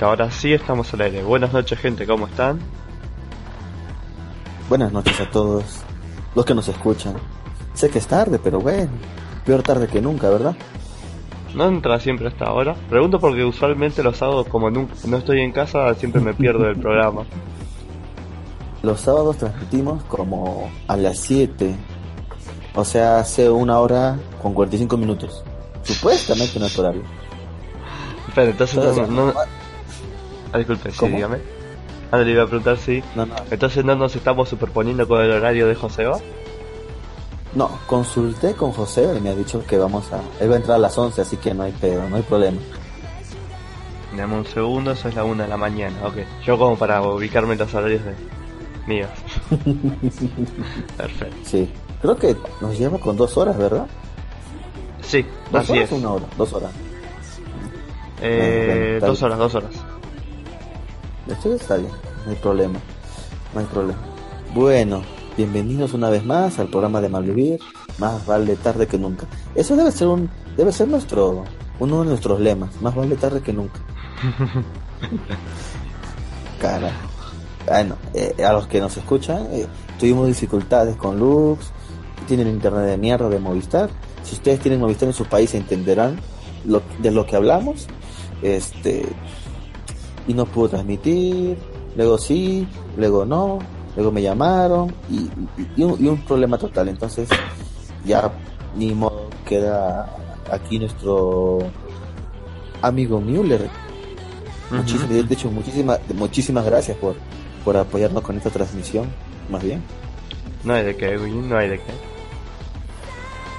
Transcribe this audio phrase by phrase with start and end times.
[0.00, 1.24] Ahora sí estamos al aire.
[1.24, 2.60] Buenas noches, gente, ¿cómo están?
[4.68, 5.64] Buenas noches a todos
[6.36, 7.14] los que nos escuchan.
[7.74, 8.90] Sé que es tarde, pero bueno,
[9.44, 10.54] peor tarde que nunca, ¿verdad?
[11.52, 12.76] No entra siempre hasta ahora.
[12.88, 16.76] Pregunto porque usualmente los sábados, como nunca, no estoy en casa, siempre me pierdo del
[16.76, 17.24] programa.
[18.82, 21.74] Los sábados transmitimos como a las 7.
[22.76, 25.42] O sea, hace una hora con 45 minutos.
[25.82, 27.02] Supuestamente no es horario.
[28.28, 29.34] Espera, entonces no, no,
[30.52, 31.38] Ah, disculpe, sí, dígame.
[32.10, 33.02] Ahora le iba a preguntar si.
[33.14, 33.34] No, no.
[33.50, 36.18] Entonces no nos estamos superponiendo con el horario de Joseba.
[37.54, 40.20] No, consulté con José y me ha dicho que vamos a.
[40.42, 42.58] Él va a entrar a las 11, así que no hay pedo, no hay problema.
[44.16, 46.14] Dame un segundo, eso es la 1 de la mañana, ok.
[46.44, 48.14] Yo como para ubicarme en los horarios de
[48.86, 49.10] míos.
[50.96, 51.36] Perfecto.
[51.44, 51.70] Sí,
[52.00, 53.86] creo que nos lleva con dos horas, ¿verdad?
[55.02, 55.92] Sí, ¿Dos así horas es.
[55.92, 56.24] o una hora?
[56.36, 56.72] Dos horas.
[58.22, 59.70] Eh, Bueno, dos horas, dos horas.
[61.28, 61.90] Esto está bien,
[62.24, 62.80] no hay problema.
[63.52, 63.98] No hay problema.
[64.54, 65.02] Bueno,
[65.36, 67.60] bienvenidos una vez más al programa de Malvivir.
[67.98, 69.26] Más vale tarde que nunca.
[69.54, 71.44] Eso debe ser un, debe ser nuestro,
[71.80, 72.80] uno de nuestros lemas.
[72.80, 73.78] Más vale tarde que nunca.
[76.60, 76.92] Cara.
[77.66, 79.66] Bueno, eh, a los que nos escuchan, eh,
[79.98, 81.72] tuvimos dificultades con Lux,
[82.26, 83.90] tienen internet de mierda de Movistar.
[84.22, 86.18] Si ustedes tienen Movistar en su país entenderán
[86.64, 87.86] lo, de lo que hablamos.
[88.40, 89.04] Este,
[90.28, 91.56] y no pudo transmitir,
[91.96, 93.58] luego sí, luego no,
[93.96, 96.88] luego me llamaron y, y- y un, y un problema total.
[96.88, 97.28] Entonces
[98.04, 98.30] ya
[98.76, 100.14] ni modo queda
[100.52, 101.58] aquí nuestro
[102.82, 103.68] amigo Müller.
[104.70, 107.16] Muchísimas, de hecho, muchísimas, muchísimas gracias por,
[107.64, 109.06] por apoyarnos con esta transmisión,
[109.50, 109.82] más bien.
[110.62, 111.92] No hay de qué, güey, no hay de qué.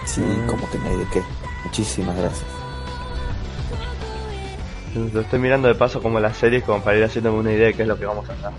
[0.05, 0.47] Sí, Mm.
[0.47, 1.21] como que no hay de qué.
[1.65, 2.45] Muchísimas gracias.
[4.95, 7.73] Lo estoy mirando de paso como las series como para ir haciéndome una idea de
[7.73, 8.49] qué es lo que vamos a hacer.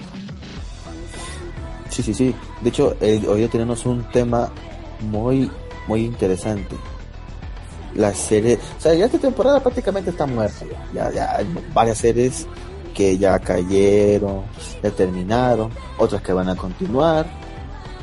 [1.88, 2.34] Sí, sí, sí.
[2.60, 4.50] De hecho, el- hoy tenemos un tema
[5.00, 5.50] muy,
[5.88, 6.76] muy interesante.
[7.94, 10.64] La serie, o sea, ya esta temporada prácticamente está muerta.
[10.94, 12.46] Ya, ya, hay varias series
[12.94, 14.42] que ya cayeron,
[14.82, 17.26] ya terminaron, otras que van a continuar,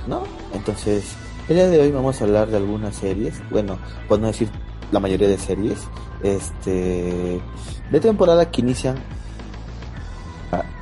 [0.05, 0.23] ¿no?
[0.53, 1.15] Entonces,
[1.47, 3.77] el día de hoy vamos a hablar de algunas series, bueno,
[4.09, 4.49] no decir
[4.91, 5.79] la mayoría de series,
[6.23, 7.39] este,
[7.91, 8.95] de temporada que inician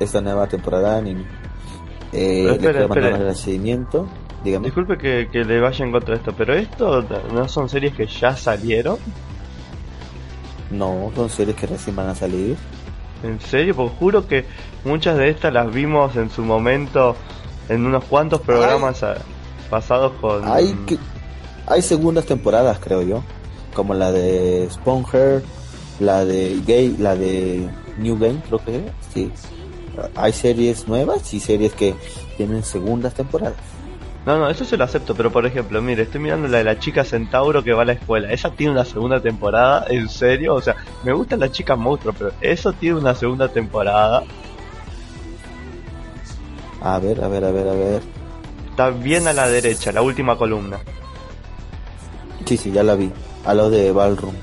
[0.00, 1.24] esta nueva temporada de anime.
[2.12, 3.08] Eh, Pero le espere, quiero mandar espere.
[3.08, 4.08] un agradecimiento.
[4.44, 4.66] Dígame.
[4.66, 8.06] Disculpe que, que le vaya en contra de esto, pero esto no son series que
[8.06, 8.98] ya salieron.
[10.70, 12.56] No, son series que recién van a salir.
[13.22, 14.44] En serio, porque juro que
[14.84, 17.16] muchas de estas las vimos en su momento
[17.68, 19.04] en unos cuantos programas
[19.70, 20.46] pasados con.
[20.46, 20.98] Hay que,
[21.66, 23.22] hay segundas temporadas, creo yo,
[23.76, 25.42] como la de Sponger,
[26.00, 28.92] la de Gay, la de New Game, creo que era.
[29.12, 29.30] Sí.
[30.14, 31.94] Hay series nuevas y series que
[32.38, 33.54] tienen segundas temporadas.
[34.24, 36.78] No, no, eso se lo acepto, pero por ejemplo, mire, estoy mirando la de la
[36.78, 38.32] chica centauro que va a la escuela.
[38.32, 40.54] Esa tiene una segunda temporada, ¿en serio?
[40.54, 44.24] O sea, me gustan las chicas monstruo, pero eso tiene una segunda temporada.
[46.80, 48.02] A ver, a ver, a ver, a ver.
[48.70, 50.78] Está bien a la derecha, la última columna.
[52.46, 53.12] Sí, sí, ya la vi.
[53.46, 54.34] A lo de Ballroom.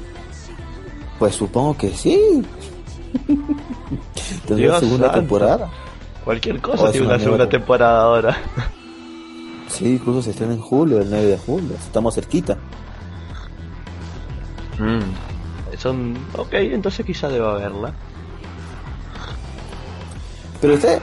[1.19, 2.43] Pues supongo que sí.
[4.47, 5.19] Tendría Dios segunda santo.
[5.19, 5.69] temporada.
[6.23, 8.37] Cualquier cosa tiene una segunda temporada ahora.
[9.67, 11.75] Sí, incluso se estrena en julio, el 9 de julio.
[11.75, 12.57] Estamos cerquita.
[14.79, 15.77] Mm.
[15.77, 16.15] Son.
[16.37, 17.93] Ok, entonces quizá deba verla.
[20.61, 21.01] Pero usted,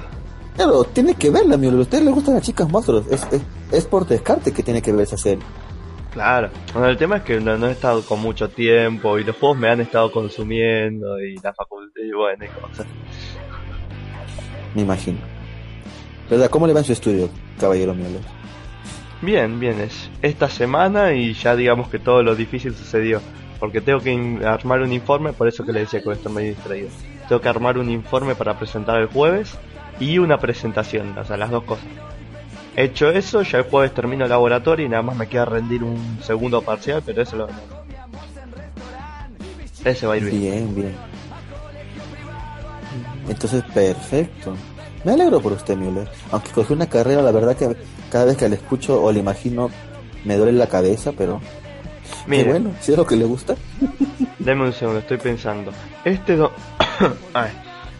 [0.57, 3.05] claro, tiene que verla, mi A usted le gustan las chicas monstruos.
[3.11, 5.45] Es, es, es por descarte que tiene que ver esa serie.
[6.13, 6.51] Claro.
[6.73, 9.59] Bueno, el tema es que no, no he estado con mucho tiempo y los juegos
[9.59, 12.87] me han estado consumiendo y la facultad y bueno y cosas.
[14.75, 15.19] Me imagino.
[16.29, 16.51] ¿Verdad?
[16.51, 17.29] ¿Cómo le va en su estudio,
[17.59, 18.07] caballero mío?
[19.23, 23.21] Bien, bien, es esta semana y ya digamos que todo lo difícil sucedió.
[23.59, 26.89] Porque tengo que armar un informe, por eso que le decía que estoy medio distraído.
[27.29, 29.59] Tengo que armar un informe para presentar el jueves
[30.01, 31.85] y una presentación, o sea, las dos cosas.
[32.77, 36.19] Hecho eso, ya el jueves termino el laboratorio y nada más me queda rendir un
[36.23, 37.49] segundo parcial, pero eso lo
[39.85, 40.41] Ese va a ir bien.
[40.41, 40.95] Bien, bien.
[43.29, 44.55] Entonces, perfecto.
[45.05, 46.09] Me alegro por usted, Müller.
[46.31, 47.77] Aunque cogió una carrera, la verdad que
[48.11, 49.71] cada vez que la escucho o la imagino,
[50.25, 51.41] me duele la cabeza, pero...
[52.27, 53.55] Mire, Qué bueno, si es lo que le gusta.
[54.39, 55.73] Deme un segundo, estoy pensando.
[56.05, 56.53] Este do...
[57.35, 57.51] Ay,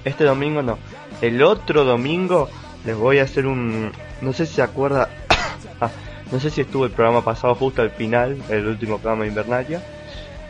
[0.05, 0.79] este domingo no.
[1.23, 2.49] El otro domingo
[2.85, 3.93] les voy a hacer un...
[4.21, 5.09] No sé si se acuerda...
[5.83, 5.91] Ah,
[6.31, 9.83] no sé si estuvo el programa pasado justo al final, el último programa de Invernalia.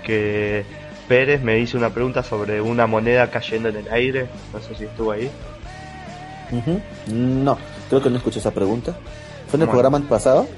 [0.05, 0.65] Que
[1.07, 4.29] Pérez me hizo una pregunta sobre una moneda cayendo en el aire.
[4.53, 5.31] No sé si estuvo ahí.
[7.07, 8.97] No, creo que no escuché esa pregunta.
[9.49, 10.49] ¿Fue en el programa pasado?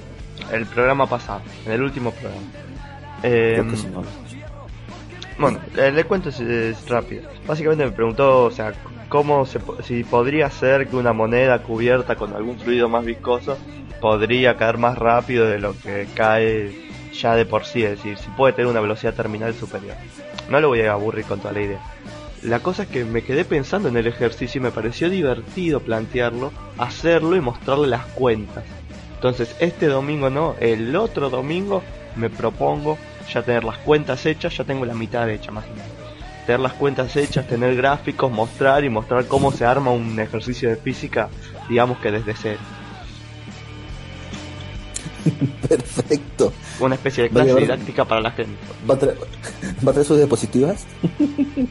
[0.51, 2.47] El programa pasado, en el último programa.
[3.23, 4.03] Eh, Creo que sí, no.
[5.39, 7.29] Bueno, le cuento es, es rápido.
[7.47, 8.73] Básicamente me preguntó, o sea,
[9.13, 13.59] cómo se, si podría ser que una moneda cubierta con algún fluido más viscoso
[14.01, 16.73] podría caer más rápido de lo que cae
[17.13, 19.97] ya de por sí, es decir, si puede tener una velocidad terminal superior.
[20.49, 21.81] No lo voy a aburrir con toda la idea.
[22.41, 26.51] La cosa es que me quedé pensando en el ejercicio y me pareció divertido plantearlo,
[26.79, 28.65] hacerlo y mostrarle las cuentas.
[29.17, 31.83] Entonces, este domingo no, el otro domingo
[32.17, 32.97] me propongo
[33.31, 35.67] ya tener las cuentas hechas, ya tengo la mitad hecha más.
[36.47, 40.77] Tener las cuentas hechas, tener gráficos, mostrar y mostrar cómo se arma un ejercicio de
[40.77, 41.29] física,
[41.69, 42.61] digamos que desde cero.
[45.69, 46.53] Perfecto.
[46.81, 48.57] Una especie de clase didáctica para la gente.
[48.89, 50.87] ¿Va a, traer, ¿Va a traer sus diapositivas?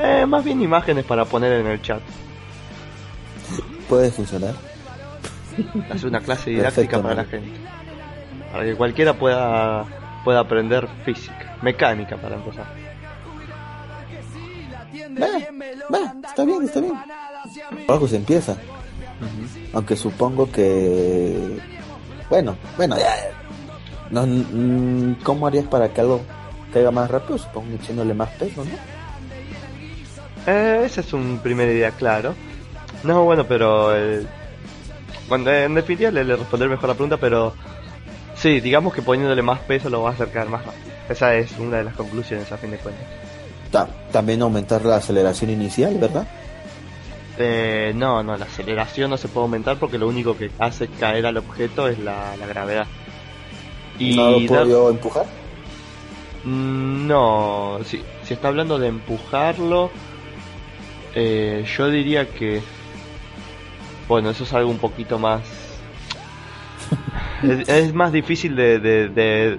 [0.00, 2.00] Eh, más bien imágenes para poner en el chat.
[3.88, 4.54] Puede funcionar.
[5.90, 7.58] Hacer una clase didáctica Perfecto, para la gente.
[8.52, 9.86] Para que cualquiera pueda,
[10.24, 12.66] pueda aprender física, mecánica para empezar.
[15.20, 15.28] Va,
[15.92, 16.94] va, está bien, está bien.
[17.86, 18.56] Por algo se empieza.
[19.72, 21.58] Aunque supongo que...
[22.30, 23.14] Bueno, bueno, ya.
[24.10, 26.20] No, mm, ¿Cómo harías para que algo
[26.72, 27.38] caiga más rápido?
[27.38, 28.70] Supongo echándole más peso, ¿no?
[30.46, 32.34] Eh, esa es una primera idea, claro.
[33.02, 33.94] No, bueno, pero...
[33.96, 34.26] eh,
[35.28, 37.54] bueno, en definitiva le, le responderé mejor la pregunta, pero...
[38.34, 40.84] Sí, digamos que poniéndole más peso lo va a acercar más rápido.
[41.08, 43.04] Esa es una de las conclusiones a fin de cuentas.
[43.70, 46.26] Ta- también aumentar la aceleración inicial, ¿verdad?
[47.38, 51.26] Eh, no, no, la aceleración no se puede aumentar porque lo único que hace caer
[51.26, 52.86] al objeto es la, la gravedad.
[53.98, 55.26] Y ¿No lo puedo dar- empujar?
[56.44, 59.90] Mm, No, si, si está hablando de empujarlo,
[61.14, 62.60] eh, yo diría que...
[64.08, 65.42] Bueno, eso es algo un poquito más...
[67.42, 69.58] es, es más difícil de, de, de,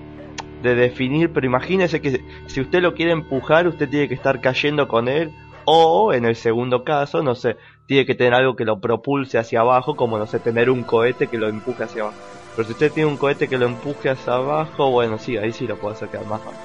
[0.61, 4.88] de definir, pero imagínese que si usted lo quiere empujar, usted tiene que estar cayendo
[4.88, 5.31] con él,
[5.65, 9.61] o en el segundo caso, no sé, tiene que tener algo que lo propulse hacia
[9.61, 12.17] abajo, como no sé, tener un cohete que lo empuje hacia abajo.
[12.56, 15.67] Pero si usted tiene un cohete que lo empuje hacia abajo, bueno, sí, ahí sí
[15.67, 16.62] lo puede hacer quedar más rápido.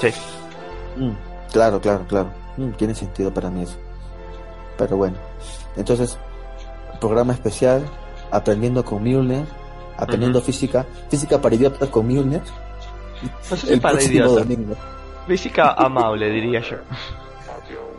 [0.00, 0.08] Sí.
[0.96, 1.12] Mm,
[1.52, 2.30] claro, claro, claro.
[2.56, 3.78] Mm, tiene sentido para mí eso.
[4.76, 5.16] Pero bueno.
[5.76, 6.18] Entonces,
[7.00, 7.84] programa especial,
[8.30, 9.44] aprendiendo con Milner,
[9.98, 12.42] aprendiendo física, física para idiotas con Milner.
[13.50, 14.48] No sé si El para próximo idiotas.
[14.48, 14.74] domingo.
[15.26, 16.76] Física amable, diría yo.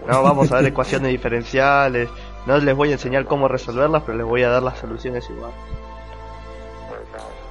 [0.07, 2.09] No vamos a ver ecuaciones diferenciales.
[2.47, 5.51] No les voy a enseñar cómo resolverlas, pero les voy a dar las soluciones igual.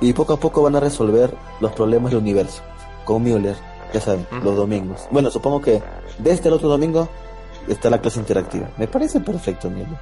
[0.00, 2.62] Y poco a poco van a resolver los problemas del universo
[3.04, 3.56] con Müller,
[3.92, 5.06] ya saben, los domingos.
[5.10, 5.82] Bueno, supongo que
[6.18, 7.08] desde el otro domingo
[7.68, 8.68] está la clase interactiva.
[8.76, 9.98] Me parece perfecto, Müller.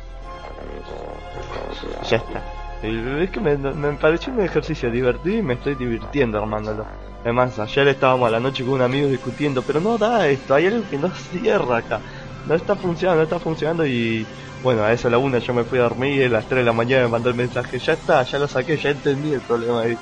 [2.08, 2.42] Ya está.
[2.86, 6.86] Es que me, me pareció un ejercicio divertido y me estoy divirtiendo armándolo.
[7.22, 10.66] Además, ayer estábamos a la noche con un amigo discutiendo, pero no da esto, hay
[10.66, 12.00] algo que no cierra acá.
[12.46, 14.24] No está funcionando, no está funcionando y
[14.62, 16.60] bueno, a eso a la una yo me fui a dormir y a las 3
[16.60, 19.40] de la mañana me mandó el mensaje, ya está, ya lo saqué, ya entendí el
[19.40, 19.98] problema ahí.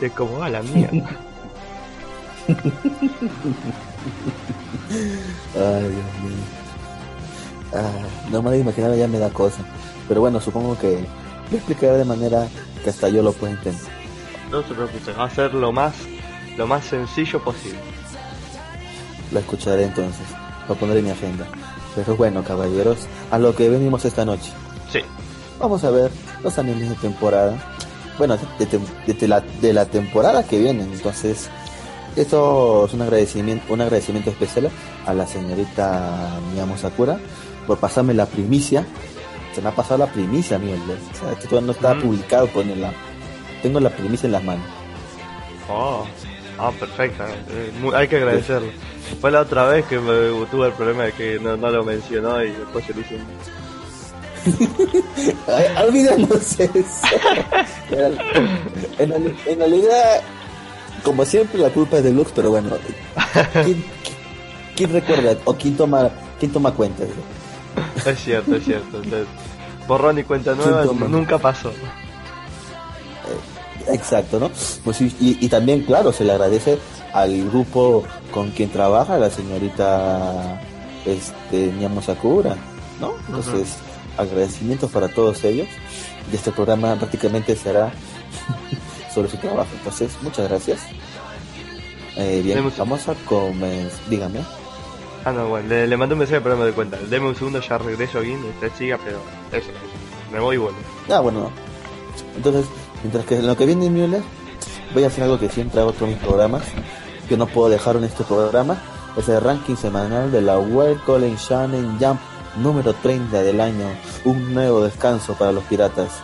[0.00, 1.08] Y es como, a la mierda.
[2.48, 2.56] Ay,
[5.82, 6.44] Dios mío.
[7.74, 9.64] Ah, no me lo imaginar ya me da cosa.
[10.08, 11.04] Pero bueno, supongo que
[11.50, 12.48] lo explicaré de manera
[12.82, 13.80] que hasta yo lo pueda entender.
[14.50, 15.94] no se preocupe, va a ser lo más,
[16.56, 17.78] lo más sencillo posible.
[19.32, 20.26] La escucharé entonces.
[20.68, 21.46] Lo pondré en mi agenda.
[21.94, 22.98] Pero bueno, caballeros,
[23.30, 24.50] a lo que venimos esta noche.
[24.92, 25.00] Sí.
[25.58, 26.10] Vamos a ver
[26.42, 27.56] los animes de temporada.
[28.18, 30.82] Bueno, de, de- de la, de la temporada que viene.
[30.84, 31.48] Entonces,
[32.14, 34.70] esto es un agradecimiento, un agradecimiento especial
[35.06, 37.18] a la señorita Miyamo Sakura
[37.66, 38.86] por pasarme la primicia.
[39.56, 40.76] Se me ha pasado la primicia, mi O
[41.18, 42.02] sea, esto todavía no está Mm.
[42.02, 42.92] publicado, pues, en la,
[43.62, 44.66] tengo la primicia en las manos.
[45.68, 46.04] Oh,
[46.58, 47.24] ah, perfecto.
[47.24, 48.68] eh, hay que agradecerlo.
[49.18, 50.12] Fue la otra vez que me,
[50.50, 53.18] tuve el problema de que no, no lo mencionó y después se lo hice
[55.86, 57.06] olvidemos eso.
[58.98, 60.20] en, reali- en realidad,
[61.02, 62.70] como siempre, la culpa es de Lux, pero bueno,
[63.64, 63.84] ¿quién,
[64.76, 67.04] quién recuerda o quién toma, quién toma cuenta?
[68.06, 68.98] Es cierto, es cierto.
[69.02, 69.26] Entonces,
[69.88, 71.72] borrón y cuenta nueva nunca pasó.
[73.88, 74.50] Exacto, ¿no?
[74.84, 76.78] Pues y, y también, claro, se le agradece
[77.12, 80.60] al grupo con quien trabaja la señorita
[81.06, 82.56] este, Nyamo Sakura,
[83.00, 83.14] ¿no?
[83.28, 83.76] Entonces,
[84.18, 85.68] agradecimientos para todos ellos.
[86.30, 87.92] Y este programa prácticamente será
[89.14, 89.70] sobre su trabajo.
[89.78, 90.80] Entonces, muchas gracias.
[92.16, 94.08] Eh, bien, vamos a comenzar.
[94.10, 94.40] Dígame.
[95.26, 96.98] Ah, no, bueno, le, le mandé un mensaje pero no me doy cuenta.
[97.10, 99.18] Deme un segundo, ya regreso aquí, usted siga, pero
[99.50, 99.70] eso,
[100.32, 100.78] me voy y vuelvo.
[101.10, 101.50] Ah, bueno.
[102.36, 102.66] Entonces,
[103.02, 104.22] mientras que lo que viene Müller,
[104.94, 106.62] voy a hacer algo que siempre hago todos mis programas,
[107.28, 108.80] que no puedo dejar en este programa,
[109.16, 112.20] es el ranking semanal de la World College Shonen Jump
[112.58, 113.88] número 30 del año,
[114.24, 116.20] un nuevo descanso para los piratas.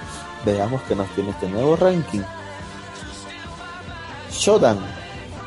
[0.47, 2.23] Veamos que nos tiene este nuevo ranking.
[4.31, 4.79] Shodan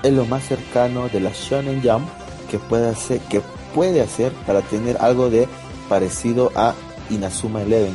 [0.04, 3.42] es lo más cercano de la Shonen Jump que puede hacer, que
[3.74, 5.48] puede hacer para tener algo de
[5.90, 6.74] parecido a
[7.10, 7.94] Inazuma Eleven.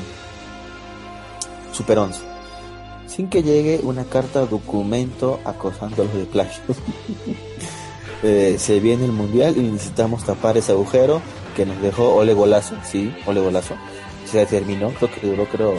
[1.73, 2.21] Super 11.
[3.07, 6.62] Sin que llegue una carta documento acosándolos de plagio.
[8.23, 11.23] Eh, se viene el mundial y necesitamos tapar ese agujero
[11.57, 12.75] que nos dejó Ole Golazo.
[12.85, 13.76] Sí, Ole Golazo.
[14.26, 15.73] Se terminó, creo que duró creo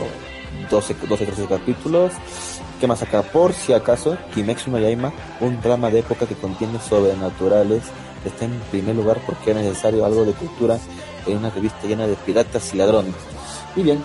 [0.68, 2.12] 12, 12 13 capítulos.
[2.80, 3.22] ¿Qué más acá?
[3.22, 7.82] Por si acaso, Kimetsu no Yaima, un drama de época que contiene sobrenaturales,
[8.24, 10.78] está en primer lugar porque es necesario algo de cultura
[11.26, 13.14] en una revista llena de piratas y ladrones.
[13.76, 14.02] Y bien,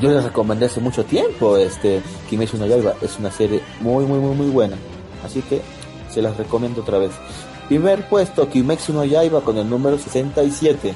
[0.00, 4.18] yo les recomendé hace mucho tiempo este Kimetsu no Yaiba, es una serie muy muy
[4.18, 4.76] muy muy buena.
[5.24, 5.62] Así que
[6.12, 7.12] se las recomiendo otra vez.
[7.68, 10.94] Primer puesto Kimetsu no Yaiba con el número 67.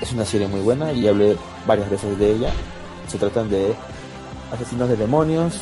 [0.00, 1.36] Es una serie muy buena y hablé
[1.66, 2.52] varias veces de ella.
[3.08, 3.74] Se tratan de
[4.52, 5.60] asesinos de demonios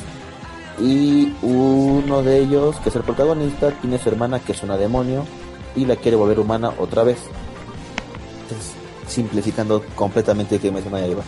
[0.81, 5.25] y uno de ellos, que es el protagonista, tiene su hermana que es una demonio
[5.79, 7.19] y la quiere volver humana otra vez.
[9.07, 11.23] Simplificando completamente Kimetsu no Yaiba.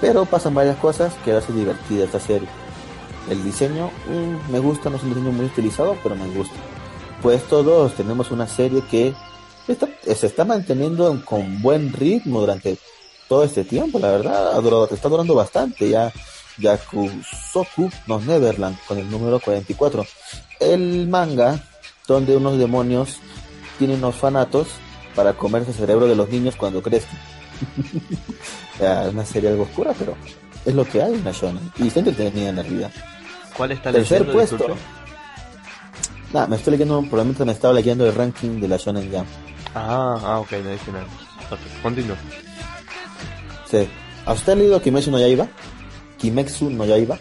[0.00, 2.48] Pero pasan varias cosas que hace divertida esta serie.
[3.30, 6.54] El diseño mm, me gusta, no es un diseño muy estilizado, pero me gusta.
[7.22, 9.14] Puesto 2, tenemos una serie que
[9.68, 12.76] está- se está manteniendo con buen ritmo durante
[13.28, 16.12] todo este tiempo, la verdad, ha durado, está durando bastante ya.
[16.58, 20.04] Yakusoku no Neverland con el número 44.
[20.60, 21.64] El manga
[22.06, 23.16] donde unos demonios
[23.78, 24.68] tienen orfanatos
[25.14, 27.18] para comerse el cerebro de los niños cuando crezcan.
[28.80, 30.16] Ya, es una serie algo oscura, pero
[30.64, 31.70] es lo que hay en la shonen.
[31.78, 32.90] Y está entretenida en la vida.
[33.56, 34.32] ¿Cuál está Tercer leyendo?
[34.32, 34.76] puesto.
[36.32, 39.28] Nah, me estoy leyendo, probablemente me estaba leyendo el ranking de la Shonen Jump.
[39.76, 41.04] Ah, ah, ok, no dice nada.
[41.52, 42.16] Ok, continúo.
[43.70, 43.88] Sí.
[44.26, 45.46] ¿A usted ha leído Kimetsu no Yaiba?
[46.18, 47.16] Kimetsu no Yaiba.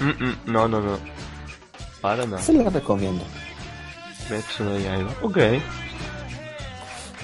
[0.00, 0.98] Mm, mm, no, no, no.
[2.02, 2.42] Para nada.
[2.42, 3.24] Se lo recomiendo.
[5.22, 5.38] Ok.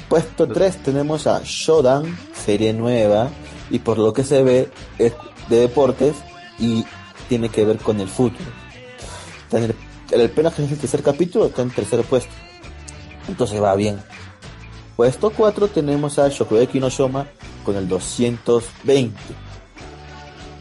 [0.09, 3.31] Puesto 3 tenemos a Shodan, serie nueva,
[3.71, 5.13] y por lo que se ve es
[5.49, 6.17] de deportes
[6.59, 6.85] y
[7.29, 8.47] tiene que ver con el fútbol.
[9.45, 9.75] Está el,
[10.11, 12.33] el apenas que es el tercer capítulo, está en tercer puesto.
[13.29, 14.01] Entonces va bien.
[14.97, 16.89] Puesto 4 tenemos a Shokugeki no
[17.65, 19.19] con el 220.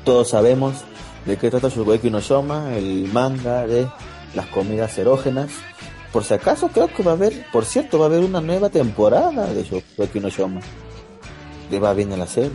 [0.03, 0.75] Todos sabemos
[1.25, 3.88] de qué trata Shokugeki no Shoma, el manga de
[4.33, 5.51] las comidas erógenas.
[6.13, 8.70] Por si acaso creo que va a haber, por cierto, va a haber una nueva
[8.70, 10.62] temporada de Shokugeki no Shoma.
[11.72, 12.51] Le va bien a la serie.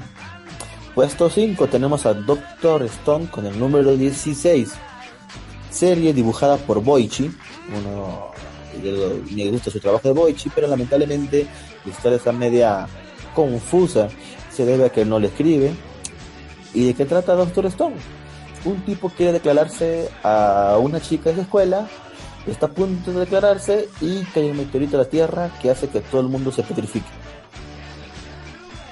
[0.94, 4.72] Puesto 5 tenemos a Doctor Stone con el número 16.
[5.70, 7.32] Serie dibujada por Boichi.
[7.76, 8.30] Uno
[9.34, 11.48] me gusta su trabajo de Boichi, pero lamentablemente
[11.84, 12.86] la historia está media
[13.34, 14.08] confusa.
[14.52, 15.72] Se debe a que no le escribe.
[16.74, 17.96] ¿Y de qué trata Doctor Stone?
[18.64, 21.88] Un tipo quiere declararse a una chica de la escuela,
[22.46, 26.00] está a punto de declararse y cae un meteorito a la Tierra que hace que
[26.00, 27.08] todo el mundo se petrifique.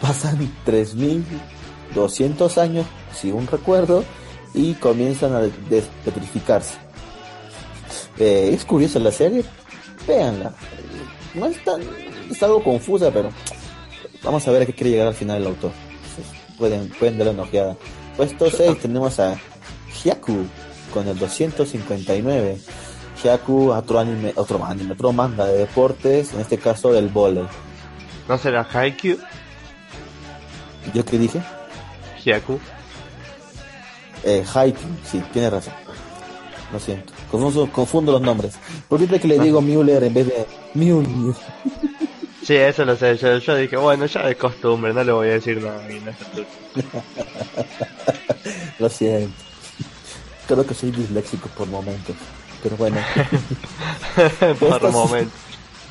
[0.00, 4.04] Pasan 3200 años, según recuerdo,
[4.54, 6.74] y comienzan a despetrificarse.
[8.18, 9.44] Eh, es curiosa la serie,
[10.06, 10.54] véanla.
[11.34, 11.82] No es tan,
[12.30, 13.30] es algo confusa, pero
[14.22, 15.72] vamos a ver a qué quiere llegar al final el autor.
[16.58, 17.76] Pueden, pueden darle una ojeada.
[18.16, 19.38] Puesto 6 tenemos a
[20.02, 20.46] Hyaku
[20.92, 22.58] con el 259.
[23.22, 27.46] Hyaku, otro anime, otro anime, otro manga de deportes, en este caso del volei.
[28.28, 29.18] ¿No será Haikyuu?
[30.94, 31.40] ¿Yo qué dije?
[32.24, 32.58] Hyaku.
[34.24, 35.74] Eh, Haikyuu, sí, tiene razón.
[36.72, 37.12] Lo siento.
[37.30, 38.54] Confundo, confundo los nombres.
[38.88, 41.34] ¿Por qué que le digo Müller en vez de Mew?
[42.46, 43.16] Sí, eso lo sé.
[43.16, 45.82] Yo, yo dije, bueno, ya de costumbre, no le voy a decir nada.
[45.88, 46.12] no.
[48.78, 49.34] Lo siento.
[50.46, 52.14] Creo que soy disléxico por momentos.
[52.66, 52.96] Pero bueno,
[54.58, 55.30] Por momento.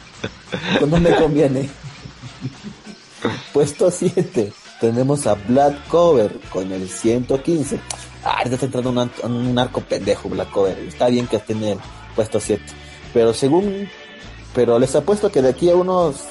[0.79, 1.69] cuando me conviene.
[3.53, 4.51] Puesto 7.
[4.81, 7.79] Tenemos a Black Cover con el 115.
[8.25, 10.77] Ah, está entrando un, un arco pendejo Black Cover.
[10.79, 11.77] Está bien que esté en el
[12.13, 12.61] puesto 7.
[13.13, 13.87] Pero según...
[14.53, 16.23] Pero les apuesto que de aquí a unos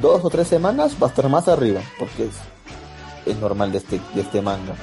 [0.00, 1.80] dos o tres semanas va a estar más arriba.
[1.96, 2.34] Porque es,
[3.24, 4.74] es normal de este, de este manga.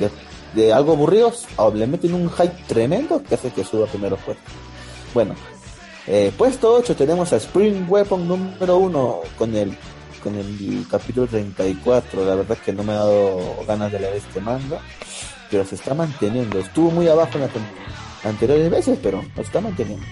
[0.00, 0.08] De,
[0.54, 4.42] de algo aburridos, le meten un hype tremendo que hace que suba primero puesto.
[5.14, 5.34] Bueno,
[6.10, 9.76] Eh, puesto 8 tenemos a Spring Weapon número 1 con el
[10.22, 12.24] con el capítulo 34.
[12.24, 14.80] La verdad que no me ha dado ganas de leer este manga,
[15.50, 16.60] pero se está manteniendo.
[16.60, 17.50] Estuvo muy abajo en las
[18.24, 20.06] anteriores veces, pero lo está manteniendo.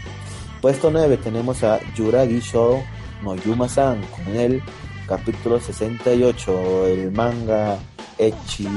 [0.60, 2.82] Puesto 9 tenemos a Yuragi Show
[3.22, 4.62] no Yuma-san con el
[5.08, 7.78] capítulo 68, el manga
[8.18, 8.68] Echi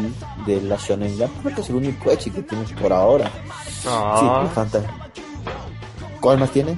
[0.45, 1.31] de la Shonen Jump.
[1.41, 3.31] Creo que es el único Echi que tienes por ahora.
[3.87, 4.43] Ah.
[4.43, 4.81] Sí, falta.
[6.19, 6.77] ¿Cuál más tiene?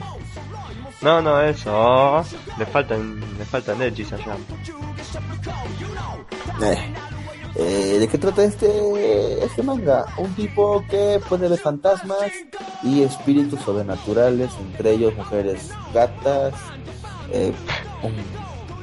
[1.02, 2.24] No, no, eso.
[2.58, 4.38] Le faltan, le faltan Echis allá.
[6.62, 6.94] Eh,
[7.56, 10.06] eh, ¿De qué trata este, este manga?
[10.18, 12.32] Un tipo que puede ver fantasmas
[12.84, 16.54] y espíritus sobrenaturales, entre ellos mujeres gatas,
[17.32, 17.52] eh,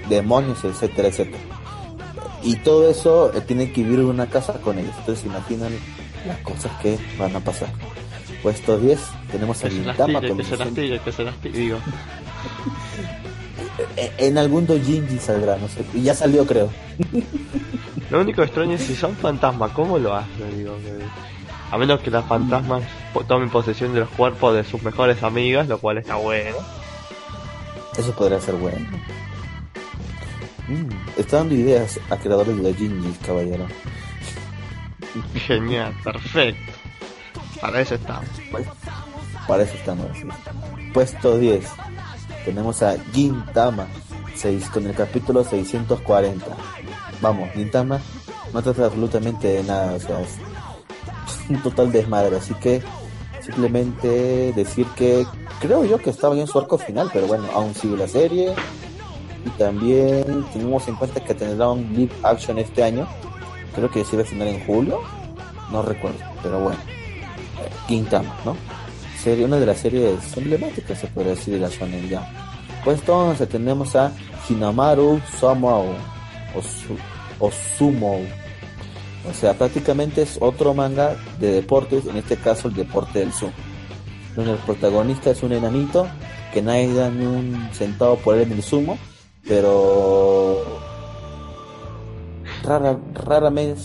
[0.08, 1.57] demonios, etcétera, etcétera.
[2.42, 4.94] Y todo eso eh, tiene que vivir en una casa con ellos.
[4.98, 5.72] Entonces imaginan
[6.26, 7.68] las cosas que van a pasar.
[8.42, 9.00] Puesto 10
[9.32, 10.36] tenemos a Gintama con
[11.50, 11.78] digo.
[14.18, 15.84] En algún doujinshi saldrá, no sé.
[15.94, 16.70] Y ya salió, creo.
[18.10, 20.56] Lo único extraño es si son fantasmas, ¿cómo lo hacen?
[20.56, 21.04] Digo, que-
[21.70, 22.82] A menos que las fantasmas
[23.26, 26.56] tomen posesión de los cuerpos de sus mejores amigas, lo cual está bueno.
[27.96, 28.86] Eso podría ser bueno.
[30.68, 33.66] Mm, está dando ideas a creadores de doujinshi, caballero.
[35.34, 36.72] Genial, perfecto.
[37.60, 38.28] Para eso estamos.
[38.50, 38.66] Pues,
[39.46, 40.06] para eso estamos.
[40.92, 41.64] Puesto 10.
[42.44, 43.88] Tenemos a Gintama
[44.34, 46.46] 6 con el capítulo 640.
[47.20, 48.00] Vamos, Gintama
[48.52, 50.38] no trata absolutamente de nada, o sea, es
[51.48, 52.82] un total desmadre, así que
[53.40, 55.26] simplemente decir que
[55.60, 58.54] creo yo que estaba bien su arco final, pero bueno, aún sigue la serie.
[59.46, 63.06] Y también tenemos en cuenta que tendrá un live action este año.
[63.74, 65.00] Creo que se iba a final en julio.
[65.70, 66.78] No recuerdo, pero bueno.
[67.86, 68.56] Gintama, ¿no?
[69.22, 72.24] Serie, una de las series emblemáticas, se podría decir, de la Shonen Jump.
[72.84, 74.12] Pues entonces tenemos a
[74.48, 75.86] Hinamaru Somao
[76.54, 77.94] o, Su-
[79.28, 83.52] o sea, prácticamente es otro manga de deportes, en este caso el deporte del sumo.
[84.36, 86.06] Donde el protagonista es un enanito
[86.54, 88.96] que nadie da ni un centavo por él en el sumo,
[89.48, 90.62] pero
[92.62, 93.80] rara, raramente,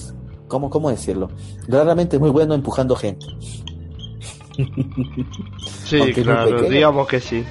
[0.48, 1.30] ¿cómo, ¿cómo decirlo?
[1.68, 3.26] Raramente es muy bueno empujando gente.
[5.86, 7.44] Sí, claro, digamos que sí.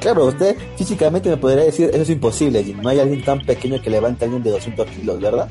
[0.00, 2.80] Claro, usted físicamente me podría decir, eso es imposible, Jim.
[2.80, 5.48] no hay alguien tan pequeño que levante a alguien de 200 kilos, ¿verdad?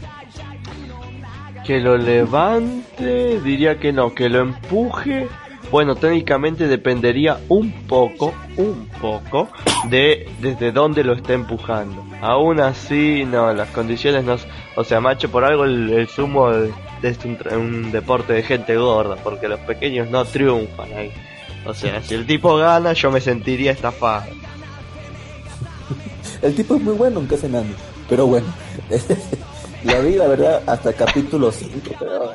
[1.65, 5.27] Que lo levante, diría que no, que lo empuje.
[5.73, 9.49] Bueno, técnicamente dependería un poco, un poco,
[9.89, 12.05] de desde dónde lo esté empujando.
[12.21, 14.35] Aún así, no, las condiciones no...
[14.75, 18.77] O sea, macho, por algo el, el sumo es un, tra- un deporte de gente
[18.77, 21.11] gorda, porque los pequeños no triunfan ahí.
[21.65, 24.25] O sea, si el tipo gana, yo me sentiría estafado.
[26.43, 27.73] El tipo es muy bueno, aunque es enano.
[28.07, 28.45] Pero bueno,
[29.85, 32.31] la vi, la verdad, hasta capítulo 5, pero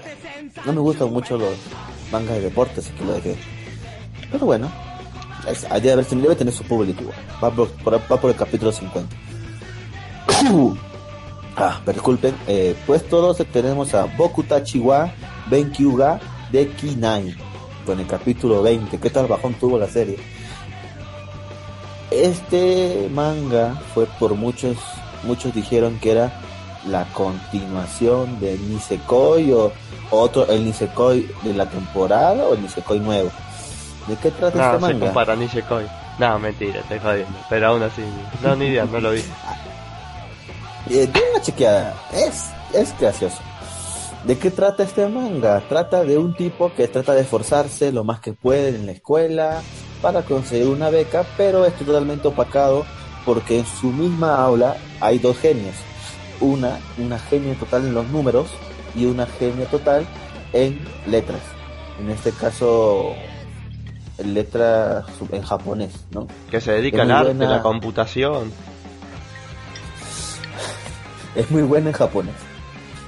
[0.67, 1.55] no me gustan mucho los
[2.13, 3.37] mangas de deportes, así que lo dejé.
[4.31, 4.71] Pero bueno,
[5.49, 7.05] es, hay de haber, debe tener su público.
[7.43, 9.17] Va por, por- va por el capítulo 50.
[11.57, 15.11] ah, pero disculpen, eh, pues todos tenemos a Bokuta Chiwa
[15.51, 16.21] Benkyuga
[16.53, 17.35] de Kinai,
[17.87, 18.99] con el capítulo 20.
[18.99, 20.19] ¿Qué tal bajón tuvo la serie?
[22.11, 24.77] Este manga fue por muchos,
[25.25, 26.41] muchos dijeron que era
[26.87, 29.73] la continuación de Nisekoi o
[30.11, 33.31] otro, el Nisekoi de la temporada o el Nisekoi nuevo.
[34.07, 35.07] ¿De qué trata No, este se manga?
[35.07, 35.87] compara ni se coi.
[36.19, 37.39] No, mentira, estoy jodiendo.
[37.49, 38.03] Pero aún así,
[38.43, 39.23] no, ni idea, no lo vi.
[40.91, 43.37] Eh, una chequeada, es, es gracioso.
[44.25, 45.61] ¿De qué trata este manga?
[45.69, 49.61] Trata de un tipo que trata de esforzarse lo más que puede en la escuela
[50.01, 52.87] para conseguir una beca, pero es totalmente opacado
[53.27, 55.75] porque en su misma aula hay dos genios.
[56.41, 58.47] Una, una genio total en los números
[58.99, 60.07] y una genio total
[60.53, 61.41] en letras.
[62.01, 63.13] En este caso,
[64.19, 66.27] en letras en japonés, ¿no?
[66.51, 67.57] Que se dedica al arte, buena.
[67.57, 68.53] la computación.
[71.35, 72.35] es muy buena en japonés.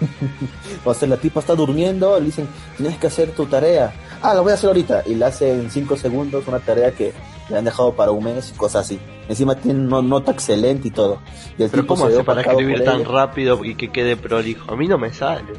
[0.84, 3.92] o sea, la tipa está durmiendo, le dicen, tienes que hacer tu tarea.
[4.22, 5.02] Ah, la voy a hacer ahorita.
[5.06, 7.12] Y la hace en 5 segundos una tarea que
[7.48, 8.98] le han dejado para un mes y cosas así.
[9.30, 11.20] Encima tiene una nota excelente y todo.
[11.56, 13.08] Y el Pero tipo ¿cómo se hace para escribir tan ella.
[13.08, 14.72] rápido y que quede prolijo?
[14.72, 15.52] A mí no me sale.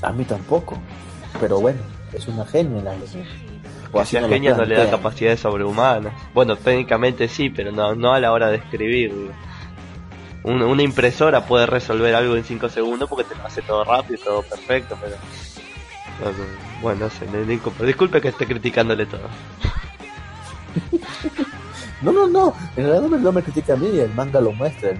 [0.00, 0.78] A mí tampoco.
[1.40, 1.80] Pero bueno,
[2.12, 2.94] es una genia la
[3.90, 6.12] O así lo genia no le da capacidades sobrehumanas.
[6.34, 9.12] Bueno, técnicamente sí, pero no, no a la hora de escribir.
[10.44, 14.20] Un- una impresora puede resolver algo en 5 segundos porque te lo hace todo rápido,
[14.22, 15.16] todo perfecto, pero...
[16.20, 16.44] no, no,
[16.80, 19.22] bueno, no sé, no- no- disculpe que esté criticándole todo.
[22.02, 24.90] No, no, no, en realidad no me, critica a mí, el manga lo muestra.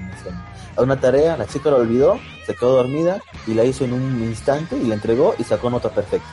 [0.77, 4.23] A una tarea, la chica lo olvidó, se quedó dormida y la hizo en un
[4.23, 6.29] instante y la entregó y sacó nota perfecta.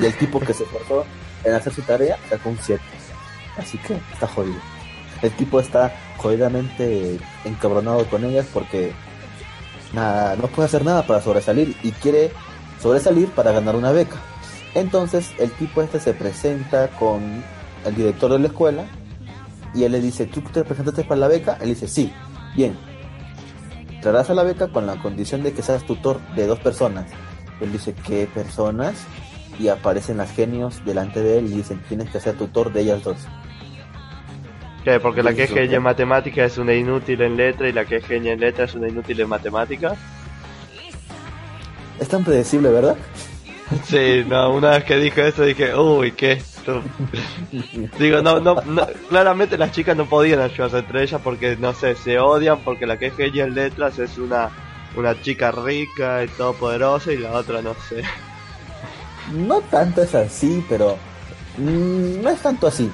[0.00, 1.04] Y el tipo que se esforzó
[1.44, 2.82] en hacer su tarea sacó un 7.
[3.56, 4.60] Así que está jodido.
[5.22, 8.92] El tipo está jodidamente encabronado con ellas porque
[9.92, 12.30] nada, no puede hacer nada para sobresalir y quiere
[12.80, 14.16] sobresalir para ganar una beca.
[14.74, 17.42] Entonces el tipo este se presenta con
[17.84, 18.84] el director de la escuela
[19.74, 21.58] y él le dice, ¿tú te presentaste para la beca?
[21.60, 22.12] Él dice, sí,
[22.56, 22.76] bien.
[24.00, 27.10] Traerás a la beca con la condición de que seas tutor de dos personas.
[27.60, 28.94] Él dice, ¿qué personas?
[29.58, 33.02] Y aparecen las genios delante de él y dicen, tienes que ser tutor de ellas
[33.02, 33.16] dos.
[34.84, 35.00] ¿Qué?
[35.00, 37.96] Porque la que es genia en matemática es una inútil en letra y la que
[37.96, 39.96] es genia en letra es una inútil en matemática.
[41.98, 42.96] Es tan predecible, ¿verdad?
[43.84, 46.42] Sí, no, una vez que dije eso dije, uy, qué
[47.98, 48.56] Digo, no, no,
[49.08, 52.98] claramente las chicas no podían ayudarse entre ellas porque, no sé, se odian porque la
[52.98, 54.50] que es genia en letras es una,
[54.96, 58.02] una chica rica y todopoderosa y la otra no sé.
[59.32, 60.96] No tanto es así, pero
[61.56, 62.90] mm, no es tanto así.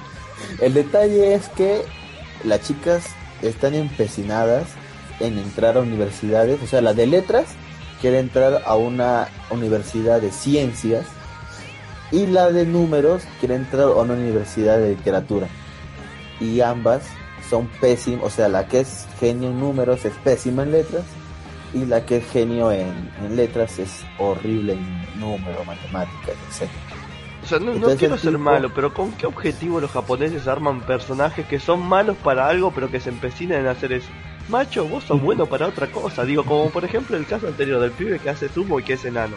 [0.60, 1.82] El detalle es que
[2.44, 3.06] las chicas
[3.42, 4.68] están empecinadas
[5.20, 7.46] en entrar a universidades, o sea, la de letras
[8.04, 11.06] quiere entrar a una universidad de ciencias
[12.12, 15.46] y la de números quiere entrar a una universidad de literatura.
[16.38, 17.04] Y ambas
[17.48, 21.04] son pésimas, o sea, la que es genio en números es pésima en letras
[21.72, 26.70] y la que es genio en, letras es horrible en números, matemáticas, etc.
[27.42, 31.58] O sea, no, quiero ser malo, pero ¿con qué objetivo los japoneses arman personajes que
[31.58, 34.10] son malos para algo pero que se empecinan en hacer eso?
[34.48, 36.24] Macho, vos sos bueno para otra cosa.
[36.24, 39.04] Digo, como por ejemplo el caso anterior del pibe que hace sumo y que es
[39.04, 39.36] enano.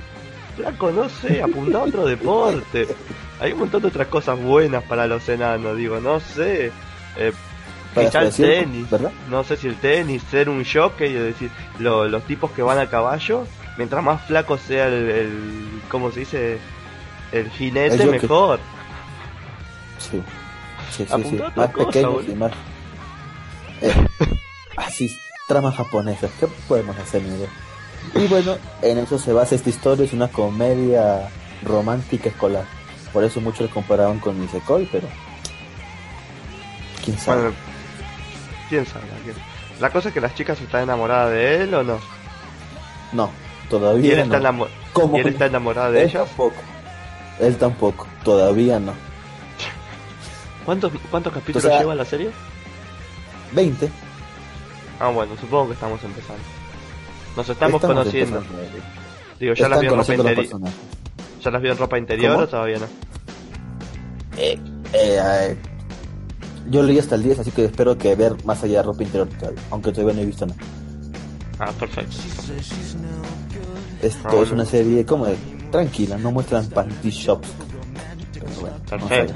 [0.56, 2.88] Flaco, no sé, apunta a otro deporte.
[3.40, 6.72] Hay un montón de otras cosas buenas para los enanos, digo, no sé.
[7.16, 7.32] Eh,
[7.96, 9.12] el tenis, ¿verdad?
[9.30, 12.88] no sé si el tenis, ser un jockey, es decir, los tipos que van a
[12.88, 16.60] caballo, mientras más flaco sea el, el ¿cómo se dice?
[17.32, 18.60] El jinete, mejor.
[19.98, 20.22] Sí,
[20.92, 22.52] sí, sí, más pequeño y más...
[23.82, 23.94] Eh,
[24.78, 27.50] así, tramas japonesas, ¿qué podemos hacer, Miguel?
[28.16, 31.30] Y bueno, en eso se basa esta historia, es una comedia
[31.64, 32.66] romántica escolar.
[33.12, 35.08] Por eso muchos lo comparaban con Nisekoi, pero
[37.04, 37.52] quién sabe.
[38.70, 39.06] quién sabe.
[39.80, 42.00] La cosa es que las chicas están enamoradas de él o no.
[43.14, 43.30] No,
[43.70, 46.26] todavía él Está ¿Y él está enamorado de ella?
[46.26, 46.56] Tampoco.
[47.40, 48.94] Él tampoco, todavía no.
[50.66, 52.32] ¿Cuántos, cuántos capítulos lleva la serie?
[53.54, 53.90] 20.
[55.00, 56.44] Ah, bueno, supongo que estamos empezando.
[57.36, 58.44] Nos estamos, conociendo.
[59.40, 60.60] Digo, ¿ya las vio en ropa interior?
[61.42, 62.88] ¿Ya las vio en ropa interior o todavía no?
[64.38, 64.60] Eh,
[64.94, 65.58] eh,
[66.70, 69.30] yo leí hasta el 10, así que espero que ver más allá de ropa interior
[69.70, 70.60] aunque todavía no he visto nada.
[71.60, 72.16] Ah, perfecto.
[74.02, 75.38] Esto es una serie como de
[75.72, 77.50] tranquila, no muestran panty shops.
[78.90, 79.34] perfecto.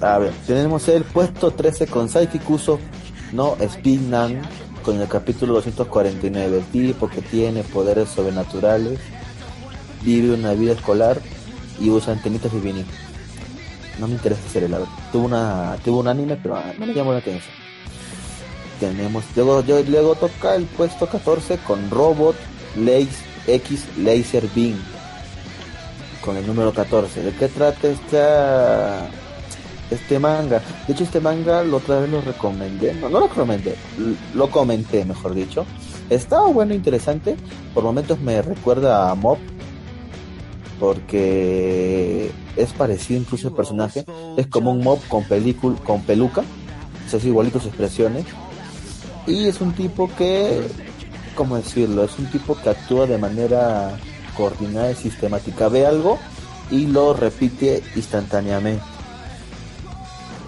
[0.00, 2.78] A ver, tenemos el puesto 13 con Saiki Kuso
[3.32, 4.42] no Spinnan
[4.84, 6.58] con el capítulo 249.
[6.58, 9.00] El tipo que tiene poderes sobrenaturales,
[10.02, 11.20] vive una vida escolar
[11.80, 12.86] y usa antenitas de vinil.
[13.98, 14.78] No me interesa ser la
[15.10, 17.54] Tuvo una, tuvo un anime, pero ah, no me llamó la atención.
[18.78, 22.36] Tenemos, luego, luego toca el puesto 14 con Robot
[23.46, 24.78] X Laser Beam.
[26.20, 27.22] Con el número 14.
[27.22, 29.08] ¿De qué trata esta
[29.90, 30.60] este manga.
[30.86, 32.94] De hecho, este manga lo otra vez lo recomendé.
[32.94, 33.76] No, no lo recomendé,
[34.34, 35.64] lo comenté, mejor dicho.
[36.10, 37.36] Estaba bueno, interesante.
[37.74, 39.38] Por momentos me recuerda a Mob.
[40.78, 44.04] Porque es parecido incluso el personaje.
[44.36, 46.42] Es como un Mob con, película, con peluca.
[47.10, 48.26] Es igualito sus expresiones.
[49.26, 50.62] Y es un tipo que,
[51.34, 52.04] ¿cómo decirlo?
[52.04, 53.98] Es un tipo que actúa de manera
[54.36, 55.68] coordinada y sistemática.
[55.68, 56.18] Ve algo
[56.70, 58.95] y lo repite instantáneamente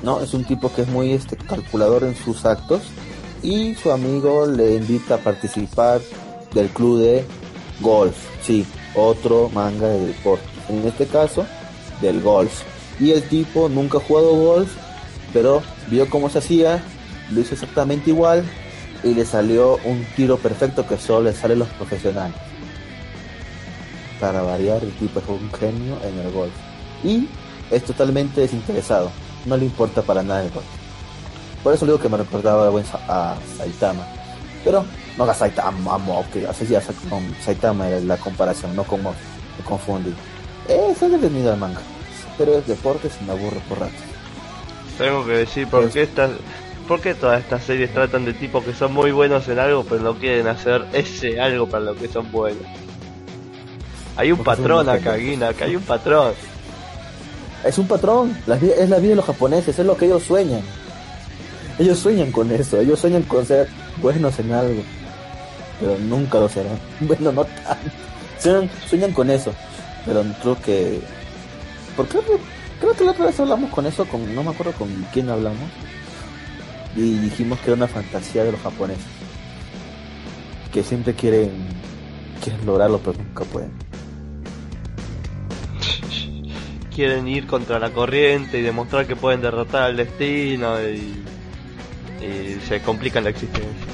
[0.03, 0.21] ¿no?
[0.21, 2.83] Es un tipo que es muy este, calculador en sus actos
[3.43, 6.01] y su amigo le invita a participar
[6.53, 7.25] del club de
[7.81, 11.47] golf, sí, otro manga de deporte, en este caso
[12.01, 12.63] del golf.
[12.99, 14.71] Y el tipo nunca ha jugado golf,
[15.33, 16.83] pero vio cómo se hacía,
[17.31, 18.45] lo hizo exactamente igual
[19.05, 22.37] y le salió un tiro perfecto que solo le sale a los profesionales.
[24.19, 26.53] Para variar, el tipo es un genio en el golf.
[27.05, 27.29] Y
[27.71, 29.13] es totalmente desinteresado
[29.49, 30.51] no le importa para nada el
[31.63, 32.71] Por eso digo que me recordaba
[33.09, 34.07] a Saitama.
[34.65, 34.85] Pero
[35.17, 39.65] no a Saitama, a que así ya con Saitama era la comparación, no como me
[39.65, 40.15] confundí.
[40.69, 41.81] Es entretenido el manga,
[42.37, 43.95] pero es deporte y me aburre por rato.
[44.99, 46.31] Tengo que decir, ¿por qué, estas,
[46.87, 50.03] ¿por qué todas estas series tratan de tipos que son muy buenos en algo, pero
[50.03, 52.65] no quieren hacer ese algo para lo que son buenos?
[54.17, 56.35] Hay un patrón acá, Guina, acá hay un patrón.
[57.65, 60.63] Es un patrón, es la vida de los japoneses, es lo que ellos sueñan.
[61.79, 63.69] Ellos sueñan con eso, ellos sueñan con ser
[64.01, 64.83] buenos en algo,
[65.81, 66.79] pero nunca lo serán.
[67.01, 67.91] Bueno, no tanto.
[68.39, 69.53] Sueñan, sueñan con eso,
[70.07, 71.01] pero creo que...
[71.97, 72.19] ¿Por qué?
[72.81, 75.69] Creo que la otra vez hablamos con eso, con, no me acuerdo con quién hablamos,
[76.95, 79.05] y dijimos que era una fantasía de los japoneses,
[80.73, 81.51] que siempre quieren,
[82.43, 83.88] quieren lograrlo, pero nunca pueden.
[86.99, 91.23] Quieren ir contra la corriente y demostrar que pueden derrotar al destino y,
[92.67, 93.87] se complican la existencia.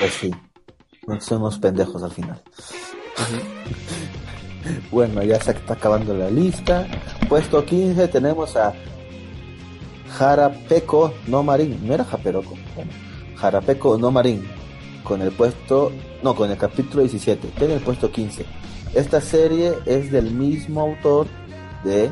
[0.00, 0.34] Pues sí,
[1.20, 2.42] somos pendejos al final.
[4.90, 6.88] Bueno, ya se está acabando la lista.
[7.28, 8.74] Puesto 15 tenemos a
[10.08, 11.78] Jarapeco no Marín.
[11.86, 12.56] No era Japeroco.
[13.36, 14.44] Jarapeco no Marín.
[15.04, 15.92] Con el puesto.
[16.24, 17.52] No, con el capítulo 17.
[17.56, 18.59] Tiene el puesto 15.
[18.94, 21.28] Esta serie es del mismo autor
[21.84, 22.10] de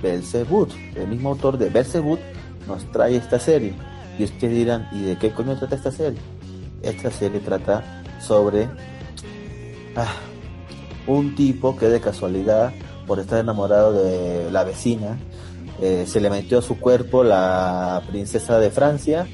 [0.00, 0.70] Belzebut.
[0.94, 2.20] El mismo autor de Belzebut
[2.68, 3.74] nos trae esta serie.
[4.18, 6.20] Y ustedes dirán, ¿y de qué coño trata esta serie?
[6.82, 8.68] Esta serie trata sobre.
[9.96, 10.14] Ah,
[11.06, 12.72] un tipo que de casualidad,
[13.06, 15.18] por estar enamorado de la vecina,
[15.80, 19.26] eh, se le metió a su cuerpo la princesa de Francia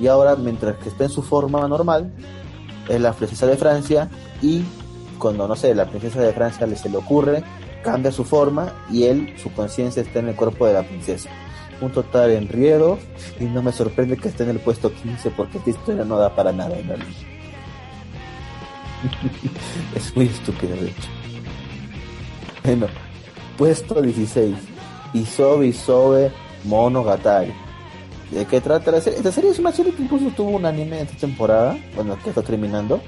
[0.00, 2.12] y ahora mientras que está en su forma normal,
[2.88, 4.10] es la princesa de Francia
[4.42, 4.64] y
[5.18, 7.42] cuando, no sé, la princesa de Francia le se le ocurre,
[7.82, 11.30] cambia su forma y él, su conciencia está en el cuerpo de la princesa.
[11.80, 12.98] Un total enriedo
[13.40, 16.34] y no me sorprende que esté en el puesto 15 porque esta historia no da
[16.34, 17.08] para nada en realidad.
[19.94, 21.08] es muy estúpido, de hecho.
[22.64, 22.86] Bueno,
[23.58, 24.56] puesto 16.
[25.12, 26.32] Isobe Isobe
[26.64, 27.52] Monogatari.
[28.30, 29.18] ¿De qué trata la serie?
[29.18, 32.42] Esta serie es una serie que incluso tuvo un anime esta temporada, bueno, que está
[32.42, 33.00] terminando.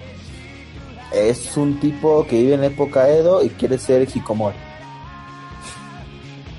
[1.12, 4.56] Es un tipo que vive en la época Edo y quiere ser Hikomori.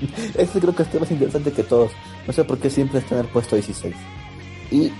[0.36, 1.92] este creo que es más interesante que todos.
[2.26, 3.94] No sé por qué siempre está en el puesto 16.
[4.70, 4.92] Y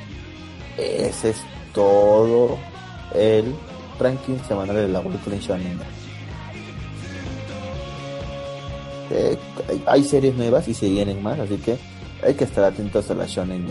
[0.77, 1.37] ese es
[1.73, 2.59] todo
[3.15, 3.55] el
[3.99, 5.79] ranking semanal de la Weekly Shonen.
[9.11, 9.39] Eh,
[9.87, 11.79] hay series nuevas y se vienen más, así que
[12.23, 13.67] hay que estar atentos a la Shonen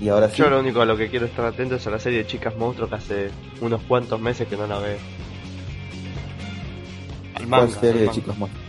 [0.00, 2.18] Y ahora Yo lo único a lo que quiero estar atento es a la serie
[2.18, 3.30] de Chicas Monstruos que hace
[3.60, 4.98] unos cuantos meses que no la veo.
[7.34, 7.66] Al manga.
[7.66, 8.66] ¿Cuál serie de Chicas Monstruos?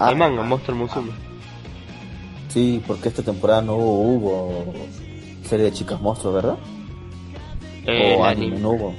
[0.00, 1.12] al manga, Monster Musume.
[2.48, 4.72] Sí, porque esta temporada no hubo,
[5.44, 6.56] serie de Chicas Monstruos, ¿verdad?
[7.86, 8.94] Eh, o anime, no hubo.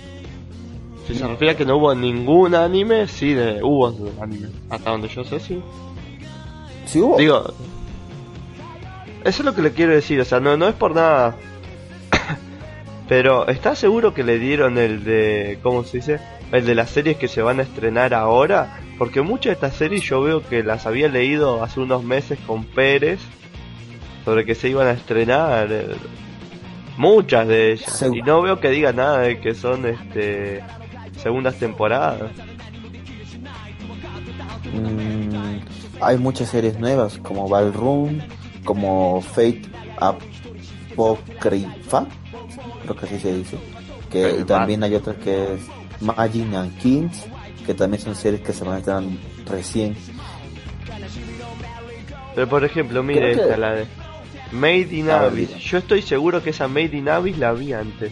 [1.07, 4.49] Si se refiere a que no hubo ningún anime, sí, de, hubo anime.
[4.69, 5.62] Hasta donde yo sé, sí.
[6.86, 7.17] Sí hubo.
[7.17, 7.45] Digo,
[9.23, 11.36] eso es lo que le quiero decir, o sea, no, no es por nada.
[13.12, 16.21] Pero, ¿estás seguro que le dieron el de, ¿cómo se dice?
[16.54, 18.80] El de las series que se van a estrenar ahora?
[18.97, 22.63] Porque muchas de estas series yo veo que las había leído hace unos meses con
[22.63, 23.19] Pérez
[24.24, 25.67] sobre que se iban a estrenar.
[25.69, 25.88] Eh,
[26.95, 28.02] muchas de ellas.
[28.13, 30.63] Y no veo que diga nada de que son este
[31.21, 32.32] segundas temporadas.
[34.71, 35.60] Mm,
[36.00, 38.21] hay muchas series nuevas como Ballroom,
[38.63, 39.63] como Fate
[40.95, 42.08] Apocrypha,
[42.84, 43.58] creo que así se dice.
[44.10, 45.62] Que y también hay otras que es
[46.02, 47.26] Magic and Kings,
[47.66, 49.04] que también son series que se van a estar
[49.46, 49.96] recién.
[52.36, 53.86] Pero por ejemplo, mire esta, la de
[54.52, 55.56] Made in Abyss.
[55.58, 58.12] Yo estoy seguro que esa Made in Abyss la vi antes.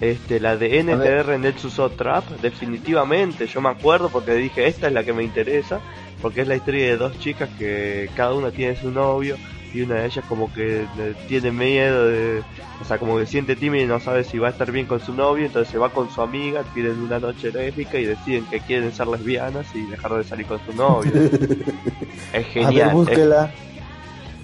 [0.00, 5.04] Este, la de NTR Netsuso Trap, definitivamente, yo me acuerdo porque dije, esta es la
[5.04, 5.80] que me interesa,
[6.20, 9.38] porque es la historia de dos chicas que cada una tiene su novio
[9.76, 10.86] y una de ellas como que
[11.28, 12.42] tiene miedo de,
[12.80, 15.00] o sea, como que siente tímida y no sabe si va a estar bien con
[15.00, 18.60] su novio, entonces se va con su amiga, tienen una noche lésbica y deciden que
[18.60, 21.12] quieren ser lesbianas y dejar de salir con su novio.
[22.32, 22.66] es genial.
[22.66, 23.54] A ver, búsquela.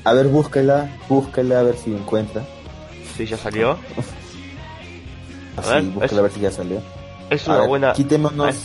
[0.05, 2.45] A ver, búsquela, búsquela a ver si encuentra.
[3.16, 3.79] ¿Sí ya salió?
[5.57, 6.83] A ver, a ver si ya salió.
[7.31, 7.92] Es una buena.
[7.95, 8.57] Quitémonos,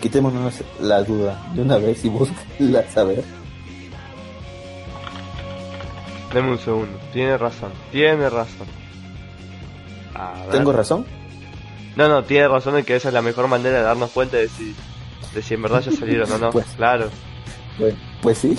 [0.00, 3.39] quitémonos la duda de una vez y búsquenla a ver.
[6.32, 6.98] Deme un segundo.
[7.12, 7.72] Tiene razón.
[7.90, 8.66] Tiene razón.
[10.50, 11.06] ¿Tengo razón?
[11.96, 14.48] No, no, tiene razón en que esa es la mejor manera de darnos cuenta de
[14.48, 14.74] si,
[15.34, 16.50] de si en verdad ya salieron o no.
[16.52, 17.10] Pues, claro.
[17.78, 18.58] Pues, pues sí.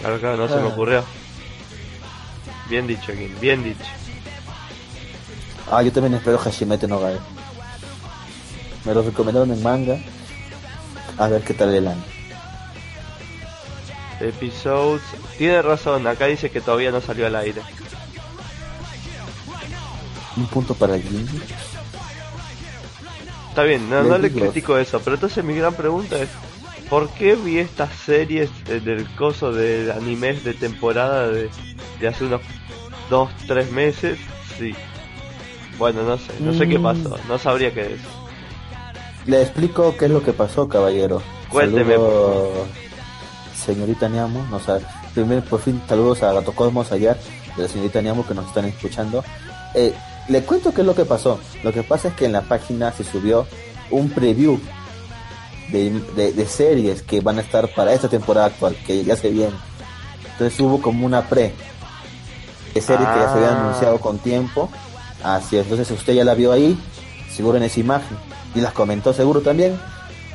[0.00, 0.66] Claro, claro, no se me ah.
[0.66, 1.04] ocurrió.
[2.70, 3.90] Bien dicho, Kim, bien dicho.
[5.70, 7.18] Ah, yo también espero Hashimete no Gae.
[8.84, 9.98] Me lo recomendaron en manga.
[11.18, 12.17] A ver qué tal el año.
[14.20, 15.02] Episodes.
[15.36, 17.62] Tiene razón, acá dice que todavía no salió al aire.
[20.36, 21.40] Un punto para Gingy.
[23.50, 26.28] Está bien, no, no le critico eso, pero entonces mi gran pregunta es,
[26.88, 31.50] ¿por qué vi estas series del coso de animes de temporada de,
[31.98, 32.40] de hace unos
[33.10, 34.18] dos, tres meses?
[34.58, 34.74] Sí.
[35.76, 36.82] Bueno, no sé, no sé qué Mm.
[36.82, 38.00] pasó, no sabría qué es.
[39.26, 41.20] Le explico qué es lo que pasó, caballero.
[41.48, 41.96] Cuénteme,
[43.74, 44.46] señorita Niamo.
[44.50, 44.80] No, sabe.
[45.14, 47.16] Primero, por fin, saludos a Gato Cosmos ayer,
[47.56, 49.24] de la señorita Niamo que nos están escuchando.
[49.74, 49.92] Eh,
[50.28, 51.38] le cuento qué es lo que pasó.
[51.62, 53.46] Lo que pasa es que en la página se subió
[53.90, 54.58] un preview
[55.70, 59.30] de, de- de series que van a estar para esta temporada actual, que ya se
[59.30, 59.54] viene.
[60.32, 61.52] Entonces hubo como una pre
[62.74, 63.60] de series que ya se habían Ah.
[63.68, 64.70] anunciado con tiempo.
[65.22, 66.78] Así es, entonces usted ya la vio ahí,
[67.34, 68.16] seguro en esa imagen.
[68.54, 69.78] Y las comentó seguro también.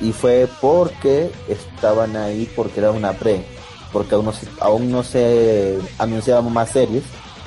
[0.02, 3.46] Y fue porque estaban ahí porque era una pre.
[3.92, 7.04] Porque aún no se, aún no se anunciaban más series.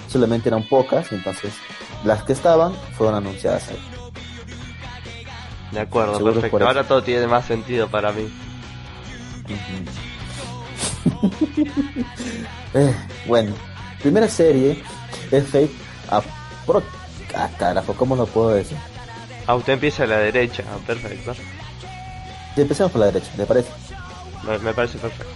[0.09, 1.13] Solamente eran pocas.
[1.13, 1.53] Entonces
[2.05, 3.79] las que estaban fueron anunciadas ahí.
[5.73, 6.67] De acuerdo, Seguro perfecto.
[6.67, 8.29] Ahora todo tiene más sentido para mí.
[12.75, 12.95] Eh,
[13.27, 13.55] bueno,
[14.03, 14.83] primera serie
[15.31, 15.71] es Fate
[16.11, 16.21] a
[16.67, 16.83] Pro...
[17.35, 18.77] Ah, carajo, ¿cómo lo puedo decir?
[19.47, 21.33] Ah, usted empieza a la derecha, perfecto.
[22.57, 23.69] Empecemos por la derecha, ¿le parece?
[24.47, 25.33] Me, me parece perfecto.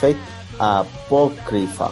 [0.00, 0.16] Fate
[0.58, 1.88] Apócrifa.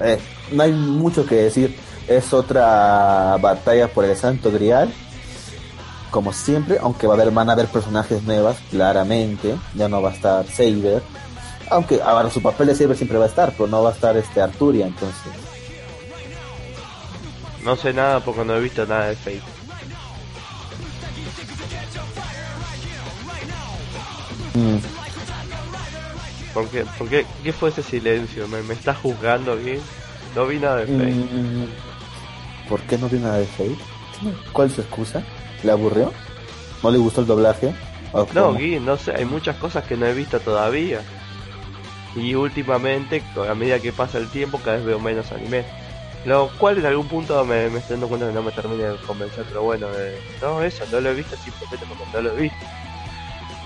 [0.00, 0.18] Eh,
[0.52, 1.76] no hay mucho que decir.
[2.08, 4.92] Es otra batalla por el Santo Grial.
[6.10, 9.56] Como siempre, aunque va a haber, van a haber personajes nuevas, claramente.
[9.74, 11.02] Ya no va a estar Saber.
[11.68, 14.16] Aunque ahora su papel de Saber siempre va a estar, pero no va a estar
[14.16, 15.32] este Arturia, entonces.
[17.64, 19.55] No sé nada porque no he visto nada de Fate.
[24.56, 24.78] Mm,
[26.54, 28.48] ¿Por qué, por qué, qué fue ese silencio?
[28.48, 29.78] ¿Me, me está juzgando aquí?
[30.34, 31.10] No vi nada de Fate.
[31.12, 31.66] mm,
[32.68, 33.76] ¿Por qué no vio nada de Fate?
[34.52, 35.22] ¿Cuál es su excusa?
[35.62, 36.12] ¿Le aburrió?
[36.82, 37.74] ¿No le gustó el doblaje?
[38.12, 38.54] ¿O No?
[38.54, 41.00] Gui, no sé, hay muchas cosas que no he visto todavía.
[42.14, 45.64] Y últimamente, a medida que pasa el tiempo, cada vez veo menos anime.
[46.24, 48.96] Lo cual en algún punto me, me estoy dando cuenta que no me termina de
[48.98, 52.40] convencer, pero bueno, eh, no, eso no lo he visto simplemente porque no lo he
[52.42, 52.56] visto.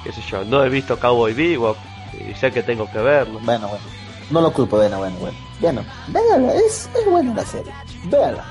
[0.04, 1.76] Qué sé yo, no he visto Cowboy Bebop
[2.12, 3.38] y sé que tengo que verlo.
[3.40, 3.84] Bueno, bueno.
[4.30, 5.36] No lo culpo, bueno, bueno, bueno.
[5.60, 7.72] Bueno, véala, es, es buena la serie.
[8.04, 8.44] Véala.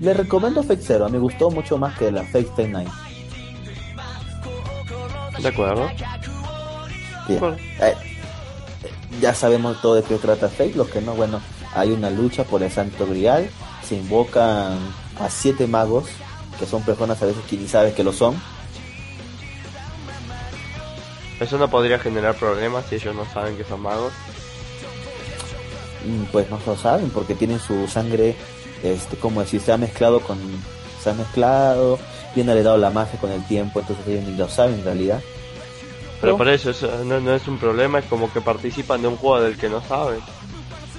[0.00, 2.88] Le recomiendo Fate Zero, me gustó mucho más que la Fate Stay Night.
[5.40, 5.88] ¿De acuerdo?
[7.28, 7.40] Bien.
[7.40, 7.56] Bueno.
[7.80, 7.94] Eh,
[9.20, 11.40] ya sabemos todo de qué trata Fate, lo que no, bueno,
[11.74, 13.48] hay una lucha por el Santo Grial,
[13.82, 14.78] se invocan
[15.20, 16.06] a siete magos,
[16.58, 18.34] que son personas a veces que ni sabes que lo son,
[21.42, 24.12] Eso no podría generar problemas si ellos no saben que son magos.
[26.06, 28.34] Mm, pues no lo saben porque tienen su sangre
[28.82, 30.38] este como decir se ha mezclado con
[31.00, 31.98] se ha mezclado
[32.34, 35.20] bien heredado la magia con el tiempo entonces ellos ni lo saben en realidad
[36.20, 39.16] Pero por eso, eso no, no es un problema, es como que participan de un
[39.16, 40.20] juego del que no saben.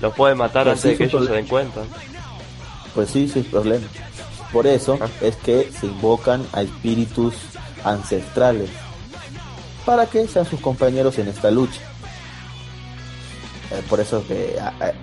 [0.02, 1.82] Los puede matar Pues antes sí, de que ellos se den cuenta.
[2.96, 3.86] pues sí sí es problema
[4.54, 5.08] por eso Ah.
[5.22, 7.34] es que se invocan a espíritus
[7.84, 8.70] ancestrales
[9.86, 11.82] para que sean sus compañeros en esta lucha
[13.72, 14.56] Eh, por eso que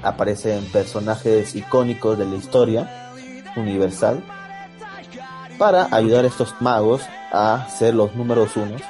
[0.03, 3.11] aparecen personajes icónicos de la historia
[3.57, 4.23] universal
[5.59, 8.83] para ayudar a estos magos a ser los números unos,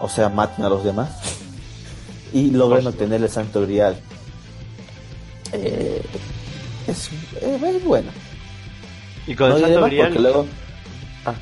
[0.00, 1.10] o sea, maten a los demás
[2.32, 3.98] y logren Por obtener el Santo Grial.
[5.52, 6.02] Eh,
[6.86, 7.08] es,
[7.40, 8.10] eh, es bueno.
[9.26, 10.14] Y con No el Santo Grial.
[10.14, 10.46] luego
[11.24, 11.34] Ah.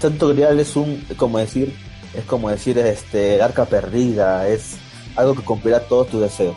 [0.00, 1.74] Santo Grial es un, como decir,
[2.16, 4.76] es como decir, este, el arca perdida, es
[5.16, 6.56] algo que cumplirá todos tus deseos.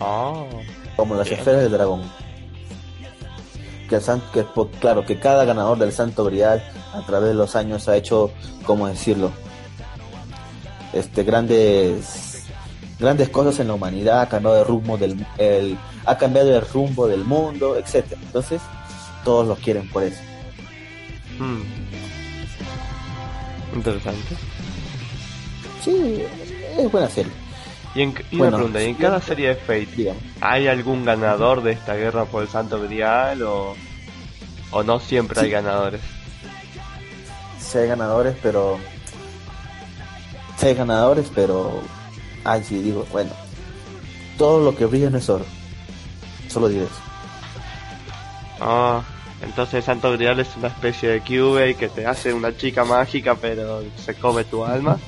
[0.00, 0.44] Ah,
[0.96, 1.38] como las Bien.
[1.38, 2.02] esferas del dragón.
[3.88, 4.44] Que, el san- que
[4.80, 6.62] claro, que cada ganador del Santo Grial
[6.94, 8.30] a través de los años ha hecho,
[8.64, 9.30] ¿cómo decirlo?
[10.92, 12.44] Este, grandes,
[12.98, 17.06] grandes cosas en la humanidad, ha cambiado de rumbo del, el, ha cambiado el rumbo
[17.08, 18.20] del mundo, etcétera.
[18.24, 18.60] Entonces,
[19.24, 20.20] todos lo quieren por eso.
[21.38, 21.62] hmm.
[23.74, 24.36] Interesante.
[25.84, 26.24] Sí,
[26.78, 27.30] es buena serie,
[27.94, 30.22] Y, en, y Bueno, una pregunta, ¿y en cada serie de Fate digamos.
[30.40, 33.76] hay algún ganador de esta guerra por el Santo Grial o,
[34.70, 36.00] o no siempre hay ganadores?
[37.58, 38.78] Sí hay ganadores, pero...
[40.56, 41.80] Sí hay ganadores, pero...
[42.44, 43.30] Ay, sí, digo, bueno.
[44.38, 45.44] Todo lo que brilla no es oro.
[46.48, 46.94] Solo diré eso.
[48.60, 49.02] Ah,
[49.42, 53.34] entonces el Santo Grial es una especie de Cube que te hace una chica mágica
[53.34, 54.98] pero se come tu alma.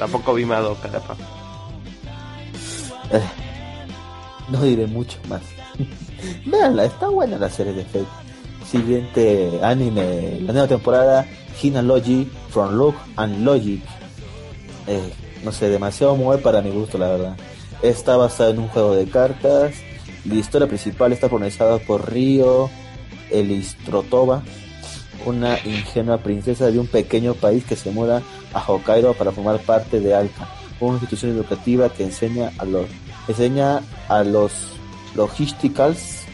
[0.00, 1.22] Tampoco vi Madoka, paso.
[3.12, 3.20] Eh,
[4.48, 5.42] no diré mucho más.
[6.46, 8.06] Veanla, está buena la serie de Fate.
[8.66, 11.26] Siguiente anime, la nueva temporada,
[11.62, 13.82] Hina Logi, From Look and Logic.
[14.86, 15.12] Eh,
[15.44, 17.36] no sé, demasiado muy para mi gusto, la verdad.
[17.82, 19.74] Está basada en un juego de cartas.
[20.24, 22.70] La historia principal está protagonizada por Rio
[23.30, 24.42] Elistrotova,
[25.26, 28.22] una ingenua princesa de un pequeño país que se muda
[28.52, 30.48] a Hokkaido para formar parte de Alka,
[30.80, 32.86] una institución educativa que enseña a los
[33.28, 34.52] enseña a los
[35.14, 36.24] logisticals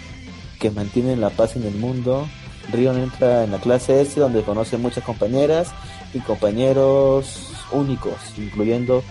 [0.59, 2.27] que mantienen la paz en el mundo.
[2.73, 5.73] Rion entra en la clase S donde conoce muchas compañeras
[6.15, 9.03] y compañeros únicos, incluyendo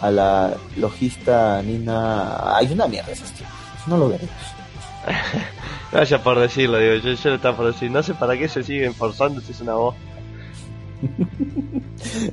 [0.00, 2.56] a la logista Nina.
[2.56, 3.24] Hay una mierda ese
[3.86, 4.34] No lo veremos.
[5.92, 7.90] Vaya por decirlo, digo, yo, yo lo estaba por decir.
[7.90, 9.94] No sé para qué se siguen forzando si es una voz.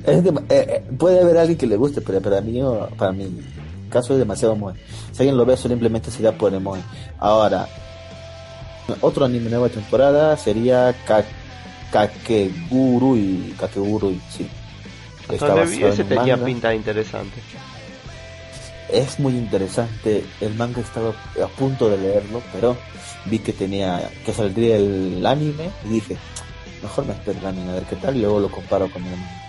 [0.07, 2.59] Eh, eh, puede haber alguien que le guste, pero para mí,
[2.97, 3.39] para mi
[3.89, 4.73] caso es demasiado moe.
[5.11, 6.79] Si alguien lo ve, simplemente sería por el moe.
[7.19, 7.67] Ahora,
[9.01, 11.23] otro anime nueva temporada sería Ka
[11.91, 13.55] Kakegurui.
[13.59, 14.47] Kakegurui, sí.
[15.29, 17.41] ese tenía pinta interesante.
[18.91, 20.25] Es muy interesante.
[20.41, 22.75] El manga estaba a punto de leerlo, pero
[23.25, 26.17] vi que tenía que saldría el anime y dije,
[26.81, 29.41] mejor me espero a ver qué tal y luego lo comparo con el anime.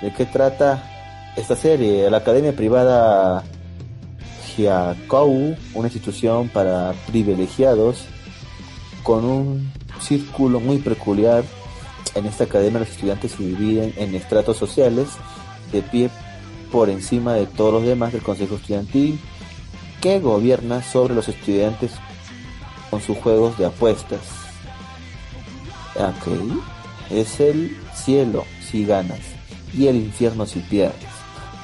[0.00, 2.10] ¿De qué trata esta serie?
[2.10, 3.44] La academia privada
[4.56, 8.04] Hyakou, una institución para privilegiados
[9.02, 11.44] con un círculo muy peculiar.
[12.14, 15.08] En esta academia los estudiantes se dividen en estratos sociales
[15.72, 16.10] de pie
[16.70, 19.18] por encima de todos los demás del Consejo Estudiantil
[20.00, 21.92] que gobierna sobre los estudiantes
[22.90, 24.41] con sus juegos de apuestas.
[25.96, 26.32] Ok,
[27.10, 29.20] es el cielo si ganas
[29.74, 31.08] y el infierno si pierdes.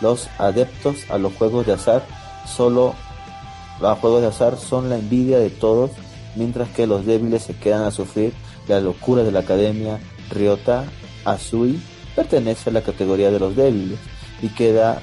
[0.01, 2.07] Los adeptos a los juegos de azar
[2.47, 2.95] solo
[3.81, 5.91] los juegos de azar son la envidia de todos
[6.35, 8.33] mientras que los débiles se quedan a sufrir
[8.67, 10.01] la locura de la academia
[10.31, 10.85] Ryota
[11.25, 11.81] Azui
[12.15, 13.99] pertenece a la categoría de los débiles
[14.43, 15.01] y queda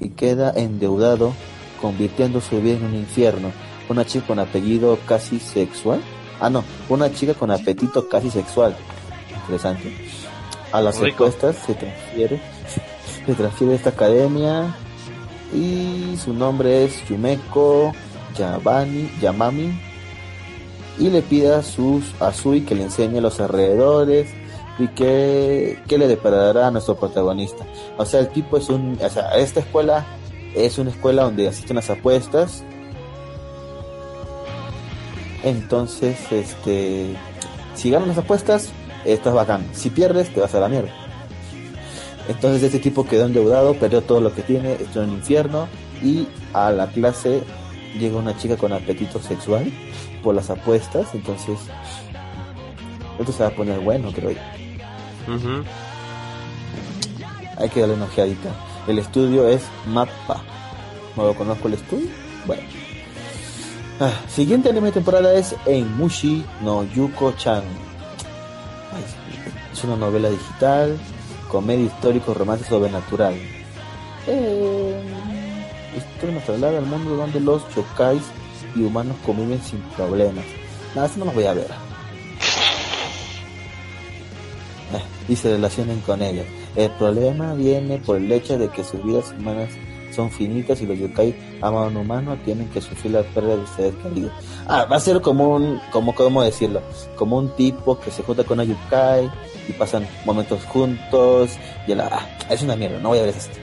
[0.00, 1.32] y queda endeudado
[1.80, 3.52] convirtiendo su vida en un infierno.
[3.88, 6.00] Una chica con apellido casi sexual.
[6.40, 8.76] Ah, no, una chica con apetito casi sexual.
[9.34, 9.92] Interesante.
[10.72, 12.40] A las respuestas se transfiere,
[13.26, 14.74] se transfiere esta academia
[15.52, 17.92] y su nombre es Yumeko
[18.36, 19.88] Yabani, Yamami
[20.98, 24.28] y le pide a, sus, a Sui que le enseñe los alrededores
[24.78, 27.64] y que, que, le deparará a nuestro protagonista.
[27.96, 28.98] O sea, el tipo es un...
[29.02, 30.06] O sea, esta escuela
[30.54, 32.62] es una escuela donde asisten las apuestas.
[35.42, 37.14] Entonces, este...
[37.74, 38.70] Si ganas las apuestas,
[39.04, 39.64] estás bacán.
[39.72, 40.90] Si pierdes, te vas a la mierda.
[42.28, 45.66] Entonces este tipo quedó endeudado, perdió todo lo que tiene, está en el infierno
[46.02, 47.42] y a la clase
[47.98, 49.72] llega una chica con apetito sexual
[50.22, 51.58] por las apuestas, entonces
[53.18, 54.40] esto se va a poner bueno, creo yo.
[57.56, 58.50] Hay que darle una ojeadita.
[58.86, 60.42] El estudio es Mappa.
[61.16, 62.08] No lo conozco el estudio.
[62.46, 62.77] Bueno.
[64.00, 67.64] Ah, siguiente anime de temporada es En Mushi no Yuko-chan.
[69.72, 70.96] Es una novela digital,
[71.50, 73.34] comedia histórico, romance sobrenatural.
[74.28, 75.02] Eh,
[75.96, 78.22] historia nos traslada al mundo donde los yokais
[78.76, 80.44] y humanos conviven sin problemas.
[80.94, 81.70] Nada, eso no los voy a ver.
[84.94, 86.46] Eh, y se relacionen con ellos.
[86.76, 89.70] El problema viene por el hecho de que sus vidas humanas
[90.18, 93.62] son finitas y los yokai aman a un humano tienen que sufrir la pérdida de
[93.62, 94.32] ustedes queridos.
[94.66, 96.82] Ah, va a ser como un, como, ¿cómo decirlo?
[97.14, 99.30] Como un tipo que se junta con una yokai
[99.68, 101.50] y pasan momentos juntos
[101.86, 103.56] y la, ah, es una mierda, no voy a ver esto.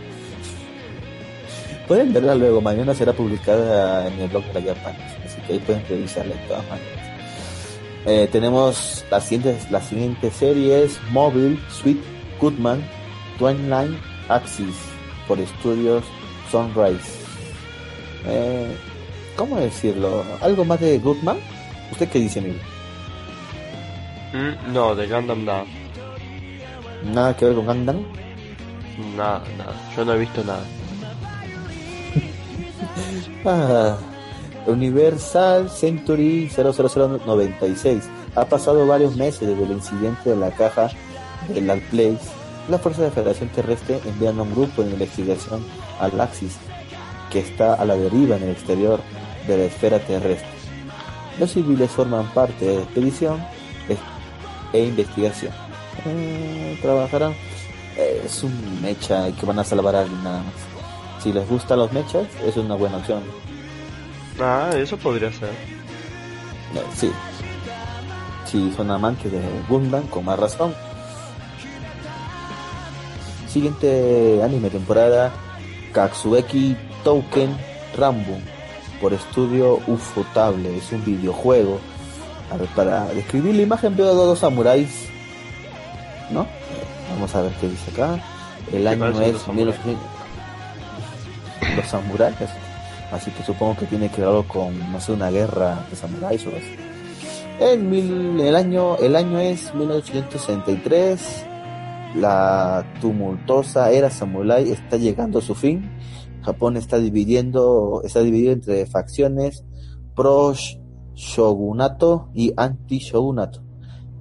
[1.89, 4.95] Pueden verla luego, mañana será publicada en el blog de la Japan,
[5.25, 7.05] así que ahí pueden revisarla de todas maneras.
[8.05, 11.99] Eh, tenemos las siguientes, las siguientes series, Mobile, Sweet,
[12.39, 12.81] Goodman,
[13.39, 13.99] Twinline,
[14.29, 14.75] Axis,
[15.27, 16.05] por estudios
[16.55, 17.11] Sunrise.
[18.25, 18.77] Eh,
[19.35, 20.23] ¿Cómo decirlo?
[20.39, 21.37] ¿Algo más de Goodman?
[21.91, 22.59] ¿Usted qué dice, amigo?
[24.31, 25.65] Mm, no, de Gundam nada.
[27.03, 28.05] ¿Nada que ver con Gundam?
[29.17, 29.75] Nada, nada.
[29.97, 30.63] Yo no he visto nada.
[33.45, 33.97] ah,
[34.65, 38.05] Universal Century 00096.
[38.33, 40.89] Ha pasado varios meses desde el incidente de la caja
[41.49, 42.29] del Place.
[42.69, 45.61] La Fuerza de Federación Terrestre enviando un grupo de investigación
[45.99, 46.57] al Axis,
[47.31, 48.99] que está a la deriva en el exterior
[49.47, 50.49] de la esfera terrestre.
[51.39, 53.45] Los civiles forman parte de la expedición
[54.73, 55.53] e investigación.
[56.05, 57.33] Eh, trabajarán.
[57.97, 61.23] es un mecha que van a salvar a alguien nada más.
[61.23, 63.23] si les gustan los mechas, es una buena opción.
[64.39, 65.49] Ah, eso podría ser.
[65.49, 67.11] Eh, Sí.
[68.45, 70.73] Si son amantes de Gundam, con más razón.
[73.47, 75.31] Siguiente anime temporada,
[75.95, 76.75] Katsueki
[77.05, 77.55] Touken
[77.97, 78.37] Rambo,
[78.99, 80.75] por estudio Ufotable.
[80.77, 81.79] Es un videojuego.
[82.51, 85.07] A ver, para describir la imagen veo a dos samuráis,
[86.29, 86.45] ¿no?
[87.11, 88.19] Vamos a ver qué dice acá.
[88.73, 89.85] El año es los samuráis.
[89.85, 90.03] 1900
[91.77, 92.35] los samuráis.
[93.11, 96.45] Así que supongo que tiene que ver algo con, no sé, una guerra de samuráis
[96.45, 96.75] o así.
[97.59, 101.45] En mil- el año, el año es 1863.
[102.15, 105.91] La tumultuosa era samurái está llegando a su fin.
[106.43, 109.65] Japón está dividiendo, está dividido entre facciones
[110.15, 110.53] pro
[111.13, 113.61] shogunato y anti shogunato.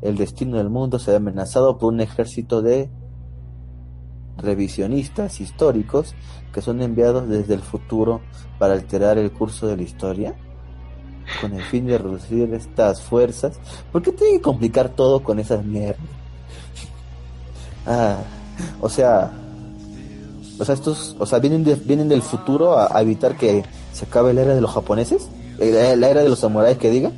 [0.03, 2.91] El destino del mundo se ve amenazado por un ejército de
[4.39, 6.15] revisionistas históricos
[6.53, 8.21] que son enviados desde el futuro
[8.59, 10.35] para alterar el curso de la historia
[11.41, 13.59] con el fin de reducir estas fuerzas.
[13.93, 16.05] ¿Por qué tiene que complicar todo con esas mierdas?
[17.87, 18.17] Ah,
[18.81, 19.31] o sea,
[20.59, 24.05] o sea, estos, o sea, vienen, de- vienen del futuro a, a evitar que se
[24.07, 25.29] acabe la era de los japoneses,
[25.61, 27.11] Eh, la era de los samuráis que diga.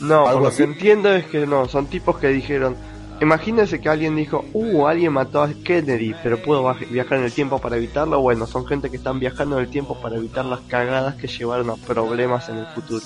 [0.00, 0.56] No, por ¿Algo lo así?
[0.58, 2.74] que entiendo es que no, son tipos que dijeron,
[3.20, 7.60] imagínense que alguien dijo, uh, alguien mató a Kennedy, pero puedo viajar en el tiempo
[7.60, 8.20] para evitarlo.
[8.20, 11.70] Bueno, son gente que están viajando en el tiempo para evitar las cagadas que llevaron
[11.70, 13.04] a problemas en el futuro.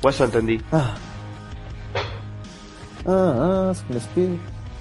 [0.00, 0.60] Pues eso entendí.
[0.70, 0.94] Ah,
[3.06, 3.96] ah, ah, con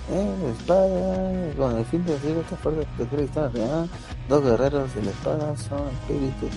[0.05, 3.89] speed, eh, espada, con el fin de decir esta fuerza de cristal real,
[4.29, 6.49] dos guerreros de la espada son espíritus.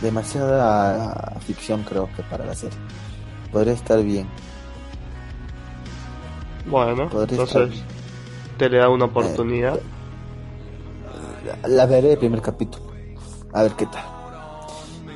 [0.00, 2.78] Demasiada ficción creo que para la serie.
[3.52, 4.28] Podría estar bien.
[6.66, 7.82] Bueno, Podría entonces
[8.58, 9.80] te le da una oportunidad.
[11.62, 12.86] La, la veré el primer capítulo.
[13.52, 14.04] A ver qué tal.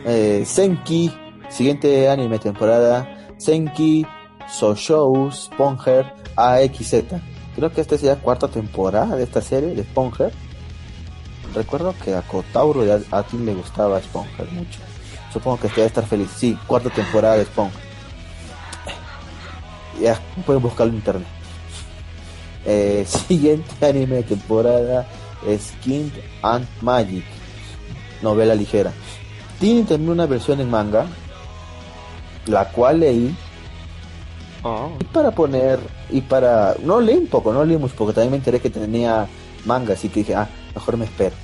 [0.05, 1.13] Eh, Senki,
[1.49, 3.29] siguiente anime temporada.
[3.37, 4.07] Senki,
[4.49, 7.05] Soshou, Sponger, AXZ.
[7.55, 10.33] Creo que esta es ya cuarta temporada de esta serie de Sponger.
[11.55, 14.81] Recuerdo que a Kotauro y a, a Tim le gustaba Sponger mucho.
[15.33, 16.31] Supongo que debe estar feliz.
[16.37, 17.81] Sí, cuarta temporada de Sponger.
[20.01, 21.29] Ya, pueden buscarlo en internet.
[22.65, 25.07] Eh, siguiente anime de temporada
[25.47, 26.11] es King
[26.43, 27.25] and Magic,
[28.23, 28.93] novela ligera.
[29.61, 31.07] Tiene también una versión en manga,
[32.47, 33.35] la cual leí
[34.65, 38.31] Oh, y para poner y para no leí un poco, no leí mucho porque también
[38.31, 39.27] me enteré que tenía
[39.65, 41.35] manga, así que dije, ah, mejor me espero.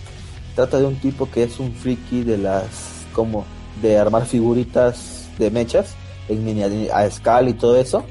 [0.54, 2.66] Trata de un tipo que es un friki de las
[3.12, 3.44] como
[3.82, 5.94] de armar figuritas de mechas
[6.28, 8.04] en mini- a escala y todo eso.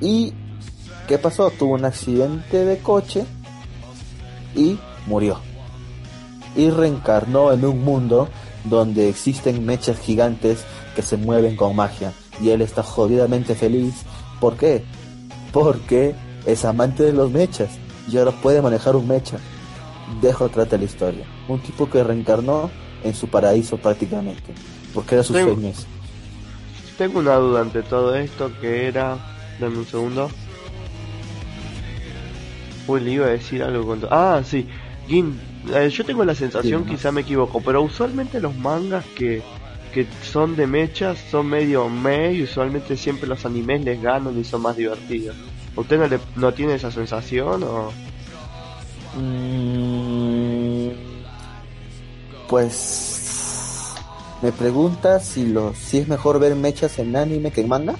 [0.00, 0.32] Y
[1.06, 1.50] ¿qué pasó?
[1.50, 3.24] Tuvo un accidente de coche
[4.56, 5.38] y murió.
[6.56, 8.28] Y reencarnó en un mundo
[8.64, 10.64] donde existen mechas gigantes
[10.96, 12.12] que se mueven con magia.
[12.40, 13.94] Y él está jodidamente feliz.
[14.40, 14.82] ¿Por qué?
[15.52, 16.14] Porque
[16.46, 17.70] es amante de los mechas
[18.10, 19.38] y ahora puede manejar un mecha.
[20.22, 21.24] Dejo trata la historia.
[21.48, 22.70] Un tipo que reencarnó
[23.04, 24.52] en su paraíso prácticamente.
[24.94, 25.86] Porque era su Tengo- sueño ese.
[26.98, 29.16] tengo una duda ante todo esto que era...
[29.60, 30.30] Dame un segundo.
[32.86, 34.00] Uy, le iba a decir algo con...
[34.10, 34.66] Ah, sí.
[35.06, 35.38] Gin,
[35.74, 36.96] eh, yo tengo la sensación, Sí, ¿no?
[36.96, 39.42] quizá me equivoco, pero usualmente los mangas que,
[39.92, 44.44] que son de mechas son medio meh y usualmente siempre los animes les ganan y
[44.44, 45.36] son más divertidos.
[45.76, 47.90] ¿Usted no, le, no tiene esa sensación o...?
[49.16, 50.90] Mm,
[52.48, 53.94] pues
[54.42, 57.94] me pregunta si lo si es mejor ver mechas en anime que en manga.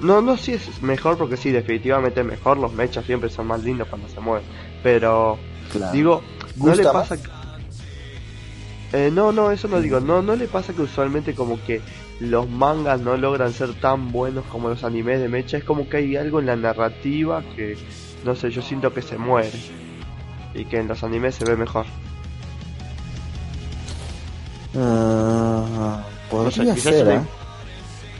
[0.00, 2.58] No, no, sí es mejor porque sí, definitivamente es mejor.
[2.58, 4.44] Los mechas siempre son más lindos cuando se mueven.
[4.82, 5.38] Pero,
[5.72, 5.92] Claro.
[5.92, 6.22] digo,
[6.56, 7.16] no le ¿Gusta pasa...
[7.16, 7.28] que-
[8.96, 9.98] Eh, no, no, eso no digo.
[9.98, 11.80] No, no le pasa que usualmente como que
[12.20, 15.56] los mangas no logran ser tan buenos como los animes de mecha.
[15.56, 17.76] Es como que hay algo en la narrativa que,
[18.24, 19.50] no sé, yo siento que se muere.
[20.54, 21.86] Y que en los animes se ve mejor.
[24.76, 27.22] Ah, No sé, quizás ser, una- ¿eh?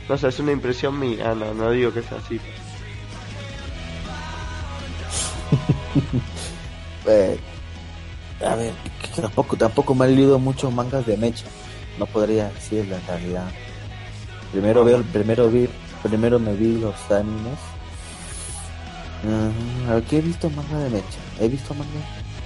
[0.09, 1.33] No sé, es una impresión mía.
[1.35, 2.39] No, no digo que sea así.
[7.07, 7.39] Eh,
[8.43, 11.45] a ver, que tampoco tampoco me he leído muchos mangas de mecha.
[11.97, 13.49] No podría decir la realidad.
[14.51, 15.69] Primero veo, primero vi,
[16.03, 17.59] primero me vi los animes.
[19.23, 21.19] Ujú, a ¿qué he visto manga de mecha?
[21.39, 22.03] He visto mangas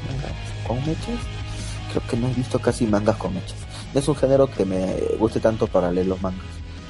[0.08, 0.32] mangas
[0.66, 1.20] con mechas.
[1.92, 3.58] Creo que no he visto casi mangas con mechas.
[3.94, 6.46] Es un género que me guste tanto para leer los mangas.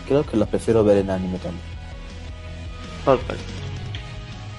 [0.08, 1.64] Creo que los prefiero ver en anime también.
[3.06, 3.44] Perfecto.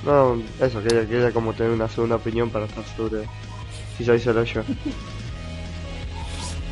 [0.05, 3.25] No, eso, quería, quería como tener una segunda opinión para estar sobre
[4.05, 4.63] si soy yo.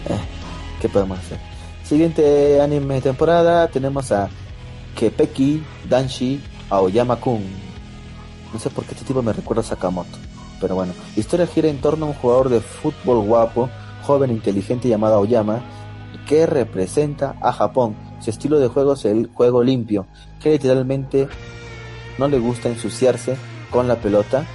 [0.09, 0.16] Eh,
[0.81, 1.39] ¿Qué podemos hacer?
[1.83, 4.31] Siguiente anime de temporada tenemos a
[4.95, 7.43] Kepeki Danshi Aoyama-kun.
[8.53, 10.16] No sé por qué este tipo me recuerda a Sakamoto.
[10.61, 13.68] Pero bueno, la historia gira en torno a un jugador de fútbol guapo,
[14.03, 15.62] joven, inteligente llamado Aoyama,
[16.29, 17.97] que representa a Japón.
[18.20, 20.07] Su estilo de juego es el juego limpio,
[20.41, 21.29] que literalmente
[22.18, 23.37] no le gusta ensuciarse
[23.70, 24.47] con la pelota,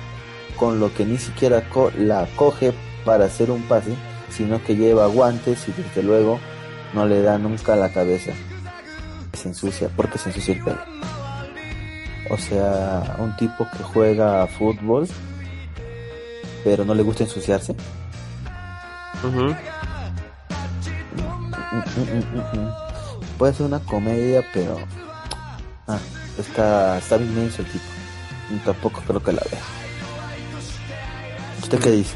[0.56, 2.74] con lo que ni siquiera co la coge
[3.06, 3.96] para hacer un pase,
[4.30, 6.40] sino que lleva guantes y desde luego
[6.94, 8.32] no le da nunca la cabeza.
[9.34, 10.80] Se ensucia porque se ensucia el pelo.
[12.30, 15.08] O sea, un tipo que juega fútbol,
[16.64, 17.76] pero no le gusta ensuciarse.
[19.24, 19.56] Mm, mm,
[22.34, 22.74] mm, mm.
[23.38, 24.78] Puede ser una comedia, pero
[25.88, 26.00] ah,
[26.38, 27.86] está, está bien inmenso el tipo.
[28.66, 29.83] Tampoco creo que la vea.
[31.74, 32.16] ¿Usted qué dice?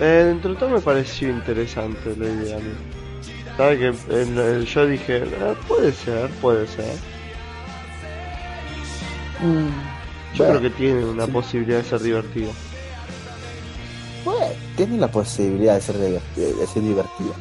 [0.00, 2.58] Eh, dentro de todo me pareció interesante la idea.
[2.58, 3.56] ¿no?
[3.56, 6.84] ¿Sabe que el- yo dije, "Ah, puede ser, puede ser?
[10.34, 11.32] Yo Bueno, creo que tiene una sí.
[11.32, 12.52] posibilidad de ser divertido.
[14.24, 14.46] Bueno,
[14.76, 16.20] tiene la posibilidad de ser, de
[16.72, 17.34] ser divertido.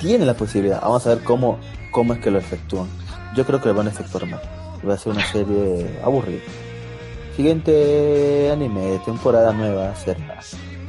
[0.00, 0.80] Tiene la posibilidad.
[0.82, 1.60] Vamos a ver cómo,
[1.92, 2.88] cómo es que lo efectúan.
[3.36, 4.40] Yo creo que lo van a efectuar mal.
[4.88, 6.40] Va a ser una serie aburrida.
[7.36, 10.38] Siguiente anime de temporada nueva será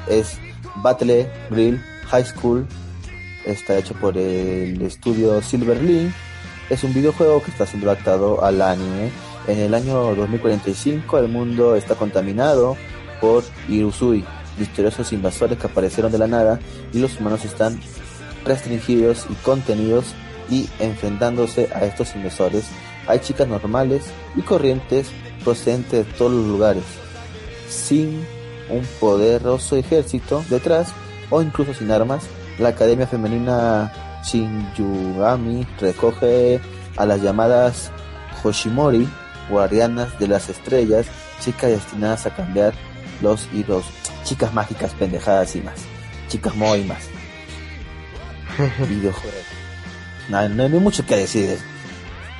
[0.07, 0.37] es
[0.75, 2.67] Battle Grill High School.
[3.45, 6.11] Está hecho por el estudio Silver Link.
[6.69, 9.11] Es un videojuego que está siendo adaptado al anime.
[9.47, 12.77] En el año 2045 el mundo está contaminado
[13.19, 14.23] por Irusui,
[14.59, 16.59] misteriosos invasores que aparecieron de la nada
[16.93, 17.79] y los humanos están
[18.43, 20.13] restringidos y contenidos
[20.51, 22.65] y enfrentándose a estos invasores.
[23.07, 25.11] Hay chicas normales y corrientes
[25.45, 26.83] procedentes de todos los lugares,
[27.69, 28.25] sin
[28.69, 30.89] un poderoso ejército detrás
[31.29, 32.23] o incluso sin armas.
[32.59, 36.59] La academia femenina Shinjugami recoge
[36.97, 37.91] a las llamadas
[38.43, 39.07] Hoshimori,
[39.49, 41.05] guardianas de las estrellas,
[41.39, 42.73] chicas destinadas a cambiar
[43.21, 43.85] los hilos,
[44.23, 45.75] chicas mágicas, pendejadas y más,
[46.27, 47.03] chicas muy más.
[50.27, 51.59] No, no, hay mucho que decir.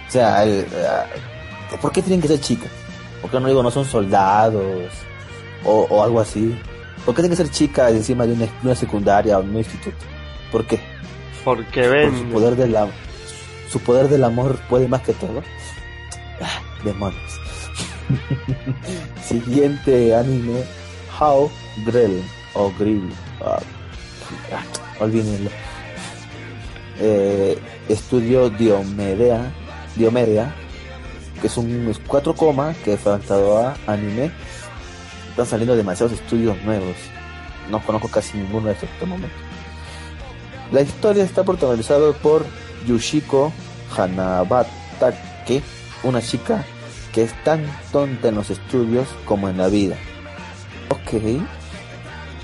[0.08, 1.06] O sea, el, ah,
[1.80, 2.72] ¿por qué tienen que ser chicas?
[3.26, 4.92] ¿Por qué no digo no son soldados?
[5.64, 6.56] O, o algo así.
[7.04, 9.98] ¿Por qué tienen que ser chicas encima de una, una secundaria o un instituto?
[10.52, 10.80] ¿Por qué?
[11.44, 12.78] Porque Por ven, su poder del
[13.68, 15.42] su poder del amor puede más que todo.
[16.40, 17.40] Ah, demonios.
[19.26, 20.64] Siguiente anime,
[21.20, 21.50] How
[21.84, 22.24] Grill
[22.54, 23.12] o Grill.
[23.44, 23.58] Ah,
[24.54, 24.64] ah,
[25.04, 25.50] olvídenlo.
[27.00, 27.58] Eh,
[27.90, 29.52] estudio Diomedea,
[29.96, 30.54] Diomedea,
[31.46, 34.32] es un es cuatro coma que fue adaptado a anime.
[35.30, 36.96] Están saliendo demasiados estudios nuevos.
[37.70, 39.36] No conozco casi ninguno de estos en este momento.
[40.72, 42.46] La historia está protagonizada por
[42.88, 43.52] Yushiko
[43.96, 45.62] Hanabatake,
[46.04, 46.64] una chica
[47.14, 49.96] que es tan tonta en los estudios como en la vida.
[50.90, 51.22] Ok.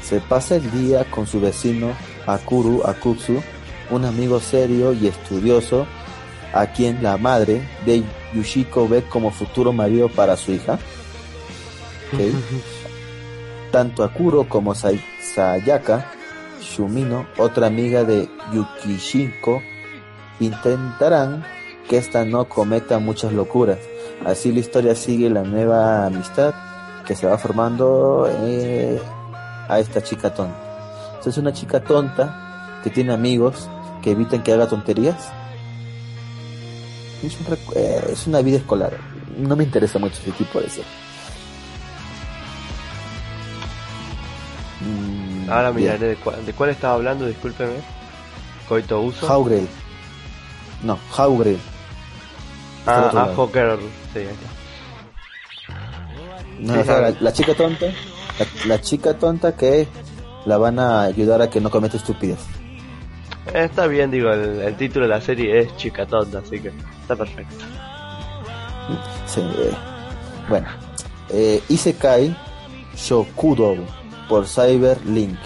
[0.03, 1.93] Se pasa el día con su vecino
[2.25, 3.41] Akuru Akutsu,
[3.89, 5.87] un amigo serio y estudioso,
[6.53, 8.03] a quien la madre de
[8.33, 10.79] Yushiko ve como futuro marido para su hija.
[12.13, 12.19] Ok.
[13.71, 16.11] Tanto Akuro como Sayaka
[16.61, 19.61] Shumino, otra amiga de Yukishiko,
[20.39, 21.45] intentarán
[21.89, 23.79] que esta no cometa muchas locuras.
[24.25, 26.53] Así la historia sigue la nueva amistad
[27.05, 29.01] que se va formando eh,
[29.67, 30.55] a esta chica tonta.
[31.25, 33.69] Es una chica tonta que tiene amigos
[34.01, 35.31] que evitan que haga tonterías.
[37.23, 38.93] Es, un recu- eh, es una vida escolar.
[39.37, 40.85] No me interesa mucho ese tipo de serie.
[44.81, 45.91] Mm, ahora bien.
[45.91, 47.73] miraré de cuál, de cuál estaba hablando, discúlpeme.
[48.67, 49.27] Coito Uso.
[49.29, 49.67] Haugrel.
[50.83, 51.59] No, Haugrel.
[52.87, 53.33] Ah, ah.
[53.35, 53.77] Hawker,
[54.13, 54.47] sí, ahí está.
[56.59, 59.87] No, Sí, o sea, la, chica tonta, la, la chica tonta que
[60.45, 62.39] la van a ayudar a que no cometa estupidez.
[63.53, 66.71] Está bien, digo, el, el título de la serie es Chica Tonta, así que
[67.15, 67.65] perfecto.
[69.27, 69.71] Sí, eh,
[70.49, 70.67] bueno,
[71.29, 72.35] eh, Isekai
[72.95, 73.75] Shokudo
[74.27, 75.37] por Cyberlink.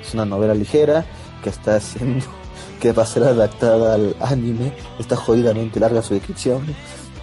[0.00, 1.04] Es una novela ligera
[1.42, 2.24] que está haciendo
[2.80, 4.72] que va a ser adaptada al anime.
[4.98, 6.64] Está jodidamente larga su descripción.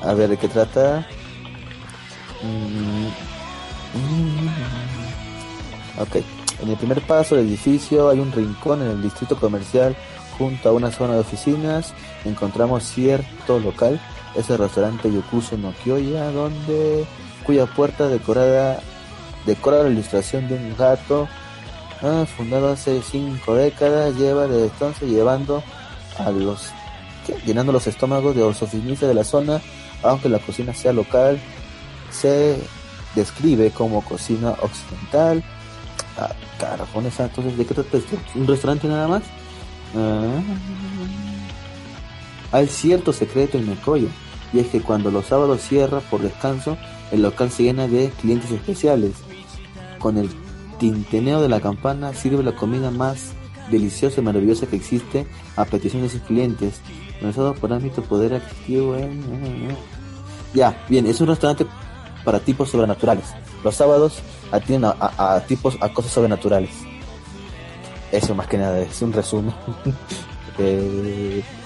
[0.01, 1.07] A ver de qué trata.
[2.41, 3.07] Mm,
[3.97, 4.49] mm.
[6.01, 6.15] Ok.
[6.63, 9.95] En el primer paso del edificio hay un rincón en el distrito comercial
[10.38, 11.93] junto a una zona de oficinas.
[12.26, 13.99] Encontramos cierto local
[14.36, 17.05] es el restaurante Yokuso no Kyoya, donde
[17.45, 18.80] cuya puerta decorada
[19.45, 21.28] decora la ilustración de un gato
[22.01, 25.63] ah, fundado hace cinco décadas, lleva desde entonces llevando
[26.17, 26.69] a los
[27.45, 29.61] llenando los estómagos de los oficinistas de la zona,
[30.03, 31.39] aunque la cocina sea local,
[32.09, 32.57] se
[33.15, 35.43] describe como cocina occidental.
[36.17, 38.17] Ah, carajo, entonces, ¿de qué trata esto?
[38.36, 39.24] ¿Un restaurante nada más?
[39.95, 40.41] Ah,
[42.52, 44.10] hay cierto secreto en Mekoya,
[44.54, 46.78] y es que cuando los sábados cierra por descanso,
[47.12, 49.14] el local se llena de clientes especiales.
[49.99, 50.30] Con el
[50.80, 53.34] tinteneo de la campana sirve la comida más
[53.70, 55.26] deliciosa y maravillosa que existe
[55.56, 56.82] a petición de sus clientes,
[57.16, 58.95] organizado por ámbito poder adquisitivo.
[58.95, 59.76] Eh, eh, eh.
[60.54, 61.66] Ya, bien, es un restaurante
[62.26, 63.26] para tipos sobrenaturales.
[63.64, 64.20] Los sábados
[64.52, 66.72] atienden a, tipos, a cosas sobrenaturales.
[68.12, 69.54] Eso más que nada es un resumen.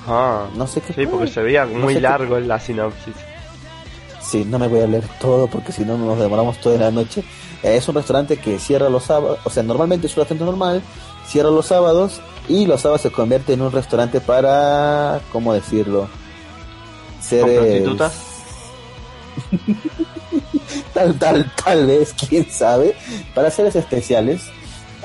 [0.08, 0.94] ah, no sé qué.
[0.94, 3.16] Sí, porque se veía muy largo en la sinopsis.
[4.22, 7.24] Sí, no me voy a leer todo porque si no nos demoramos toda la noche.
[7.62, 10.82] Es un restaurante que cierra los sábados, o sea, normalmente es un restaurante normal,
[11.28, 16.08] cierra los sábados y los sábados se convierte en un restaurante para, ¿cómo decirlo?
[17.22, 17.88] Seres...
[20.94, 22.96] tal, tal, tal vez, quién sabe,
[23.34, 24.44] para seres especiales.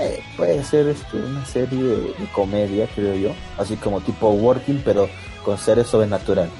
[0.01, 5.11] Eh, puede ser este, una serie de, comedia, creo yo, así como tipo Working, pero
[5.44, 6.53] con seres sobrenaturales.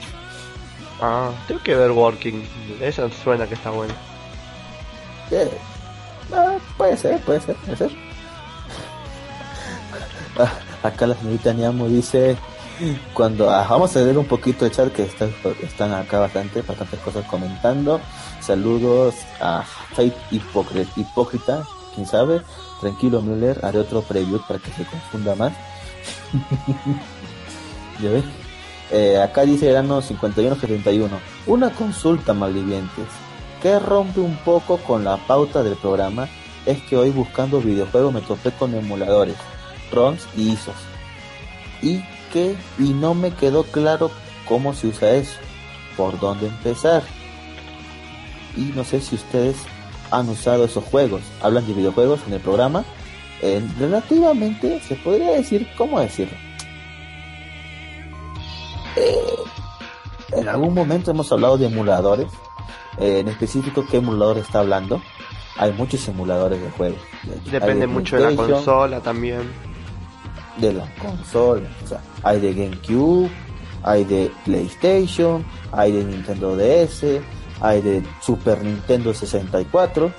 [1.01, 2.47] Ah, tengo que ver Working,
[2.81, 3.95] esa suena que está buena.
[5.31, 5.51] Eh,
[6.35, 7.91] ah, puede ser, puede ser, puede ser.
[10.39, 10.53] Ah,
[10.85, 12.37] acá la señorita Niamo dice
[13.13, 17.01] cuando ah, vamos a leer un poquito de chat que están, están acá bastante, bastantes
[17.01, 18.01] cosas comentando.
[18.41, 21.65] Saludos a Fate Hipócrita,
[21.95, 22.43] quién sabe.
[22.81, 25.53] Tranquilo, Müller, haré otro preview para que se confunda más.
[28.03, 28.25] ¿Ya ves?
[28.91, 31.09] Eh, acá dice Verano 5171.
[31.47, 33.07] Una consulta, malvivientes,
[33.63, 36.29] que rompe un poco con la pauta del programa
[36.67, 39.37] es que hoy buscando videojuegos me topé con emuladores,
[39.93, 40.75] ROMs y ISOs.
[41.83, 44.11] Y que y no me quedó claro
[44.47, 45.39] cómo se usa eso,
[45.97, 47.03] por dónde empezar.
[48.57, 49.57] Y no sé si ustedes
[50.11, 52.85] han usado esos juegos, hablan de videojuegos en el programa,
[53.79, 56.37] relativamente se podría decir, ¿cómo decirlo?
[58.97, 59.35] Eh,
[60.33, 62.29] en algún momento hemos hablado de emuladores,
[62.99, 65.01] eh, en específico qué emulador está hablando.
[65.57, 67.01] Hay muchos emuladores de juegos.
[67.51, 69.43] Depende mucho de la consola también
[70.61, 71.69] de la consola.
[71.85, 73.31] O sea, hay de GameCube,
[73.83, 77.05] hay de PlayStation, hay de Nintendo DS,
[77.61, 80.13] hay de Super Nintendo 64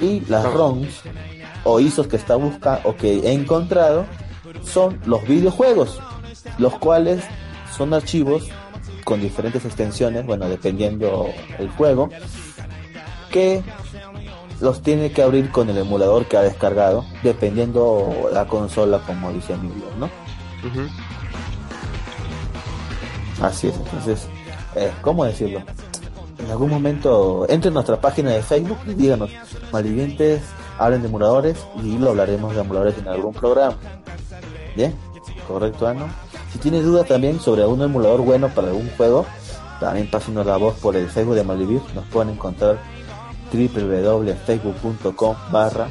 [0.00, 1.02] y las ROMs
[1.64, 4.06] o ISOs que está buscando o que he encontrado
[4.62, 6.00] son los videojuegos,
[6.58, 7.24] los cuales
[7.76, 8.48] son archivos
[9.04, 11.28] con diferentes extensiones, bueno, dependiendo
[11.58, 12.08] el juego,
[13.30, 13.62] que
[14.60, 19.54] los tiene que abrir con el emulador que ha descargado, dependiendo la consola, como dice
[19.54, 20.08] Emilio, ¿no?
[23.42, 24.28] Así es, entonces,
[24.76, 25.62] eh, ¿cómo decirlo?
[26.44, 29.30] En algún momento, entre en nuestra página de Facebook y díganos,
[29.72, 30.42] malvivientes,
[30.78, 33.76] hablen de emuladores y lo hablaremos de emuladores en algún programa.
[34.76, 34.94] ¿Bien?
[35.48, 36.06] ¿Correcto, Ano?
[36.52, 39.24] Si tiene dudas también sobre un emulador bueno para algún juego,
[39.80, 42.78] también pásenos la voz por el Facebook de Malvivir, nos pueden encontrar
[43.50, 45.88] www.facebook.com barra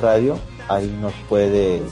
[0.00, 0.38] Radio.
[0.68, 1.82] Ahí nos puede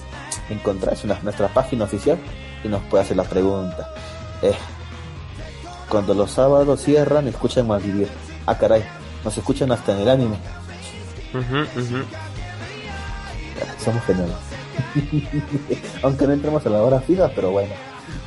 [0.51, 2.19] encontrar, es nuestra página oficial
[2.63, 3.89] y nos puede hacer la pregunta.
[4.43, 4.53] Eh,
[5.93, 8.09] cuando los sábados cierran, escuchan Malvivir.
[8.47, 8.83] Ah, caray,
[9.23, 10.37] nos escuchan hasta en el anime.
[13.79, 14.35] Somos geniales.
[16.03, 17.75] Aunque no entremos a la hora fija, pero bueno.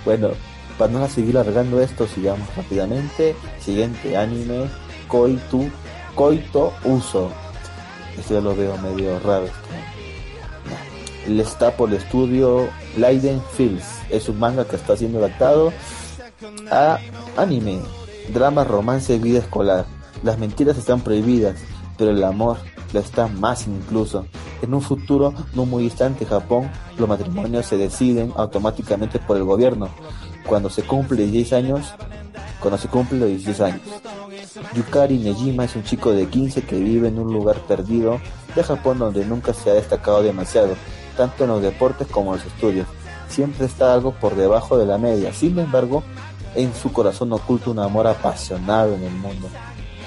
[0.06, 0.30] Bueno,
[0.78, 3.36] para no seguir alargando esto, sigamos rápidamente.
[3.60, 4.70] Siguiente anime,
[5.08, 5.68] Koitu
[6.14, 7.32] coito uso.
[8.16, 9.48] Esto ya lo veo medio raro.
[11.26, 14.02] Él está por el estudio Leiden Fields.
[14.12, 15.74] Es un manga que está siendo adaptado
[16.72, 17.00] a
[17.38, 17.80] anime,
[18.34, 19.86] drama, romance, vida escolar.
[20.24, 21.56] Las mentiras están prohibidas,
[21.98, 22.58] pero el amor
[22.94, 24.26] lo está más incluso.
[24.62, 29.90] En un futuro no muy distante Japón, los matrimonios se deciden automáticamente por el gobierno.
[30.48, 31.94] Cuando se cumple 10 años,
[32.60, 33.82] cuando se cumple los 16 años.
[34.74, 38.20] Yukari Nejima es un chico de 15 que vive en un lugar perdido
[38.56, 40.76] de Japón donde nunca se ha destacado demasiado,
[41.18, 42.88] tanto en los deportes como en los estudios.
[43.28, 46.04] Siempre está algo por debajo de la media, sin embargo,
[46.56, 49.50] en su corazón oculta un amor apasionado en el mundo,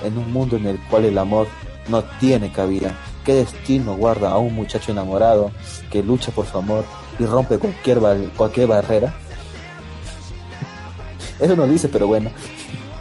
[0.05, 1.47] en un mundo en el cual el amor
[1.89, 2.95] no tiene cabida.
[3.25, 5.51] ¿Qué destino guarda a un muchacho enamorado
[5.91, 6.85] que lucha por su amor
[7.19, 7.99] y rompe cualquier,
[8.37, 9.15] cualquier barrera?
[11.41, 12.31] Eso no dice, pero bueno.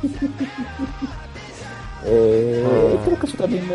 [2.09, 3.01] Eh, Ah.
[3.03, 3.65] Creo que eso también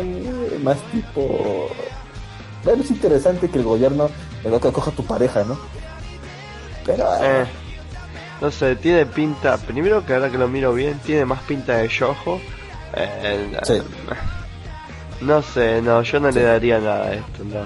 [0.51, 1.67] es más tipo...
[2.63, 4.09] Bueno, es interesante que el gobierno
[4.41, 5.57] que coja a tu pareja, ¿no?
[6.85, 7.05] Pero...
[7.21, 7.45] Eh,
[8.41, 9.57] no sé, tiene pinta.
[9.57, 12.39] Primero que ahora que lo miro bien, tiene más pinta de yojo.
[12.95, 13.81] Eh, Sí.
[15.21, 17.65] No sé, no, yo no le daría nada a esto, no.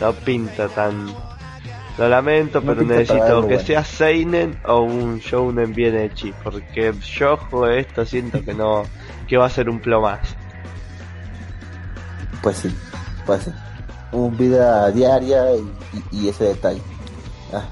[0.00, 1.06] No pinta tan.
[1.98, 3.60] Lo lamento, No pero necesito que bueno.
[3.66, 6.28] sea Seinen o un shounen bien hecho.
[6.42, 8.84] Porque yojo esto siento que no.
[9.28, 10.34] que va a ser un plomazo.
[12.42, 12.74] Pues sí,
[13.26, 13.54] puede ser.
[14.12, 15.58] Un vida diaria y,
[16.12, 16.80] y- y ese detalle.
[17.52, 17.64] Ah,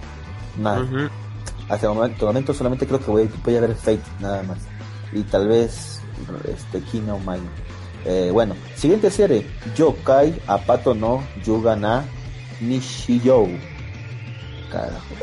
[0.58, 0.80] nada.
[1.74, 4.58] Hasta el momento, solamente creo que voy, a ver Fate nada más.
[5.12, 6.00] Y tal vez
[6.44, 7.40] este Kino Mai.
[8.04, 9.44] Eh, bueno, siguiente serie.
[9.74, 12.04] Yokai Apato no Yuga na
[12.60, 13.48] Nishiyou.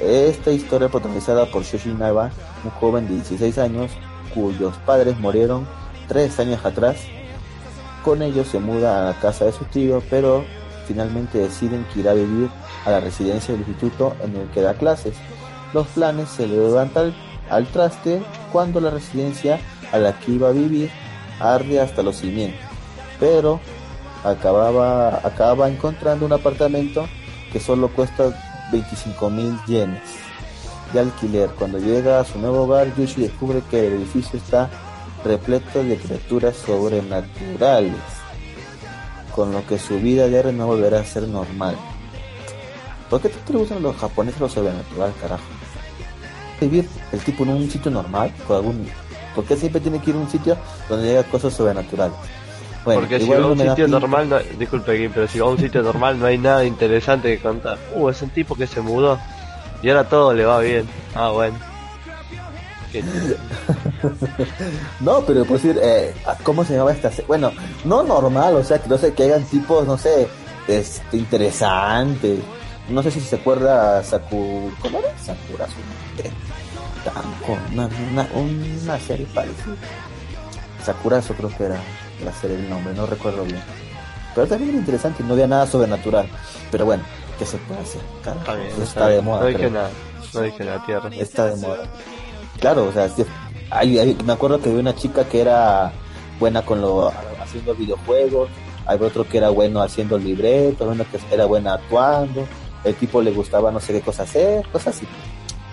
[0.01, 2.31] Esta historia protagonizada por Shoshinaba,
[2.65, 3.91] un joven de 16 años
[4.33, 5.65] cuyos padres murieron
[6.09, 6.97] tres años atrás.
[8.03, 10.43] Con ellos se muda a la casa de su tío, pero
[10.85, 12.49] finalmente deciden que irá a vivir
[12.85, 15.15] a la residencia del instituto en el que da clases.
[15.73, 17.13] Los planes se le levantan
[17.49, 19.59] al traste cuando la residencia
[19.91, 20.89] a la que iba a vivir
[21.39, 22.61] arde hasta los cimientos.
[23.19, 23.59] Pero
[24.23, 27.07] acababa, acaba encontrando un apartamento
[27.51, 28.33] que solo cuesta
[28.71, 30.01] 25 mil yenes
[30.93, 31.49] de alquiler.
[31.51, 34.69] Cuando llega a su nuevo hogar, Yushi descubre que el edificio está
[35.23, 37.95] repleto de criaturas sobrenaturales,
[39.35, 41.75] con lo que su vida diaria no volverá a ser normal.
[43.09, 45.43] ¿Por qué le gustan los japoneses lo sobrenatural, carajo?
[46.61, 48.87] Vivir el tipo en un sitio normal, con algún...
[49.35, 50.57] ¿Por qué siempre tiene que ir a un sitio
[50.87, 52.15] donde llega cosas sobrenaturales?
[52.83, 55.49] Bueno, Porque si va a un sitio normal, no, disculpe Kim, pero si va a
[55.49, 57.77] un sitio normal no hay nada interesante que contar.
[57.95, 59.19] Uh, es un tipo que se mudó
[59.83, 60.87] y ahora todo le va bien.
[61.15, 61.57] Ah, bueno.
[64.99, 67.11] No, pero por decir, eh, ¿cómo se llama esta?
[67.27, 67.51] Bueno,
[67.85, 70.27] no normal, o sea, que no sé, que hagan tipos, no sé,
[70.67, 72.39] este, interesantes.
[72.89, 74.71] No sé si se acuerda Saku...
[74.81, 75.17] ¿Cómo era?
[75.17, 75.67] Sakura
[77.03, 79.75] Tampoco, una, una, una serie parecida.
[80.85, 81.79] Sakurazo creo que era
[82.23, 83.61] la serie el nombre, no recuerdo bien.
[84.33, 86.27] Pero también era interesante, no había nada sobrenatural.
[86.71, 87.03] Pero bueno,
[87.37, 88.01] ¿qué se puede hacer?
[88.23, 89.41] Carajo, Está bien, está, está de moda.
[89.41, 89.89] No dije nada,
[90.33, 91.09] no dije nada, tierra.
[91.13, 91.83] está de moda.
[92.59, 93.25] Claro, o sea, sí,
[93.69, 95.91] hay- hay- me acuerdo que había una chica que era
[96.39, 98.49] buena con lo haciendo videojuegos,
[98.85, 102.47] hay otro que era bueno haciendo libretos, uno que era buena actuando,
[102.83, 105.07] el tipo le gustaba no sé qué cosa hacer, cosas así.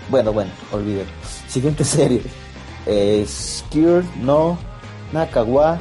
[0.09, 1.05] Bueno, bueno, olviden.
[1.47, 2.21] Siguiente serie.
[2.85, 4.57] Eh, Skirt no
[5.11, 5.79] Nakawa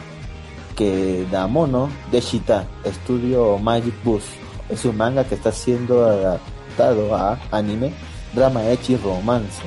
[0.76, 4.22] que Damono de Shita, estudio Magic Bus.
[4.68, 7.92] Es un manga que está siendo adaptado a anime,
[8.32, 9.62] drama echi romance.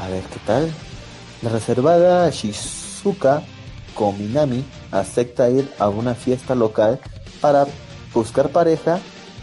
[0.00, 0.72] A ver qué tal.
[1.42, 3.42] La reservada Shizuka
[3.94, 6.98] Kominami acepta ir a una fiesta local
[7.40, 7.66] para
[8.14, 9.00] buscar pareja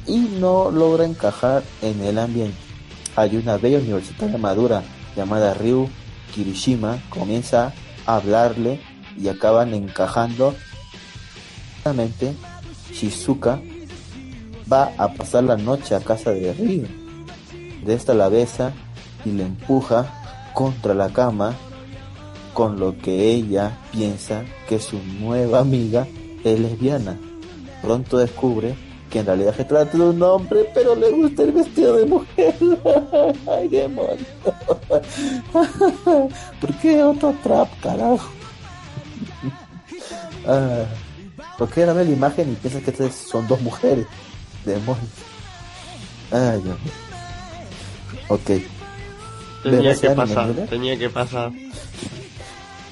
[0.07, 2.70] y no logra encajar en el ambiente.
[3.15, 4.83] Hay una bella universitaria madura
[5.15, 5.89] llamada Ryu
[6.33, 7.73] Kirishima, comienza
[8.05, 8.79] a hablarle
[9.17, 10.55] y acaban encajando.
[12.93, 13.59] Shizuka
[14.71, 16.87] va a pasar la noche a casa de Ryu.
[17.85, 18.71] De esta la besa
[19.25, 21.55] y le empuja contra la cama,
[22.53, 26.07] con lo que ella piensa que su nueva amiga
[26.43, 27.17] es lesbiana.
[27.81, 28.75] Pronto descubre
[29.11, 32.55] que en realidad se trata de un hombre, pero le gusta el vestido de mujer.
[33.47, 34.25] Ay, demonio.
[36.61, 38.29] ¿Por qué otro trap, carajo?
[40.43, 40.85] Ah,
[41.55, 44.07] ¿Por qué no ve la imagen y piensa que estas son dos mujeres?
[44.65, 45.05] Demonios.
[46.31, 46.93] Ay, Dios mío.
[48.29, 48.49] Ok.
[49.61, 51.51] Tenía ¿Verás que pasar, tenía que pasar.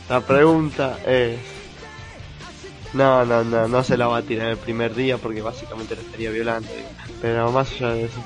[0.08, 1.40] La pregunta es...
[2.94, 6.02] No, no, no, no se la va a tirar el primer día porque básicamente la
[6.02, 6.70] estaría violando.
[7.22, 8.24] Pero más allá de eso...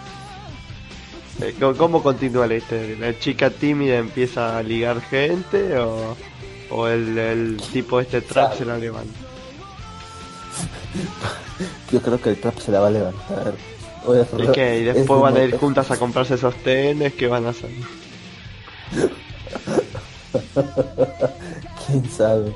[1.41, 2.95] Eh, ¿Cómo, cómo continúa la historia?
[2.99, 6.15] ¿La chica tímida empieza a ligar gente o,
[6.69, 9.19] o el, el tipo este trap se la levanta?
[11.91, 13.53] Yo creo que el trap se la va a levantar.
[14.05, 14.81] Voy a ¿Y qué?
[14.81, 17.13] ¿Y es después van a ir juntas a comprarse esos tenis?
[17.13, 17.69] ¿Qué van a hacer?
[21.85, 22.53] ¿Quién sabe?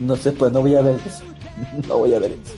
[0.00, 1.24] No sé, pues no voy a ver eso.
[1.88, 2.54] No voy a ver eso.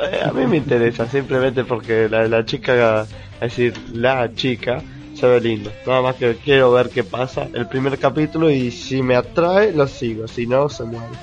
[0.00, 3.08] Eh, a mí me interesa simplemente porque la, la chica, es
[3.40, 4.82] decir, la chica
[5.14, 5.70] se ve lindo.
[5.86, 9.86] Nada más que quiero ver qué pasa el primer capítulo y si me atrae lo
[9.86, 11.14] sigo, si no se muere.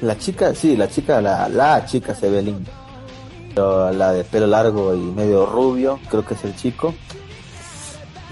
[0.00, 2.70] La chica, sí, la chica, la, la chica se ve linda.
[3.54, 6.94] Pero la de pelo largo y medio rubio, creo que es el chico.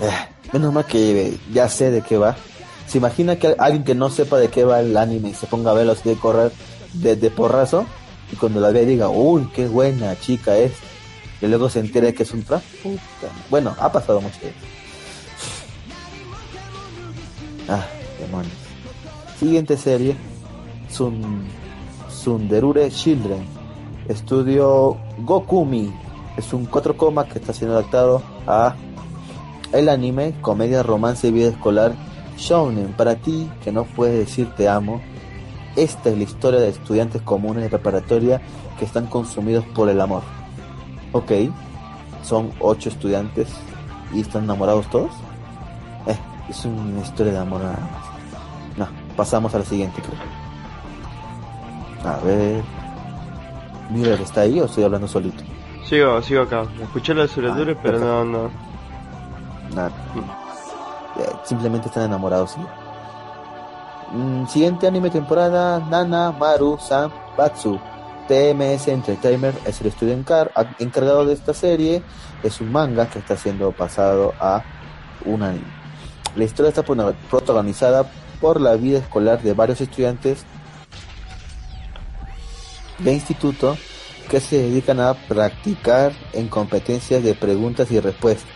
[0.01, 0.11] Eh,
[0.53, 2.37] menos mal que ya sé de qué va.
[2.87, 5.73] ¿Se imagina que alguien que no sepa de qué va el anime y se ponga
[5.73, 6.53] a verlo así de correr
[6.93, 7.85] de, porrazo
[8.33, 10.73] y cuando la vea diga, uy, qué buena chica es,
[11.41, 12.63] y luego se entere que es un trap?
[13.51, 14.39] Bueno, ha pasado mucho.
[17.69, 17.85] Ah,
[18.21, 18.55] demonios.
[19.39, 20.17] Siguiente serie,
[20.89, 21.47] Sun,
[22.09, 23.45] Sunderure Children,
[24.09, 25.93] estudio Gokumi,
[26.37, 28.77] es un 4 coma que está siendo adaptado a
[29.73, 31.95] el anime, comedia, romance y vida escolar
[32.37, 32.93] Shounen.
[32.93, 35.01] Para ti, que no puedes decir te amo,
[35.75, 38.41] esta es la historia de estudiantes comunes de preparatoria
[38.79, 40.23] que están consumidos por el amor.
[41.13, 41.33] Ok,
[42.23, 43.49] son 8 estudiantes
[44.13, 45.11] y están enamorados todos.
[46.07, 46.17] Eh,
[46.49, 48.79] es una historia de amor nada más.
[48.79, 50.21] No, pasamos a la siguiente, creo.
[52.13, 52.63] A ver.
[53.91, 55.43] Mira, ¿está ahí o estoy hablando solito?
[55.85, 56.65] Sigo, sigo acá.
[56.83, 58.51] Escuché de Suredure, Ah, pero no, no.
[59.75, 59.91] Nada.
[61.45, 62.53] Simplemente están enamorados.
[62.53, 62.61] ¿sí?
[64.13, 67.79] Mm, siguiente anime temporada: Nana Maru San Batsu.
[68.29, 70.51] TMS Entertainment es el estudio encar-
[70.81, 72.03] encargado de esta serie.
[72.43, 74.63] Es un manga que está siendo pasado a
[75.25, 75.65] un anime.
[76.35, 78.05] La historia está protagonizada
[78.41, 80.45] por la vida escolar de varios estudiantes
[82.99, 83.77] de instituto
[84.29, 88.51] que se dedican a practicar en competencias de preguntas y respuestas.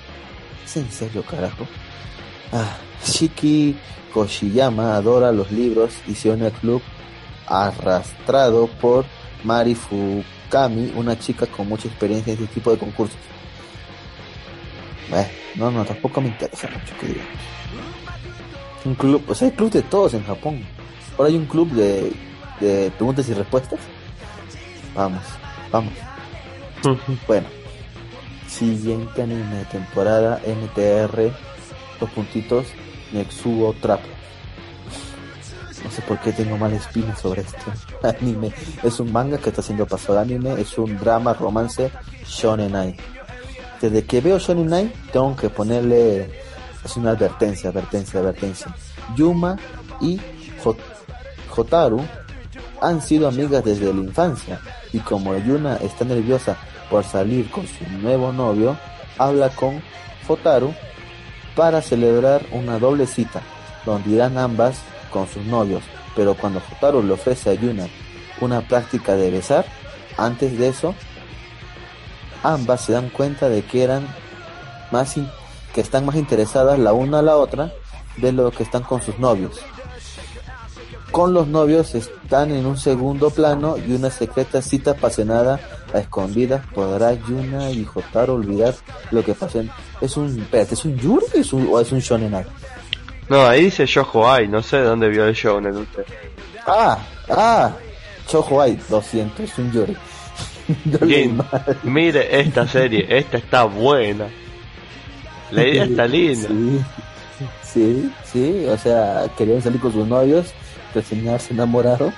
[0.64, 1.64] ¿Es en serio, carajo?
[2.52, 3.76] Ah, Shiki
[4.12, 6.82] Koshiyama adora los libros y se une al club
[7.46, 9.04] arrastrado por
[9.44, 13.18] Mari Fukami, una chica con mucha experiencia en este tipo de concursos.
[15.12, 17.30] Eh, no, no, tampoco me interesa mucho que digamos.
[18.84, 20.64] Un club, o sea, hay club de todos en Japón.
[21.18, 22.12] Ahora hay un club de,
[22.60, 23.78] de preguntas y respuestas.
[24.94, 25.22] Vamos,
[25.70, 25.92] vamos.
[27.26, 27.46] Bueno,
[28.48, 31.32] siguiente anime de temporada NTR,
[32.00, 32.66] dos puntitos,
[33.12, 34.00] Nexuo Trap.
[35.84, 37.58] No sé por qué tengo mala espina sobre este
[38.20, 38.52] anime.
[38.82, 41.90] Es un manga que está siendo pasado anime, es un drama, romance,
[42.26, 42.96] Shonen Ai.
[43.80, 46.30] Desde que veo Shonen Ai, tengo que ponerle,
[46.84, 48.74] es una advertencia, advertencia, advertencia.
[49.16, 49.56] Yuma
[50.00, 50.20] y
[50.62, 50.76] Hot-
[51.56, 52.00] Hotaru
[52.82, 54.60] han sido amigas desde la infancia
[54.92, 56.56] y como Yuna está nerviosa
[56.90, 58.76] por salir con su nuevo novio,
[59.18, 59.82] habla con
[60.28, 60.72] Hotaru
[61.54, 63.42] para celebrar una doble cita
[63.84, 64.80] donde irán ambas
[65.10, 65.82] con sus novios,
[66.14, 67.88] pero cuando Hotaru le ofrece a Yuna
[68.40, 69.64] una práctica de besar,
[70.16, 70.94] antes de eso,
[72.42, 74.06] ambas se dan cuenta de que eran
[74.90, 75.14] más
[75.74, 77.72] que están más interesadas la una a la otra
[78.16, 79.60] de lo que están con sus novios
[81.10, 85.60] con los novios están en un segundo plano y una secreta cita apasionada
[85.92, 88.74] a escondidas podrá Yuna y Jotaro olvidar
[89.10, 89.62] lo que pasó.
[90.00, 92.44] Es un espérate, es un yuri es un- o es un shonen ai?
[93.28, 96.04] No, ahí dice Yojo Ai, no sé de dónde vio el show en usted.
[96.66, 96.98] ah
[97.28, 97.70] ah
[98.26, 99.96] Chojo ai 200 es un yuri
[101.02, 101.78] Bien, mal.
[101.82, 104.26] mire esta serie, esta está buena.
[105.50, 106.48] La idea está linda.
[106.48, 106.80] sí
[107.62, 110.52] sí sí o sea querían salir con sus novios
[110.94, 112.12] reseñarse enamorado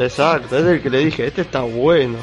[0.00, 2.18] Exacto, es el que le dije, este está bueno.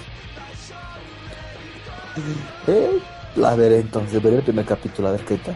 [2.68, 3.00] Eh,
[3.36, 5.56] la veré entonces, veré el primer capítulo a ver qué tal.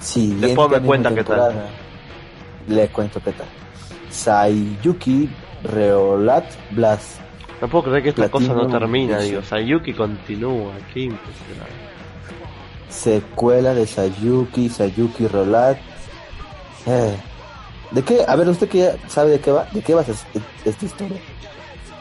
[0.00, 1.68] Siguiente Después me cuenta qué tal.
[2.68, 3.46] Le cuento qué tal.
[4.10, 5.30] Sayuki
[5.64, 7.20] Reolat Blast.
[7.60, 9.30] No puedo creer que esta Platino cosa no termina, Edition.
[9.30, 9.42] digo.
[9.42, 11.72] Sayuki continúa, qué impresionante.
[12.88, 15.78] Secuela de Sayuki, Sayuki Reolat.
[16.86, 17.16] Eh,
[17.92, 18.24] ¿De qué?
[18.26, 20.14] A ver, usted que ya sabe de qué va, ¿de qué va esta,
[20.64, 21.18] esta historia?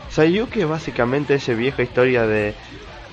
[0.09, 2.55] Sayuki es básicamente esa vieja historia de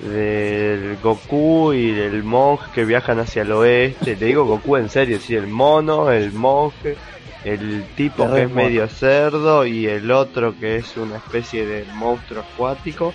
[0.01, 4.17] del Goku y del monje que viajan hacia el oeste.
[4.17, 6.97] Le digo Goku en serio, sí, el mono, el monje,
[7.45, 12.43] el tipo que es medio cerdo y el otro que es una especie de monstruo
[12.43, 13.13] acuático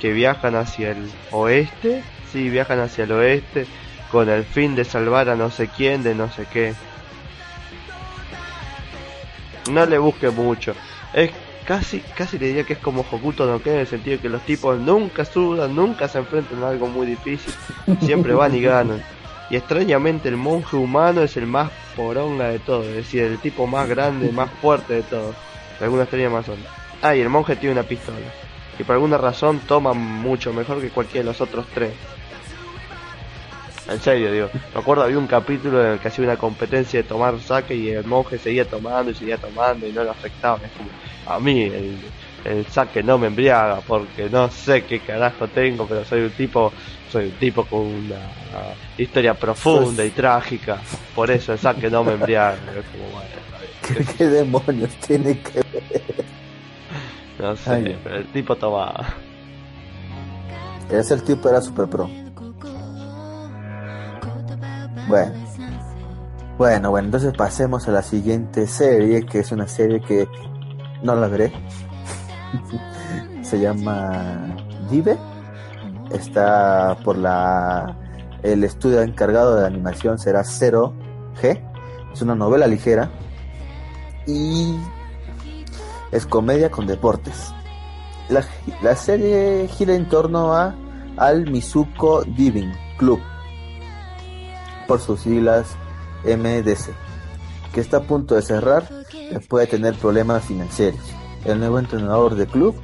[0.00, 2.02] que viajan hacia el oeste.
[2.32, 3.66] Sí, viajan hacia el oeste
[4.10, 6.74] con el fin de salvar a no sé quién de no sé qué.
[9.70, 10.74] No le busque mucho.
[11.12, 11.30] Es
[11.66, 14.28] casi, casi le diría que es como Hokuto no Ken en el sentido de que
[14.28, 17.52] los tipos nunca sudan, nunca se enfrentan a algo muy difícil,
[18.00, 19.02] siempre van y ganan.
[19.50, 23.66] Y extrañamente el monje humano es el más poronga de todos, es decir, el tipo
[23.66, 25.36] más grande, más fuerte de todos.
[25.78, 26.56] Por alguna extraña razón.
[27.02, 28.18] Ah, y el monje tiene una pistola.
[28.78, 31.92] Y por alguna razón toma mucho mejor que cualquiera de los otros tres.
[33.88, 34.50] En serio, digo.
[34.74, 37.90] Me acuerdo había un capítulo en el que hacía una competencia de tomar saque y
[37.90, 40.58] el monje seguía tomando y seguía tomando y no lo afectaba.
[40.64, 40.88] Es como,
[41.26, 41.98] a mí, el,
[42.44, 46.72] el saque no me embriaga porque no sé qué carajo tengo, pero soy un tipo,
[47.10, 48.20] soy un tipo con una
[48.96, 50.78] historia profunda y trágica.
[51.14, 52.56] Por eso el saque no me embriaga.
[54.16, 56.04] ¿Qué, demonios tiene que ver?
[57.38, 59.14] No sé, pero el tipo tomaba.
[60.90, 62.08] Ese tipo era super pro.
[65.08, 65.46] Bueno.
[66.58, 70.26] Bueno, bueno, entonces pasemos a la siguiente serie, que es una serie que
[71.02, 71.52] no la veré.
[73.42, 74.56] Se llama
[74.90, 75.16] Dive.
[76.10, 77.96] Está por la.
[78.42, 81.62] El estudio encargado de animación será 0G.
[82.12, 83.10] Es una novela ligera.
[84.26, 84.76] Y
[86.12, 87.52] es comedia con deportes.
[88.28, 88.44] La,
[88.82, 90.74] la serie gira en torno a
[91.16, 93.20] al Mizuko Diving Club,
[94.86, 95.76] por sus siglas
[96.24, 96.90] MDC,
[97.72, 98.88] que está a punto de cerrar
[99.30, 101.00] después de tener problemas financieros.
[101.44, 102.74] El nuevo entrenador del club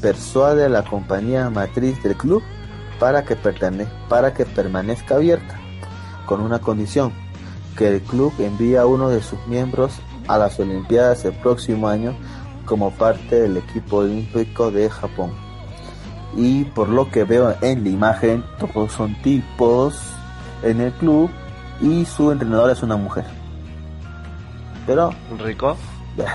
[0.00, 2.42] persuade a la compañía matriz del club
[2.98, 3.36] para que,
[4.08, 5.58] para que permanezca abierta,
[6.26, 7.12] con una condición,
[7.76, 9.92] que el club envíe a uno de sus miembros
[10.28, 12.16] a las Olimpiadas el próximo año
[12.64, 15.32] como parte del equipo olímpico de Japón.
[16.36, 19.98] Y por lo que veo en la imagen, todos son tipos
[20.62, 21.30] en el club
[21.80, 23.24] y su entrenador es una mujer.
[24.86, 25.10] Pero...
[25.38, 25.76] ¿Rico?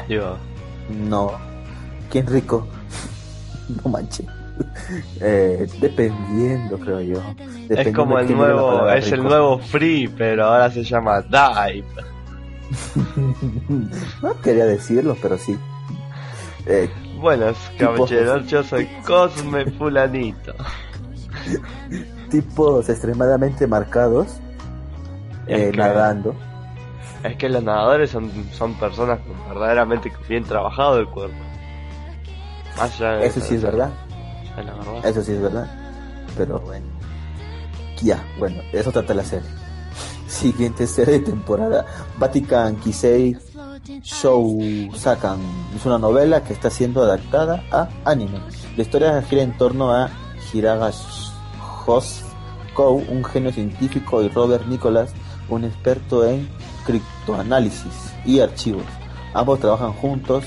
[0.07, 0.37] Yo.
[0.89, 1.31] No.
[2.09, 2.67] ¿Quién rico?
[3.83, 4.27] no manches.
[5.21, 7.21] Eh, dependiendo, creo yo.
[7.69, 11.85] es como el nuevo, es el nuevo Free, pero ahora se llama Dive.
[14.21, 15.57] no quería decirlo, pero sí.
[16.65, 16.89] Eh,
[17.21, 20.55] Buenas caballeros, yo soy Cosme Fulanito.
[22.31, 24.39] Tipos extremadamente marcados,
[25.45, 26.35] eh, nadando.
[27.23, 31.35] Es que los nadadores son, son personas verdaderamente bien trabajado el cuerpo.
[33.21, 33.91] eso sí es verdad.
[35.03, 35.69] Eso sí es verdad.
[36.37, 36.85] Pero bueno.
[38.01, 39.49] Ya, bueno, eso trata la serie.
[40.27, 41.85] Siguiente serie de temporada.
[42.17, 43.37] Vatican Kisei
[44.01, 44.59] Show
[44.95, 45.39] Sakan.
[45.75, 48.39] Es una novela que está siendo adaptada a anime.
[48.75, 50.09] La historia gira en torno a
[50.51, 50.91] Hiraga
[51.85, 55.11] Kou, un genio científico, y Robert Nicholas,
[55.49, 56.47] un experto en
[56.85, 58.85] criptoanálisis y archivos.
[59.33, 60.43] Ambos trabajan juntos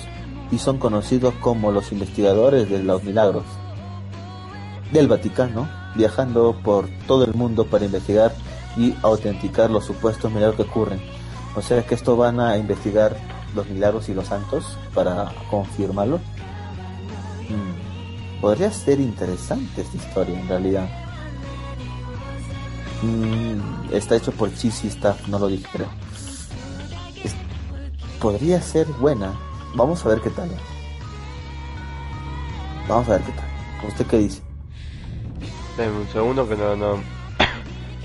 [0.51, 3.45] y son conocidos como los investigadores de los milagros
[4.93, 8.33] del Vaticano, viajando por todo el mundo para investigar
[8.77, 11.01] y autenticar los supuestos milagros que ocurren.
[11.57, 13.17] O sea que esto van a investigar
[13.55, 16.19] los milagros y los santos para confirmarlo.
[17.49, 20.89] Mm, podría ser interesante esta historia en realidad.
[23.03, 26.04] Mm, está hecho por Cheesy Staff, no lo dije creo.
[28.21, 29.33] Podría ser buena.
[29.75, 30.51] Vamos a ver qué tal.
[32.89, 33.89] Vamos a ver qué tal.
[33.89, 34.43] ¿Usted qué dice?
[35.79, 36.77] un segundo que no...
[36.77, 37.03] no...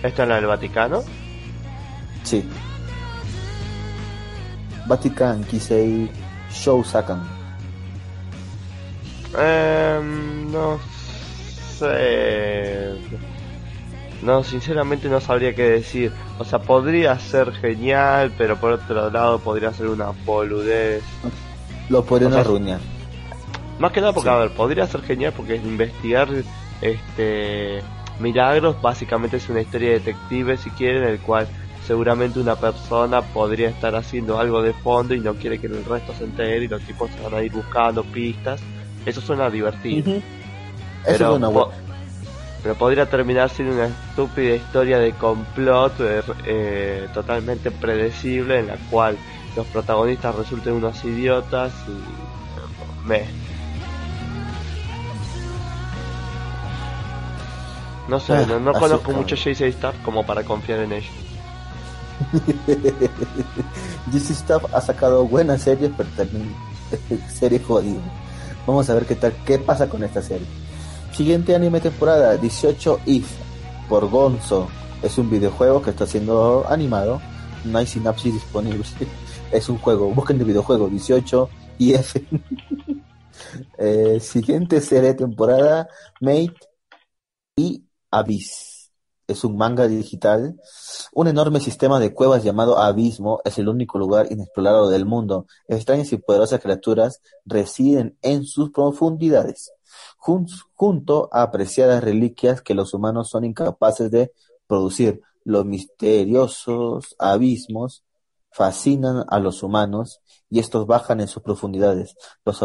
[0.03, 1.03] ¿Esta es la del Vaticano?
[2.23, 2.47] Sí.
[4.87, 6.09] Vatican Kisei
[6.51, 7.21] Show Sakan.
[9.37, 10.79] Em, no
[11.77, 12.97] sé.
[14.21, 16.11] No, sinceramente no sabría qué decir.
[16.39, 21.03] O sea, podría ser genial, pero por otro lado podría ser una boludez.
[21.89, 22.79] Lo podrían arruinar.
[23.79, 26.27] Más que nada porque, a ver, podría ser genial porque investigar
[26.81, 27.81] este
[28.19, 31.47] milagros básicamente es una historia de detective, si quieren, en el cual
[31.87, 36.13] seguramente una persona podría estar haciendo algo de fondo y no quiere que el resto
[36.13, 38.61] se entere y los tipos se van a ir buscando pistas.
[39.05, 40.17] Eso suena divertido.
[41.05, 41.71] Eso pero
[42.77, 49.17] podría terminar siendo una estúpida historia de complot eh, eh, totalmente predecible en la cual
[49.55, 53.23] los protagonistas resulten unos idiotas y me
[58.09, 61.11] no sé, no, no conozco mucho JC Staff como para confiar en ellos.
[64.11, 66.53] JC Staff ha sacado buenas series, pero también
[67.29, 68.03] series jodidas.
[68.65, 70.47] Vamos a ver qué tal, qué pasa con esta serie.
[71.19, 73.29] Siguiente anime temporada, 18 If,
[73.89, 74.69] por Gonzo.
[75.03, 77.21] Es un videojuego que está siendo animado.
[77.65, 78.85] No hay sinapsis disponible.
[79.51, 80.13] Es un juego.
[80.13, 82.15] Busquen el videojuego 18 If.
[83.77, 85.89] eh, siguiente serie temporada,
[86.21, 86.55] Mate
[87.57, 88.68] y Abyss.
[89.29, 90.59] Es un manga digital.
[91.13, 95.45] Un enorme sistema de cuevas llamado Abismo es el único lugar inexplorado del mundo.
[95.67, 99.71] Extrañas y poderosas criaturas residen en sus profundidades
[100.17, 104.33] junto a apreciadas reliquias que los humanos son incapaces de
[104.67, 105.21] producir.
[105.43, 108.03] Los misteriosos abismos
[108.51, 112.15] fascinan a los humanos y estos bajan en sus profundidades.
[112.45, 112.61] Los,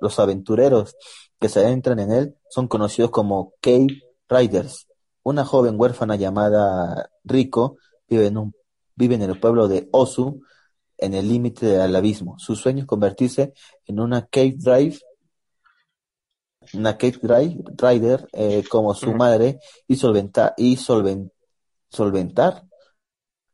[0.00, 0.96] los aventureros
[1.40, 4.87] que se adentran en él son conocidos como Cave Riders.
[5.28, 7.76] Una joven huérfana llamada Rico
[8.08, 8.54] vive en, un,
[8.96, 10.40] vive en el pueblo de Osu,
[10.96, 12.38] en el límite del abismo.
[12.38, 13.52] Su sueño es convertirse
[13.84, 14.98] en una Cave Drive
[16.72, 22.64] una Cave Drive, Rider eh, como su madre y solventar y solventar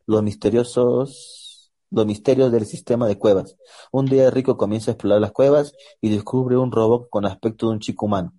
[0.07, 3.57] los misteriosos los misterios del sistema de cuevas.
[3.91, 7.73] Un día Rico comienza a explorar las cuevas y descubre un robot con aspecto de
[7.73, 8.33] un chico humano.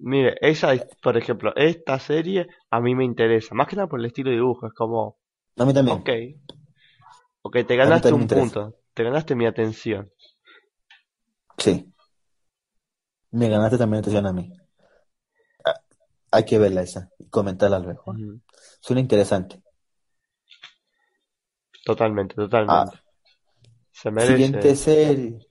[0.00, 4.06] Mire, esa, por ejemplo, esta serie a mí me interesa, más que nada por el
[4.06, 5.18] estilo de dibujo, es como...
[5.56, 5.98] A mí también.
[5.98, 6.08] Ok,
[7.42, 10.10] ok, te ganaste un punto, te ganaste mi atención.
[11.56, 11.92] Sí.
[13.32, 14.52] Me ganaste también atención a mí.
[15.64, 15.74] Ah,
[16.30, 18.14] hay que verla esa y comentarla luego.
[18.80, 19.60] Suena interesante.
[21.84, 22.96] Totalmente, totalmente.
[22.96, 23.02] Ah,
[23.90, 24.32] se merece.
[24.32, 25.46] Siguiente serie.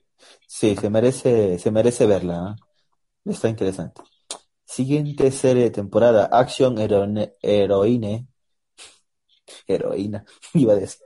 [0.47, 2.55] Sí, se merece, se merece verla.
[2.55, 2.61] ¿eh?
[3.25, 4.01] Está interesante.
[4.67, 8.27] Siguiente serie de temporada, Action Heroine, Heroine
[9.65, 11.01] Heroína, iba a decir.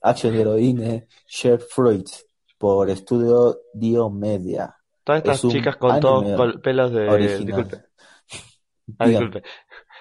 [0.00, 2.26] Action Heroine Share Fruits
[2.58, 4.74] por estudio Diomedia.
[5.04, 7.38] Todas estas chicas con todos pelos de.
[7.38, 7.84] Disculpe.
[8.98, 9.44] Ah, disculpe.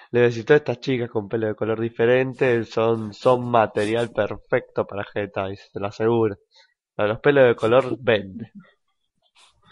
[0.09, 5.05] Le decís, todas estas chicas con pelo de color diferente son, son material perfecto para
[5.13, 6.39] Hentai, se lo aseguro.
[6.97, 8.51] los pelos de color vende.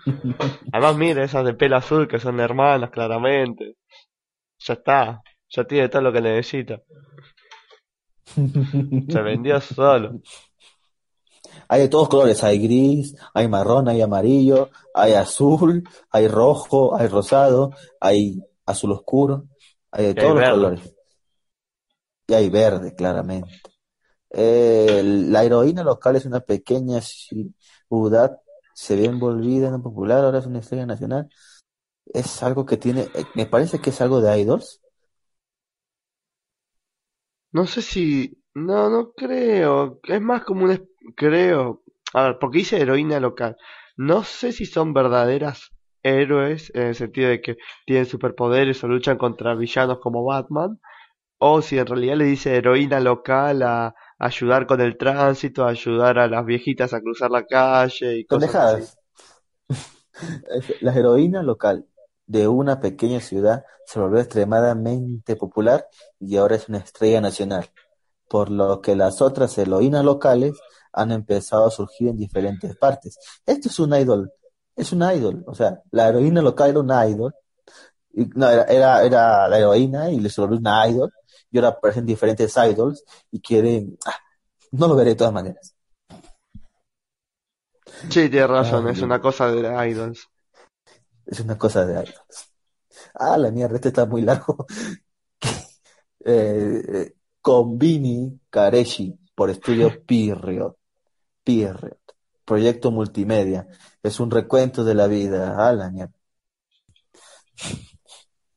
[0.74, 3.76] Además, mire, esas de pelo azul que son hermanas, claramente.
[4.60, 6.82] Ya está, ya tiene todo lo que necesita.
[9.10, 10.22] Se vendió solo.
[11.68, 17.08] Hay de todos colores, hay gris, hay marrón, hay amarillo, hay azul, hay rojo, hay
[17.08, 19.46] rosado, hay azul oscuro.
[19.92, 20.96] Hay de todos los colores.
[22.28, 23.62] Y hay verde, claramente.
[24.32, 28.40] Eh, la heroína local es una pequeña ciudad,
[28.80, 31.30] se ve envolvida en lo popular, ahora es una estrella nacional.
[32.06, 34.82] Es algo que tiene, eh, me parece que es algo de idols.
[37.52, 40.00] No sé si, no, no creo.
[40.04, 41.84] Es más como un, creo.
[42.14, 43.58] A ver, porque dice heroína local.
[43.98, 49.18] No sé si son verdaderas héroes en el sentido de que tienen superpoderes o luchan
[49.18, 50.80] contra villanos como Batman,
[51.38, 56.28] o si en realidad le dice heroína local a, ayudar con el tránsito, ayudar a
[56.28, 58.94] las viejitas a cruzar la calle y cosas así.
[60.82, 61.86] la heroína local
[62.28, 65.88] de una pequeña ciudad se volvió extremadamente popular
[66.20, 67.70] y ahora es una estrella nacional,
[68.28, 70.54] por lo que las otras heroínas locales
[70.94, 73.18] han empezado a surgir en diferentes partes.
[73.48, 74.32] Esto es un idol
[74.80, 75.44] es un idol.
[75.48, 77.34] O sea, la heroína local era una idol.
[78.14, 81.12] Y, no, era, era, la heroína y le volvió una idol.
[81.52, 83.98] Y ahora aparecen diferentes idols y quieren.
[84.06, 84.16] Ah,
[84.72, 85.76] no lo veré de todas maneras.
[88.10, 90.30] Sí, tienes razón, es una cosa de idols.
[91.26, 92.54] Es una cosa de idols.
[93.16, 94.66] Ah, la mierda, este está muy largo.
[96.26, 100.76] eh, Combini Kareshi por estudio Period.
[101.44, 101.98] Period.
[102.46, 103.68] Proyecto multimedia.
[104.02, 105.56] Es un recuento de la vida.
[105.58, 105.90] Ah, la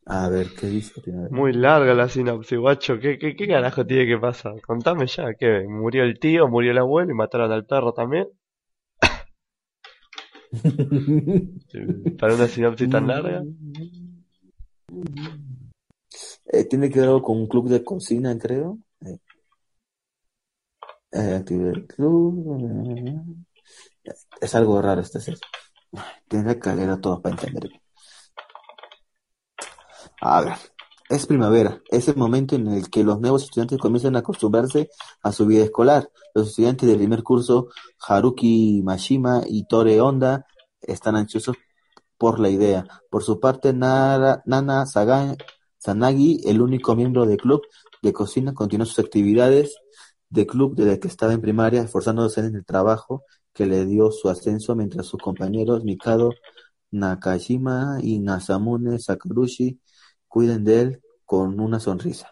[0.07, 1.01] A ver, ¿qué dice?
[1.31, 2.99] Muy larga la sinopsis, guacho.
[2.99, 4.61] ¿Qué, qué, qué carajo tiene que pasar?
[4.61, 5.65] Contame ya, ¿qué?
[5.69, 8.29] ¿Murió el tío, murió el abuelo y mataron al perro también?
[12.19, 13.43] ¿Para una sinopsis tan larga?
[16.47, 18.79] Eh, tiene que ver algo con un club de cocina, creo.
[19.07, 19.19] Eh,
[21.12, 21.45] eh
[21.87, 23.47] club.
[24.41, 25.39] Es algo raro este ser.
[26.29, 27.82] Tiene que leer a todos para entender.
[30.24, 30.55] A ver,
[31.11, 34.89] es primavera, es el momento en el que los nuevos estudiantes comienzan a acostumbrarse
[35.20, 36.09] a su vida escolar.
[36.32, 37.70] Los estudiantes del primer curso,
[38.07, 40.47] Haruki Mashima y Tore Honda,
[40.81, 41.57] están ansiosos
[42.16, 42.86] por la idea.
[43.11, 44.44] Por su parte, Nana
[45.77, 47.62] Sanagi, el único miembro del club
[48.01, 49.74] de cocina, continúa sus actividades
[50.28, 54.28] de club desde que estaba en primaria, esforzándose en el trabajo que le dio su
[54.28, 56.31] ascenso mientras sus compañeros Mikado
[56.93, 59.81] Nakashima y Nasamune Sakarushi
[60.33, 62.31] cuiden de él con una sonrisa.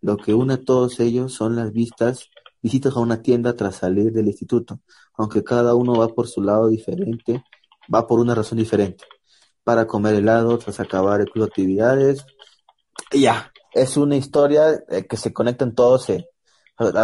[0.00, 2.30] Lo que une a todos ellos son las vistas,
[2.62, 4.80] visitas a una tienda tras salir del instituto,
[5.18, 7.44] aunque cada uno va por su lado diferente,
[7.92, 9.04] va por una razón diferente.
[9.64, 12.24] Para comer helado, tras acabar el club de actividades.
[13.12, 16.26] ya, es una historia eh, que se conectan todos, eh,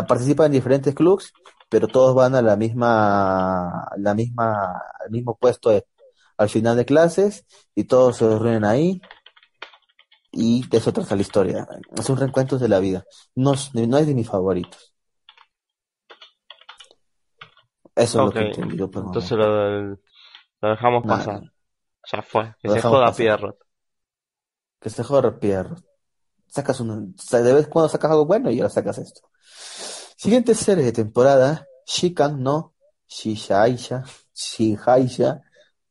[0.09, 1.33] participan en diferentes clubs
[1.69, 5.71] pero todos van a la misma, la misma, al mismo puesto
[6.37, 7.45] al final de clases
[7.75, 9.01] y todos se reúnen ahí
[10.41, 11.67] y de eso trata la historia.
[11.97, 13.05] Es un reencuentro de la vida.
[13.35, 14.95] No, no es de mis favoritos.
[17.97, 19.99] Eso es lo que he entendido por entonces lo, lo
[20.61, 21.43] dejamos pasar.
[22.13, 23.17] Ya fue, que se joda pasar.
[23.17, 23.59] Pierrot.
[24.81, 25.77] Que se joda Pierro.
[26.47, 26.83] Sacas
[27.17, 29.29] sa- de vez en cuando sacas algo bueno y ahora sacas esto.
[30.17, 32.75] Siguiente serie de temporada, Shikan no
[33.09, 35.43] Shishaisha, Shihaisha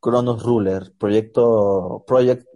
[0.01, 0.93] Chronos Ruler.
[0.97, 2.46] Proyecto, Project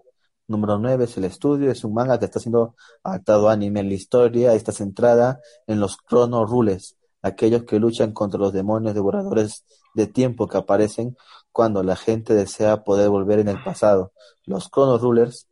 [0.52, 3.84] número 9 es el estudio, es un manga que está siendo adaptado a anime.
[3.84, 9.65] La historia está centrada en los Chrono Rulers, aquellos que luchan contra los demonios devoradores
[9.95, 11.18] de tiempo que aparecen
[11.52, 14.11] cuando la gente desea poder volver en el pasado.
[14.45, 15.48] Los Chrono Rulers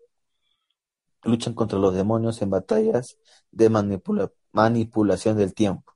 [1.23, 3.17] luchan contra los demonios en batallas
[3.51, 5.93] de manipula- manipulación del tiempo.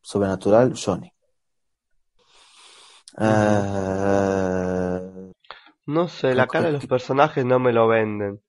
[0.00, 1.12] Sobrenatural Shonen.
[3.18, 3.46] Ujú.
[5.86, 8.42] No sé, la cara de los personajes no me lo venden.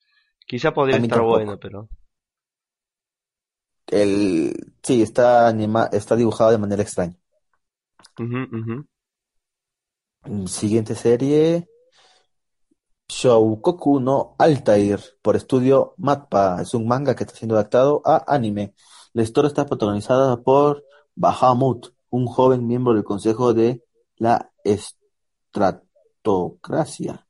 [0.45, 1.35] Quizá podría estar tampoco.
[1.35, 1.89] bueno, pero...
[3.88, 7.15] El, sí, está anima, está dibujado de manera extraña.
[8.18, 8.84] Mm,
[10.47, 11.68] Siguiente serie,
[13.07, 16.61] Shoukoku no Altair, por estudio Mappa.
[16.61, 18.73] Es un manga que está siendo adaptado a anime.
[19.14, 20.84] La historia está protagonizada por
[21.15, 23.84] Bahamut, un joven miembro del Consejo de
[24.18, 27.26] la Estratocracia,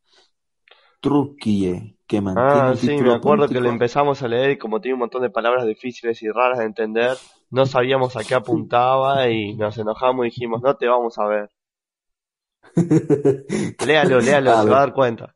[1.02, 3.70] Truquille, que mantiene Ah, el sí, me título acuerdo que lo político.
[3.70, 7.18] empezamos a leer y como tiene un montón de palabras difíciles y raras de entender,
[7.50, 11.50] no sabíamos a qué apuntaba y nos enojamos y dijimos, no te vamos a ver.
[13.80, 15.36] Léalo, léalo, A se va a ver, dar cuenta.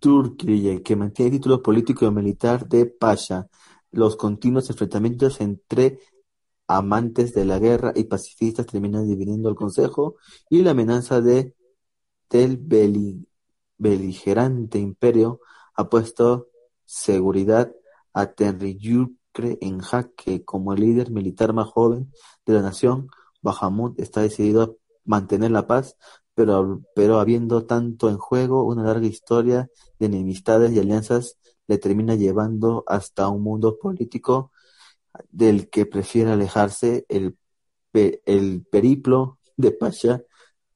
[0.00, 3.48] Turquía, que mantiene el título político y militar de Pasha,
[3.90, 5.98] los continuos enfrentamientos entre
[6.68, 10.16] amantes de la guerra y pacifistas terminan dividiendo el consejo
[10.50, 11.54] y la amenaza de
[12.30, 13.27] del beli-
[13.78, 15.40] beligerante imperio
[15.74, 16.48] ha puesto
[16.84, 17.72] seguridad
[18.12, 22.12] a Tenryukre en jaque como el líder militar más joven
[22.44, 23.08] de la nación.
[23.42, 24.72] Bahamut está decidido a
[25.04, 25.96] mantener la paz,
[26.34, 32.14] pero, pero habiendo tanto en juego, una larga historia de enemistades y alianzas le termina
[32.14, 34.50] llevando hasta un mundo político
[35.30, 37.04] del que prefiere alejarse.
[37.08, 37.36] El,
[37.92, 40.22] el periplo de Pasha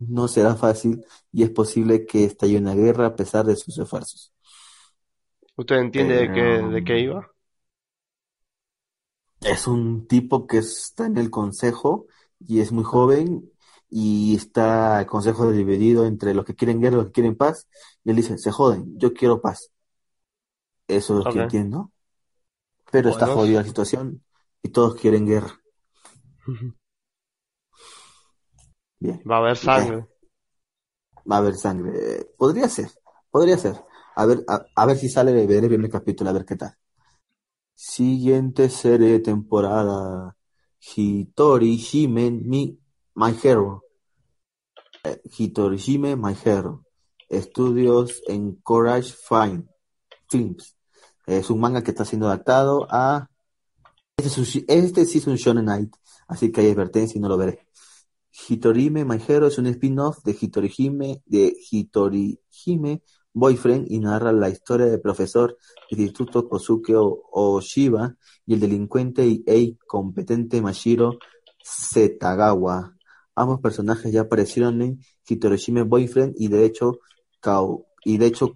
[0.08, 4.32] no será fácil y es posible que estalle una guerra a pesar de sus esfuerzos.
[5.56, 7.32] ¿Usted entiende de qué, de qué Eh, iba?
[9.40, 12.06] es un tipo que está en el consejo
[12.40, 13.50] y es muy joven
[13.90, 17.68] y está el consejo dividido entre los que quieren guerra y los que quieren paz
[18.04, 19.70] y él dice, se joden, yo quiero paz.
[20.86, 21.90] Eso es lo que entiendo.
[22.90, 24.24] Pero está jodida la situación
[24.62, 25.60] y todos quieren guerra.
[29.02, 29.20] Bien.
[29.28, 30.06] Va a haber Eh, sangre.
[31.30, 32.26] va a haber sangre.
[32.36, 32.88] Podría ser,
[33.30, 33.76] podría ser.
[34.14, 36.76] A ver, a, a ver si sale, veré el primer capítulo, a ver qué tal.
[37.74, 40.36] Siguiente serie de temporada.
[40.94, 42.78] Hitori Hime Mi
[43.14, 43.84] My Hero.
[45.04, 46.84] Eh, Hitori Hime My Hero.
[47.28, 49.64] Estudios en Courage Fine
[50.28, 50.76] Films.
[51.26, 53.28] Es un manga que está siendo adaptado a...
[54.16, 55.96] Este, este sí es un Shonen Knight,
[56.28, 57.66] así que hay advertencia y no lo veré.
[58.32, 63.02] Hitorime My es un spin-off de Hitorihime, de Hitorihime
[63.34, 65.56] Boyfriend y narra la historia del profesor
[65.90, 71.18] del instituto Kosuke Oshiba y el delincuente e competente Mashiro
[71.62, 72.96] Setagawa.
[73.34, 76.98] Ambos personajes ya aparecieron en Hitorihime Boyfriend y de hecho
[77.40, 77.86] Kau-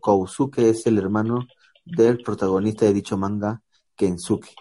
[0.01, 1.47] Kousuke es el hermano
[1.85, 3.63] del protagonista de dicho manga,
[3.95, 4.55] Kensuke.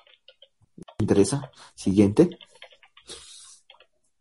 [0.76, 1.50] ¿Te interesa?
[1.74, 2.38] Siguiente.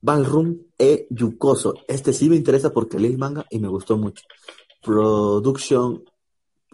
[0.04, 1.72] Ballroom e Yukoso.
[1.88, 4.22] Este sí me interesa porque leí el manga y me gustó mucho.
[4.82, 6.04] Production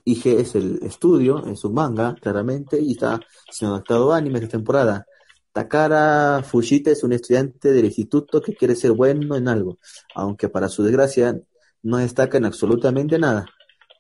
[0.05, 4.59] IG es el estudio, es un manga, claramente, y está siendo adaptado a anime esta
[4.59, 5.07] temporada.
[5.53, 9.79] Takara Fujita es un estudiante del instituto que quiere ser bueno en algo,
[10.17, 11.41] aunque para su desgracia
[11.83, 13.47] no destaca en absolutamente nada.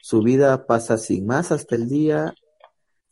[0.02, 2.35] Su vida pasa sin más hasta el día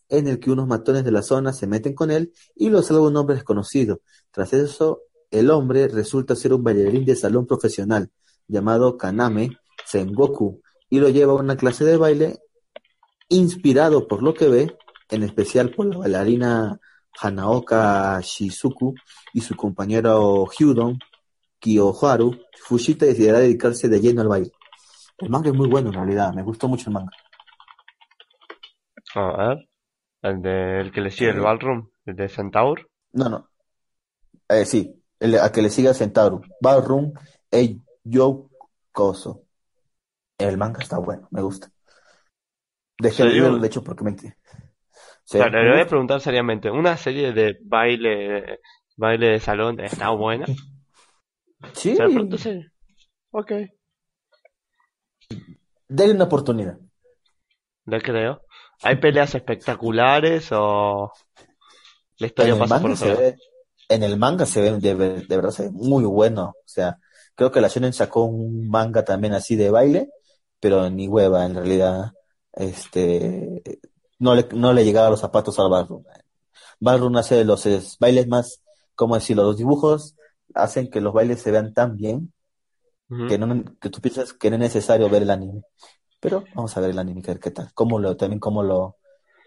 [0.09, 3.07] en el que unos matones de la zona se meten con él y lo salva
[3.07, 4.01] un hombre desconocido.
[4.33, 8.11] Tras eso, el hombre resulta ser un bailarín de salón profesional
[8.47, 12.39] llamado Kaname Sengoku y lo lleva a una clase de baile
[13.29, 14.77] inspirado por lo que ve,
[15.11, 16.81] en especial por la bailarina
[17.21, 18.95] Hanaoka Shizuku
[19.35, 20.99] y su compañero Hyudon
[21.59, 24.53] Kiyoharu, Fujita decidirá dedicarse de lleno al baile.
[25.19, 27.11] El manga es muy bueno en realidad, me gustó mucho el manga.
[29.15, 29.69] A ver.
[30.23, 32.89] El de, el que le sigue el Ballroom, el de Centaur.
[33.13, 33.49] no, no,
[34.49, 37.13] eh, sí, el- a que le siga Centauro, Ballroom
[37.51, 39.45] e Yokoso.
[40.39, 41.71] El manga está bueno, me gusta.
[43.01, 44.17] Dejé de verlo, de hecho, porque me...
[44.17, 44.35] Sí,
[45.37, 48.61] claro, me le voy a preguntar seriamente, ¿una serie de baile,
[48.97, 50.47] baile de salón está buena?
[51.75, 52.55] Sí, O sea.
[53.31, 53.53] Ok,
[55.89, 56.79] denle una oportunidad.
[57.87, 58.43] le creo.
[58.83, 61.13] ¿Hay peleas espectaculares o
[62.19, 63.37] la historia pasa por se ve,
[63.89, 66.51] en el manga se ve de, ver- de verdad se ve muy bueno.
[66.51, 66.99] O sea,
[67.35, 70.11] creo que la Shonen sacó un manga también así de baile,
[70.61, 72.13] pero ni hueva en realidad.
[72.53, 73.63] Este,
[74.19, 76.05] no le, no le llegaba los zapatos al Ballroom.
[76.81, 78.63] Ballroom hace los es, bailes más,
[78.97, 79.45] ¿cómo decirlo?
[79.45, 80.17] Los dibujos
[80.55, 82.33] hacen que los bailes se vean tan bien
[83.27, 85.63] que no, que tú piensas que no es necesario ver el anime.
[86.21, 87.73] Pero vamos a ver el anime, a ver qué tal.
[87.75, 88.99] Cómo lo, también cómo lo,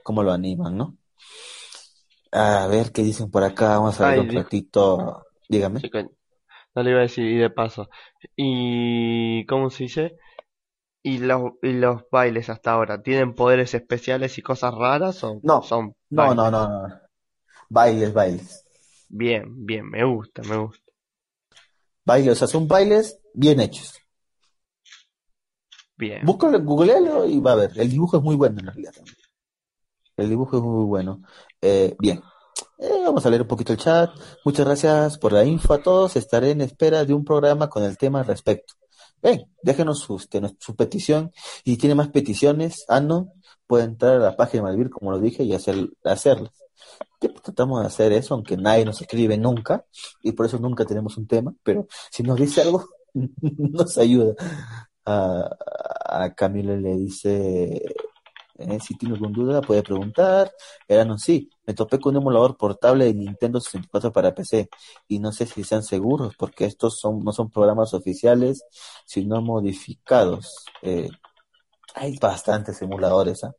[0.04, 0.98] cómo lo animan, ¿no?
[2.32, 3.70] A ver qué dicen por acá.
[3.78, 5.26] Vamos a ver Ay, un dijo- ratito.
[5.50, 5.80] Dígame.
[5.80, 5.90] Sí,
[6.76, 7.90] No le iba a decir, y de paso.
[8.36, 10.16] ¿Y cómo se dice?
[11.04, 13.02] ¿Y los, y los bailes hasta ahora?
[13.02, 16.36] ¿Tienen poderes especiales y cosas raras o No, son no, bailes?
[16.36, 17.00] no, no, no.
[17.70, 18.66] Bailes, bailes.
[19.10, 20.84] Bien, bien, me gusta, me gusta.
[22.06, 23.94] Bailes, o sea, son bailes bien hechos.
[25.98, 26.26] Bien.
[26.26, 27.72] Búscalo, googlealo y va a ver.
[27.76, 29.16] El dibujo es muy bueno en realidad también.
[30.18, 31.22] El dibujo es muy bueno.
[31.62, 32.22] Eh, bien.
[32.80, 34.10] Eh, vamos a leer un poquito el chat.
[34.44, 36.16] Muchas gracias por la info a todos.
[36.16, 38.74] Estaré en espera de un programa con el tema al respecto.
[39.22, 41.32] Ven, déjenos su, este, su petición.
[41.64, 43.34] Y si tiene más peticiones, Ano,
[43.68, 46.52] puede entrar a la página de Malvir, como lo dije, y hacer, hacerlas.
[47.44, 49.86] Tratamos de hacer eso, aunque nadie nos escribe nunca,
[50.24, 54.34] y por eso nunca tenemos un tema, pero si nos dice algo, nos ayuda.
[55.06, 55.50] A,
[56.24, 57.84] a Camilo le dice,
[58.62, 60.52] eh, si tiene alguna duda puede preguntar.
[60.88, 64.70] Erano, sí, me topé con un emulador portable de Nintendo 64 para PC
[65.08, 68.64] y no sé si sean seguros porque estos son, no son programas oficiales,
[69.06, 70.66] sino modificados.
[70.82, 71.10] Eh,
[71.96, 73.54] hay bastantes emuladores, ¿ah?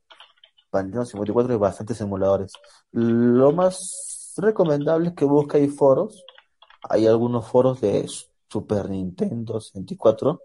[0.74, 2.52] Nintendo 54 hay bastantes emuladores.
[2.92, 6.24] Lo más recomendable es que busque foros.
[6.88, 8.08] Hay algunos foros de
[8.48, 10.40] Super Nintendo 64.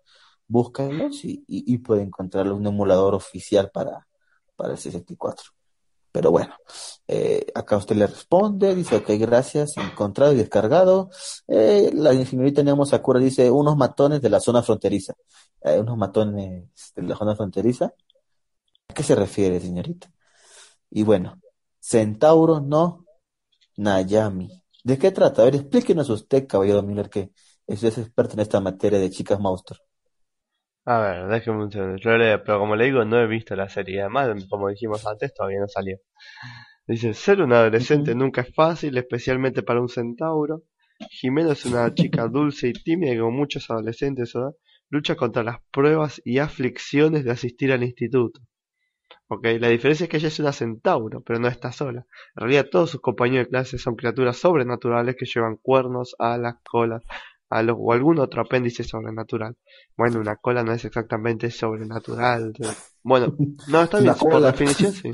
[0.48, 4.08] Búsquenlos y, y, y puede encontrar un emulador oficial para,
[4.56, 5.57] para el 64.
[6.18, 6.56] Pero bueno,
[7.08, 11.12] eh, acá usted le responde, dice, ok, gracias, encontrado y descargado.
[11.48, 15.14] Eh, la señorita Nemo Sakura dice, unos matones de la zona fronteriza.
[15.62, 17.94] Eh, unos matones de la zona fronteriza.
[18.88, 20.12] ¿A qué se refiere, señorita?
[20.90, 21.40] Y bueno,
[21.80, 23.06] Centauro no
[23.76, 24.64] Nayami.
[24.84, 25.44] ¿De qué trata?
[25.44, 27.32] A ver, explíquenos usted, caballero Miller, que
[27.68, 29.87] es experto en esta materia de chicas monstruos.
[30.88, 31.98] A ver, déjeme un segundo.
[31.98, 34.02] Yo le- pero como le digo, no he visto la serie.
[34.02, 36.00] Además, como dijimos antes, todavía no salió.
[36.88, 40.64] Dice, ser un adolescente nunca es fácil, especialmente para un centauro.
[41.10, 44.54] Jimena es una chica dulce y tímida que como muchos adolescentes ¿verdad?
[44.90, 48.42] lucha contra las pruebas y aflicciones de asistir al instituto.
[49.30, 52.06] Ok, la diferencia es que ella es una centauro, pero no está sola.
[52.36, 57.04] En realidad todos sus compañeros de clase son criaturas sobrenaturales que llevan cuernos, alas, colas,
[57.50, 59.56] o algún otro apéndice sobrenatural.
[59.96, 62.54] Bueno, una cola no es exactamente sobrenatural.
[63.04, 63.36] Bueno,
[63.68, 65.12] no, está bien, por definición sí.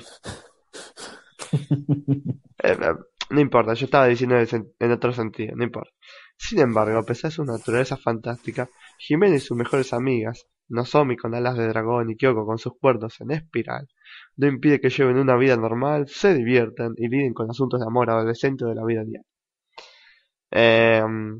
[1.52, 1.58] Eh,
[2.64, 2.78] eh,
[3.30, 4.36] no importa, yo estaba diciendo
[4.80, 5.92] en, otro sentido, no importa.
[6.38, 11.36] Sin embargo, a pesar de su naturaleza fantástica, Jimena y sus mejores amigas, Nozomi con
[11.36, 13.88] alas de dragón y Kyoko con sus cuernos en espiral,
[14.38, 18.10] no impide que lleven una vida normal, se diviertan y liden con asuntos de amor
[18.10, 19.24] adolescente o de la vida diaria.
[20.52, 21.38] Em,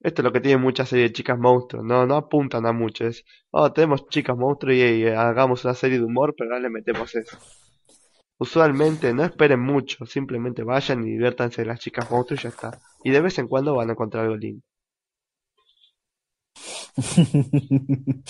[0.00, 3.06] esto es lo que tiene muchas series de chicas monstruos, no, no apuntan a mucho,
[3.06, 6.70] es, oh, tenemos chicas monstruos y, y hagamos una serie de humor, pero ahora le
[6.70, 7.38] metemos eso.
[8.38, 12.80] Usualmente no esperen mucho, simplemente vayan y diviértanse de las chicas monstruos y ya está.
[13.04, 14.64] Y de vez en cuando van a encontrar algo lindo.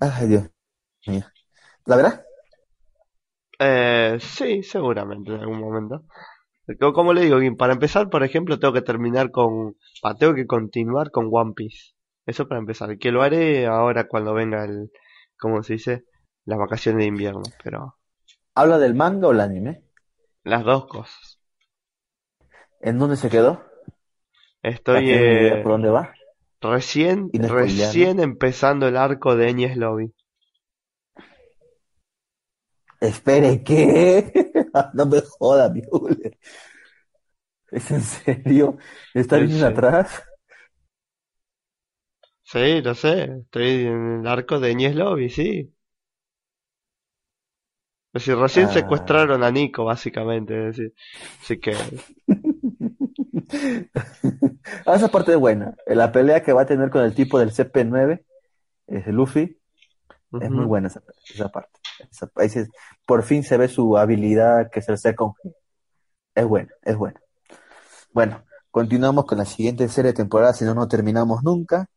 [0.00, 0.50] Ay, Dios
[1.06, 1.24] mío.
[1.86, 2.24] ¿La verdad?
[3.58, 6.04] Eh, sí, seguramente en algún momento.
[6.80, 9.76] Co- Como le digo, para empezar, por ejemplo, tengo que terminar con...
[10.18, 11.94] tengo que continuar con One Piece.
[12.26, 12.98] Eso para empezar.
[12.98, 14.90] Que lo haré ahora cuando venga el...
[15.38, 16.04] ¿Cómo se dice?
[16.44, 17.42] Las vacaciones de invierno.
[17.62, 17.96] Pero
[18.54, 19.82] ¿Habla del manga o el anime?
[20.44, 21.40] las dos cosas.
[22.80, 23.62] ¿En dónde se quedó?
[24.90, 26.14] ¿Para Estoy eh, por dónde va?
[26.62, 30.14] recién, recién empezando el arco de Enies Lobby.
[33.00, 34.32] Espere, ¿qué?
[34.94, 36.38] No me joda, mi Uller.
[37.70, 38.76] ¿Es en serio?
[39.14, 40.22] ¿Está Sí, atrás?
[42.44, 43.24] Sí, lo sé.
[43.44, 45.74] Estoy en el arco de Enies Lobby, sí.
[48.14, 48.70] Es decir, recién Ah.
[48.70, 50.68] secuestraron a Nico, básicamente.
[50.68, 50.94] Es decir,
[51.40, 51.74] así que
[54.86, 55.74] Ah, esa parte es buena.
[55.86, 58.24] La pelea que va a tener con el tipo del CP9,
[58.86, 59.58] es Luffy,
[60.40, 61.02] es muy buena esa,
[61.34, 61.80] esa parte.
[62.10, 62.66] Se-
[63.06, 65.54] por fin se ve su habilidad que es el Second G.
[66.34, 67.20] Es buena, es buena.
[68.12, 68.42] Bueno,
[68.72, 71.90] Continuamos con la siguiente serie de temporadas, si no, no terminamos nunca.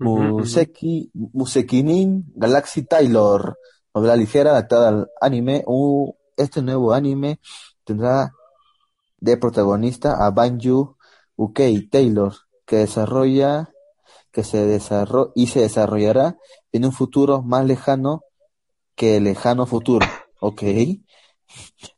[0.00, 3.56] Museki, Musekinin Galaxy Taylor,
[3.94, 5.62] novela ligera adaptada al anime.
[5.66, 7.38] Uh, este nuevo anime
[7.84, 8.32] tendrá
[9.20, 10.96] de protagonista a Banju
[11.36, 12.34] Ukei Taylor,
[12.66, 13.70] que desarrolla
[14.32, 16.36] que se desarrolla y se desarrollará
[16.72, 18.22] en un futuro más lejano
[19.00, 20.06] que el lejano futuro,
[20.40, 20.62] ¿ok?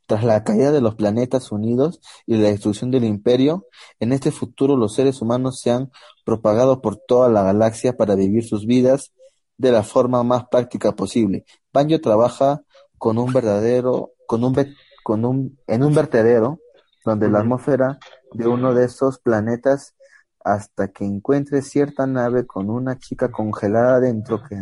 [0.07, 3.65] Tras la caída de los planetas unidos y la destrucción del imperio,
[3.99, 5.91] en este futuro los seres humanos se han
[6.23, 9.11] propagado por toda la galaxia para vivir sus vidas
[9.57, 11.43] de la forma más práctica posible.
[11.73, 12.61] Banjo trabaja
[12.97, 14.55] con un verdadero, con un,
[15.03, 16.59] con un, en un vertedero
[17.03, 17.99] donde la atmósfera
[18.31, 19.93] de uno de esos planetas
[20.39, 24.55] hasta que encuentre cierta nave con una chica congelada dentro que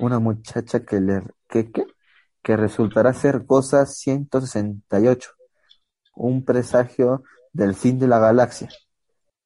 [0.00, 1.22] una muchacha que le
[1.52, 1.70] que,
[2.42, 5.30] que resultará ser cosa 168,
[6.14, 7.22] un presagio
[7.52, 8.68] del fin de la galaxia.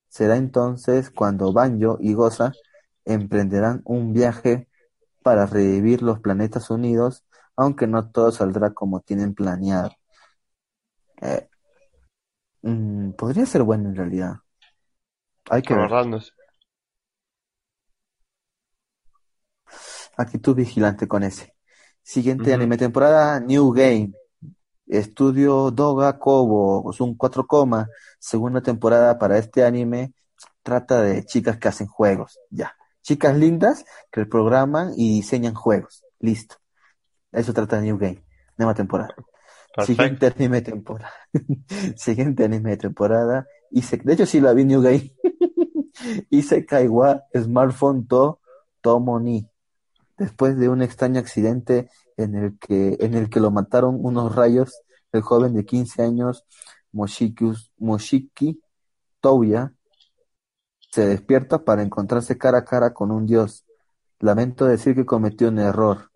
[0.08, 2.52] Será entonces cuando Banjo y Goza
[3.04, 4.68] emprenderán un viaje
[5.22, 7.24] para revivir los planetas unidos,
[7.56, 9.90] aunque no todo saldrá como tienen planeado.
[11.20, 11.48] Eh,
[12.62, 14.34] mm, podría ser bueno en realidad.
[15.50, 15.90] Hay que ver.
[20.16, 21.55] Actitud vigilante con ese.
[22.06, 24.12] Siguiente anime temporada, New Game.
[24.86, 27.44] Estudio Doga Kobo, es un 4,
[28.20, 30.12] segunda temporada para este anime.
[30.62, 32.76] Trata de chicas que hacen juegos, ya.
[33.02, 36.04] Chicas lindas que programan y diseñan juegos.
[36.20, 36.54] Listo.
[37.32, 38.22] Eso trata de New Game.
[38.56, 39.16] Nueva temporada.
[39.84, 41.12] Siguiente anime temporada.
[41.96, 43.48] Siguiente anime temporada.
[43.72, 45.12] de hecho sí la vi New Game.
[46.30, 48.38] Isekai wa Smartphone to
[48.80, 49.50] Tomoni.
[50.18, 54.80] Después de un extraño accidente en el que, en el que lo mataron unos rayos,
[55.12, 56.44] el joven de 15 años,
[56.92, 58.60] Moshiki, Moshiki
[60.92, 63.64] se despierta para encontrarse cara a cara con un dios.
[64.20, 66.10] Lamento decir que cometió un error.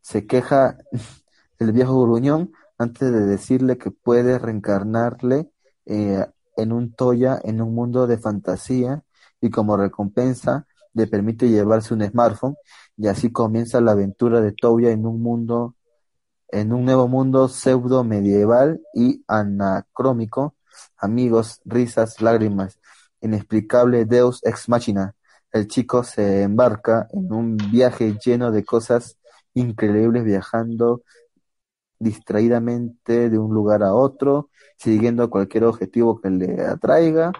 [0.00, 0.76] Se queja
[1.58, 5.50] el viejo gruñón antes de decirle que puede reencarnarle
[5.86, 9.04] eh, en un Toya en un mundo de fantasía
[9.40, 12.56] y como recompensa le permite llevarse un smartphone
[12.96, 15.74] y así comienza la aventura de Toya en un mundo
[16.52, 20.54] en un nuevo mundo pseudo medieval y anacrómico,
[20.98, 22.78] amigos, risas, lágrimas,
[23.22, 25.14] inexplicable Deus ex machina.
[25.50, 29.18] El chico se embarca en un viaje lleno de cosas
[29.54, 31.02] increíbles viajando
[31.98, 37.32] distraídamente de un lugar a otro, siguiendo cualquier objetivo que le atraiga.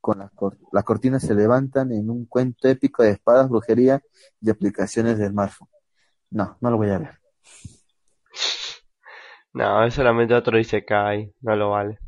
[0.00, 0.30] Con las,
[0.72, 4.02] las cortinas se levantan en un cuento épico de espadas, brujería
[4.40, 5.68] y aplicaciones de smartphone.
[6.30, 7.20] No, no lo voy a ver.
[9.52, 11.98] No, es solamente otro Isekai, no lo vale.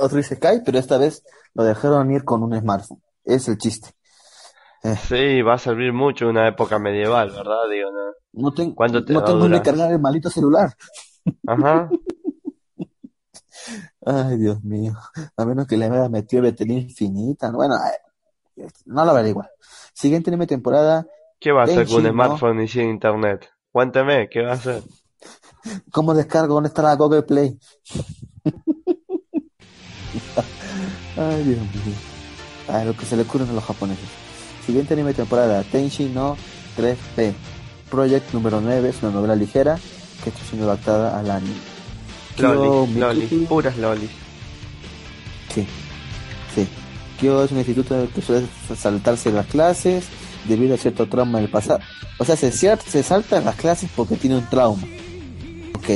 [0.00, 1.22] Otro Isekai, pero esta vez
[1.54, 3.00] lo dejaron ir con un smartphone.
[3.24, 3.90] Es el chiste.
[4.82, 4.96] Eh.
[4.96, 7.68] Sí, va a servir mucho una época medieval, ¿verdad?
[7.70, 8.04] Digo, no.
[8.34, 8.52] No,
[9.20, 10.74] no tengo ni cargar el malito celular.
[11.46, 11.88] Ajá.
[14.06, 14.94] Ay, Dios mío.
[15.36, 17.50] A menos que le haya metido batería infinita.
[17.50, 17.76] Bueno,
[18.86, 19.50] no lo veré igual.
[19.92, 21.06] Siguiente anime temporada.
[21.40, 23.50] ¿Qué va a hacer con un smartphone y sin internet?
[23.72, 24.82] Cuénteme, ¿qué va a hacer?
[25.90, 26.54] ¿Cómo descargo?
[26.54, 27.58] ¿Dónde está la Google Play?
[31.16, 31.96] Ay, Dios mío.
[32.68, 34.08] Ay, lo que se le ocurre a los japoneses.
[34.64, 36.36] Siguiente anime temporada, Tenshi no
[36.76, 37.34] 3P.
[37.90, 39.78] Project número 9 es una novela ligera
[40.22, 41.73] que está siendo adaptada al anime.
[42.38, 44.10] Loli, loli, puras lolis.
[45.54, 45.66] Sí,
[46.54, 46.66] sí.
[47.20, 48.46] Kyo es un instituto que suele
[48.76, 50.06] saltarse las clases
[50.48, 51.80] debido a cierto trauma del pasado.
[52.18, 54.82] O sea, se, se salta las clases porque tiene un trauma.
[55.76, 55.86] ¿Ok?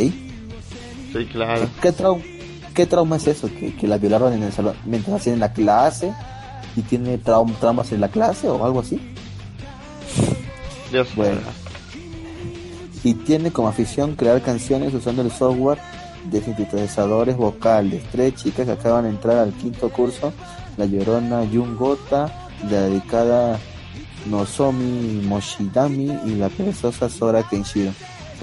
[1.13, 1.69] Sí, claro.
[1.83, 2.23] ¿Qué, trauma,
[2.75, 3.49] qué trauma es eso?
[3.49, 6.13] ¿Que, que la violaron en el salón mientras hacían la clase
[6.79, 9.01] y tiene traumas en la clase o algo así.
[10.93, 11.41] Dios bueno.
[13.03, 15.79] Y tiene como afición crear canciones usando el software
[16.31, 18.03] de sintetizadores vocales.
[18.11, 20.33] Tres chicas que acaban de entrar al quinto curso,
[20.77, 23.59] la llorona Yungota, la dedicada
[24.27, 27.93] Nozomi Moshidami y la perezosa Sora Kenshiro.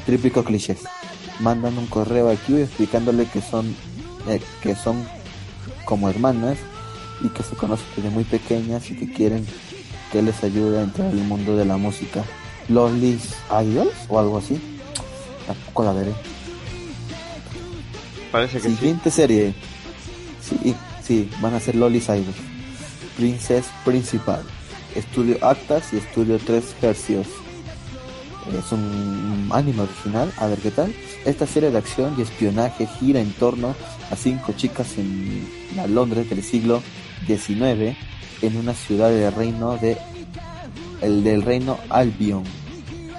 [0.05, 0.83] Trípico clichés.
[1.39, 3.75] Mandan un correo aquí explicándole que son
[4.27, 5.05] eh, que son
[5.85, 6.57] como hermanas
[7.21, 9.45] y que se conocen desde muy pequeñas y que quieren
[10.11, 12.23] que les ayude a entrar al mundo de la música.
[12.67, 14.59] Lolis Idols o algo así.
[15.45, 16.34] Tampoco la veré.
[18.35, 19.53] Parece que Siguiente serie.
[20.41, 22.35] Sí, sí, van a ser Lolis Idols.
[23.15, 24.43] Princess Principal.
[24.93, 27.27] Estudio Actas y Estudio 3 Hercios.
[28.51, 30.93] es un anime original, a ver qué tal.
[31.23, 33.73] Esta serie de acción y espionaje gira en torno
[34.11, 35.47] a cinco chicas en
[35.77, 36.83] la Londres del siglo
[37.27, 37.95] XIX,
[38.41, 39.97] en una ciudad del reino de
[40.99, 42.43] el del reino Albion,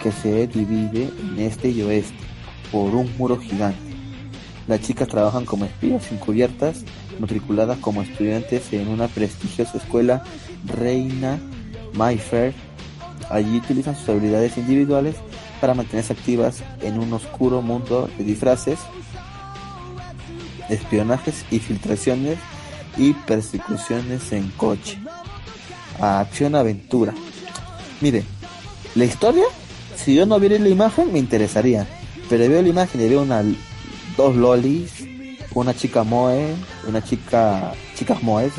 [0.03, 2.19] que se divide en este y oeste
[2.71, 3.86] por un muro gigante.
[4.69, 6.85] Las chicas trabajan como espías encubiertas,
[7.21, 10.25] matriculadas como estudiantes en una prestigiosa escuela
[10.65, 11.39] Reina
[11.95, 12.53] Mayfair.
[13.31, 15.15] Allí utilizan sus habilidades individuales
[15.61, 18.79] para mantenerse activas en un oscuro mundo de disfraces,
[20.69, 22.39] espionajes y filtraciones
[22.97, 24.99] y persecuciones en coche.
[26.01, 27.15] Acción-aventura.
[28.01, 28.25] Mire,
[28.95, 29.45] la historia,
[29.95, 31.87] si yo no viera la imagen, me interesaría.
[32.29, 33.43] Pero veo la imagen y veo una,
[34.17, 34.93] dos lolis,
[35.55, 36.55] una chica moe,
[36.87, 38.53] una chica, chicas moes,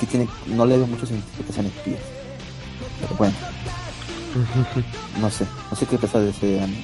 [0.00, 2.00] que tiene, no le veo mucho sentido que sean espías.
[3.00, 3.34] Pero bueno.
[5.20, 6.82] No sé, no sé qué pensar de ese anime.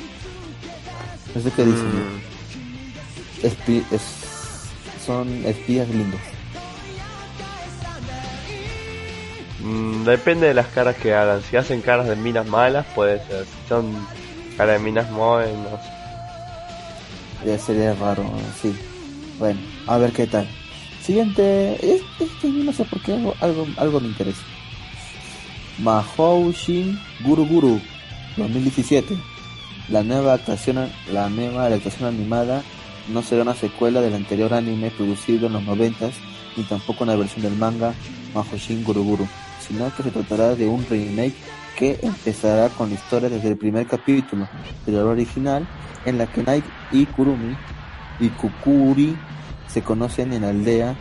[1.34, 1.86] No sé qué dicen.
[1.86, 6.20] Mm, Espi- es- son espías lindos.
[9.62, 11.42] mm, depende de las caras que hagan.
[11.42, 13.44] Si hacen caras de minas malas, puede ser.
[13.46, 13.92] Si son
[14.56, 15.97] caras de minas moes, no sé.
[17.44, 18.24] Ya sería raro,
[18.60, 18.72] sí.
[19.38, 20.46] Bueno, a ver qué tal.
[21.02, 23.34] Siguiente, es- este no sé por qué algo,
[23.76, 24.42] algo, me interesa.
[25.78, 27.80] Mahou Shin Guru Guru
[28.36, 29.16] 2017.
[29.88, 31.66] La nueva actuación, la nueva
[32.02, 32.62] animada
[33.08, 36.12] no será una secuela del anterior anime producido en los noventas
[36.56, 37.94] ni tampoco una versión del manga
[38.34, 39.28] Mahou Shin Guru Guru,
[39.66, 41.34] sino que se tratará de un remake
[41.78, 44.48] que empezará con la historia desde el primer capítulo
[44.84, 45.66] de la original
[46.04, 47.56] en la que Nike y Kurumi
[48.18, 49.16] y Kukuri
[49.68, 50.96] se conocen en la aldea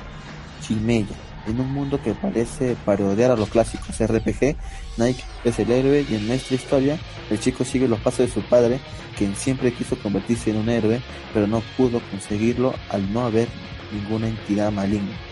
[0.62, 1.16] Chimeya.
[1.48, 4.56] En un mundo que parece parodiar a los clásicos RPG,
[4.98, 7.00] Nike es el héroe y en nuestra historia
[7.32, 8.80] el chico sigue los pasos de su padre,
[9.18, 11.02] quien siempre quiso convertirse en un héroe,
[11.34, 13.48] pero no pudo conseguirlo al no haber
[13.92, 15.27] ninguna entidad maligna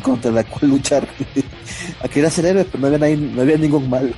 [0.00, 1.06] contra la cual luchar.
[2.02, 4.14] a querer ser héroe, pero no había, nadie- no había ningún mal.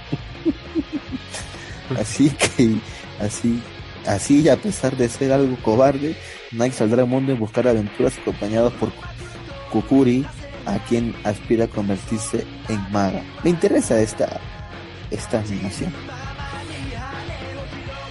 [2.01, 2.77] así que,
[3.21, 3.61] así,
[4.07, 6.17] así y a pesar de ser algo cobarde,
[6.53, 8.91] Nike saldrá al mundo en buscar aventuras acompañados por
[9.71, 10.25] Kukuri,
[10.67, 13.23] a quien aspira a convertirse en maga.
[13.43, 14.41] Me interesa esta,
[15.11, 15.93] esta animación.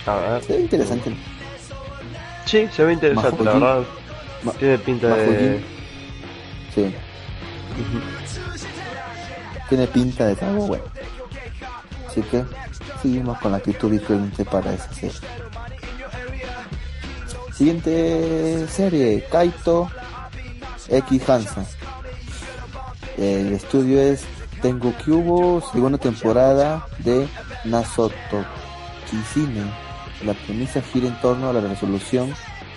[0.06, 0.44] A ver.
[0.44, 1.12] Se ve interesante.
[2.46, 3.84] Sí, se ve interesante, la verdad.
[4.44, 5.60] Ma- Tiene pinta de.
[6.74, 6.86] Sí,
[9.70, 10.84] tiene pinta de algo bueno.
[12.08, 12.44] Así que
[13.02, 15.20] seguimos con la actitud diferente para esa serie.
[17.54, 19.90] Siguiente serie, Kaito
[20.90, 21.66] X Hansa.
[23.18, 24.24] El estudio es
[24.62, 27.28] Tengu Kyubo, segunda temporada de
[27.66, 28.46] Nasoto
[29.10, 29.64] Kisine.
[30.26, 32.34] La premisa gira en torno a la resolución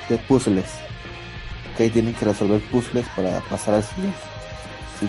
[0.08, 0.70] de puzzles.
[1.76, 4.33] Que tienen que resolver puzzles para pasar al siguiente.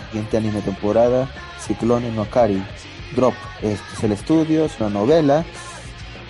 [0.10, 2.64] Siguiente anime temporada, Ciclone no Kari.
[3.16, 5.46] Drop, es el estudio, es una novela.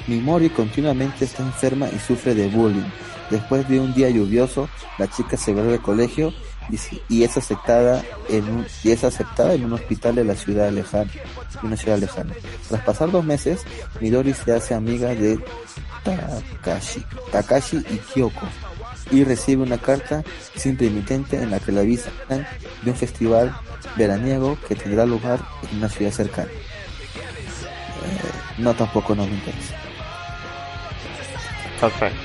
[0.08, 2.90] Mimori continuamente está enferma y sufre de bullying.
[3.30, 4.70] Después de un día lluvioso,
[5.00, 6.32] la chica se vuelve al colegio
[6.70, 6.78] y,
[7.10, 11.10] y es aceptada en un, y es aceptada en un hospital de la ciudad lejana,
[11.64, 12.34] una ciudad lejana.
[12.68, 13.62] Tras pasar dos meses,
[14.00, 15.40] Midori se hace amiga de
[16.04, 18.46] Takashi, Takashi y Kyoko
[19.12, 20.24] y recibe una carta
[20.56, 22.14] sin remitente en la que le avisan
[22.84, 23.56] de un festival
[23.96, 25.40] veraniego que tendrá lugar
[25.72, 26.50] en una ciudad cercana.
[26.50, 29.76] Eh, no, tampoco no me interesa.
[31.80, 32.20] Perfecto.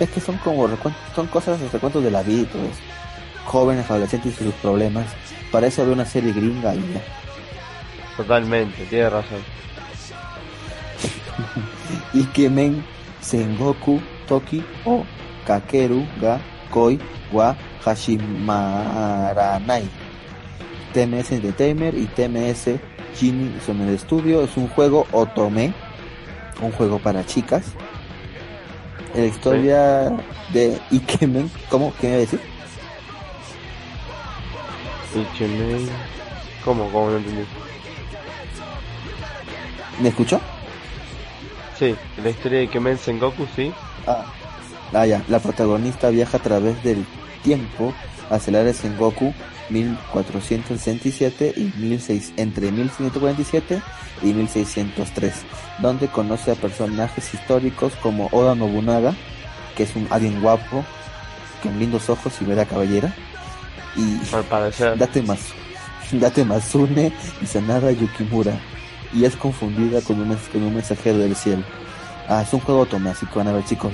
[0.00, 3.46] Es que son como recuen- son cosas, recuentos de la vida y.
[3.46, 5.06] Jóvenes, adolescentes y sus problemas.
[5.50, 7.02] Para eso veo una serie gringa y ya.
[8.16, 9.38] Totalmente, tiene razón.
[12.12, 12.84] Ikemen
[13.20, 15.04] Sengoku Toki o
[15.46, 16.40] Kakeru ga
[16.70, 16.98] Koi
[17.32, 19.88] wa Hashimaranai.
[20.92, 22.78] TMS Entertainment y TMS
[23.18, 24.42] Genie son el estudio.
[24.42, 25.72] Es un juego Otome,
[26.60, 27.72] un juego para chicas.
[29.14, 30.12] La historia
[30.52, 31.92] de Ikemen, ¿cómo?
[32.00, 32.40] ¿Qué me iba a decir?
[35.14, 35.88] Ichimei.
[36.64, 36.90] ¿Cómo?
[36.90, 37.44] ¿Cómo no entendí?
[40.00, 40.40] ¿Me escuchó?
[41.78, 43.72] Sí, la historia de Kemen Sengoku, sí.
[44.06, 44.24] Ah,
[44.92, 45.22] ah, ya.
[45.28, 47.04] La protagonista viaja a través del
[47.42, 47.94] tiempo
[48.30, 49.32] hacia el área Sengoku
[49.70, 53.82] 1467 y 16, entre 1547
[54.22, 55.34] y 1603,
[55.80, 59.14] donde conoce a personajes históricos como Oda Nobunaga,
[59.76, 60.84] que es un alguien guapo,
[61.62, 63.14] con lindos ojos y vera cabellera,
[63.96, 64.18] y.
[64.96, 65.40] Date, Mas,
[66.12, 67.12] Date Masune
[67.42, 68.58] y Sanada Yukimura,
[69.12, 71.62] y es confundida con un, con un mensajero del cielo.
[72.28, 73.92] Ah, es un juego Tome, así que van a ver chicos.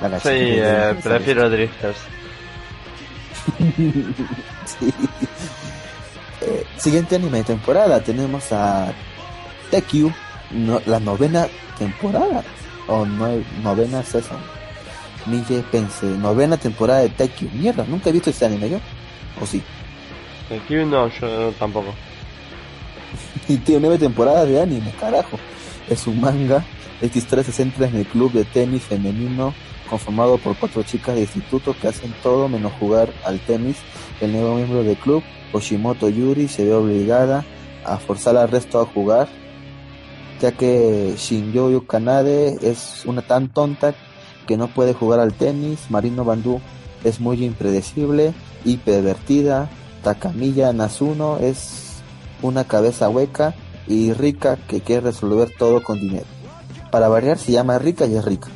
[0.00, 1.96] La sí, eh, prefiero Drifters.
[4.64, 4.94] sí.
[6.40, 8.92] Eh, siguiente anime de temporada tenemos a
[9.70, 10.12] Tekyu,
[10.50, 11.46] no, la novena
[11.78, 12.42] temporada
[12.88, 13.28] o no,
[13.62, 14.38] novena season.
[15.26, 17.50] Mille Pense, novena temporada de Tekyu.
[17.52, 18.78] Mierda, nunca he visto ese anime yo.
[19.40, 19.62] ¿O sí?
[20.48, 21.92] Tekyu no, yo tampoco.
[23.48, 25.38] y tiene nueve temporadas de anime, carajo.
[25.88, 26.64] Es un manga.
[27.00, 29.54] Esta historia se centra en el club de tenis femenino
[29.88, 33.76] conformado por cuatro chicas de instituto que hacen todo menos jugar al tenis.
[34.20, 35.22] El nuevo miembro del club,
[35.52, 37.44] Oshimoto Yuri, se ve obligada
[37.84, 39.28] a forzar al resto a jugar,
[40.40, 43.94] ya que Shinyoyu Kanade es una tan tonta
[44.46, 45.86] que no puede jugar al tenis.
[45.90, 46.60] Marino Bandú
[47.04, 48.34] es muy impredecible
[48.64, 49.70] y pervertida.
[50.02, 52.02] Takamiya Nasuno es
[52.42, 53.54] una cabeza hueca
[53.86, 56.26] y rica que quiere resolver todo con dinero.
[56.90, 58.48] Para variar se llama rica y es rica.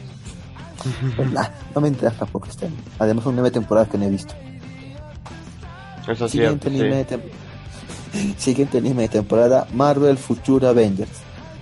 [1.74, 4.35] no me interesa tampoco este Además son nueve temporadas que no he visto.
[6.09, 7.07] Eso Siguiente, anime
[8.39, 11.11] Siguiente anime de temporada, Marvel Future Avengers.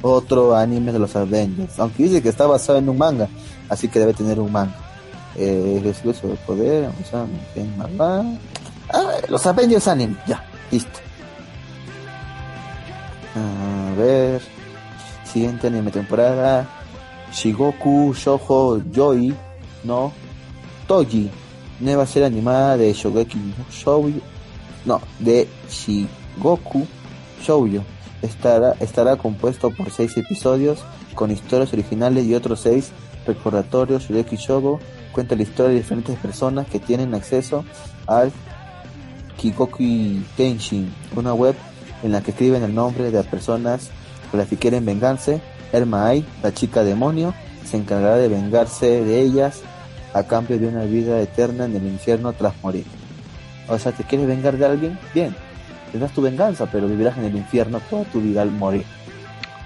[0.00, 1.78] Otro anime de los Avengers.
[1.78, 3.28] Aunque dice que está basado en un manga,
[3.68, 4.76] así que debe tener un manga.
[5.36, 6.90] Eh, el de poder,
[8.00, 8.24] ah,
[9.28, 11.00] los Avengers anime, ya, listo.
[13.38, 14.42] A ver.
[15.24, 16.66] Siguiente anime temporada.
[17.32, 19.34] Shigoku Shoujo Yoi
[19.84, 20.12] no
[20.86, 21.30] Toji.
[21.80, 23.38] Nueva serie animada de Shogeki
[23.70, 24.20] Shoujo.
[24.84, 26.86] No, de Shigoku
[27.42, 27.84] Shoujo.
[28.22, 30.80] Estará, estará compuesto por seis episodios
[31.14, 32.90] con historias originales y otros seis
[33.26, 34.08] recordatorios.
[34.08, 34.80] Shogeki Shoujo
[35.12, 37.64] cuenta la historia de diferentes personas que tienen acceso
[38.06, 38.32] al
[39.36, 41.54] Kikoki Tenshin, una web
[42.02, 43.90] en la que escriben el nombre de las personas
[44.30, 45.40] con las que quieren vengarse
[45.72, 47.34] Ai, la chica demonio,
[47.64, 49.62] se encargará de vengarse de ellas
[50.14, 52.84] a cambio de una vida eterna en el infierno tras morir.
[53.68, 54.98] O sea, ¿te quieres vengar de alguien?
[55.12, 55.34] Bien,
[55.92, 58.84] tendrás tu venganza, pero vivirás en el infierno toda tu vida al morir.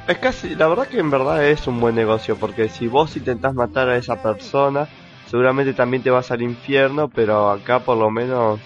[0.09, 3.54] Es casi, la verdad que en verdad es un buen negocio, porque si vos intentás
[3.54, 4.88] matar a esa persona,
[5.30, 8.59] seguramente también te vas al infierno, pero acá por lo menos...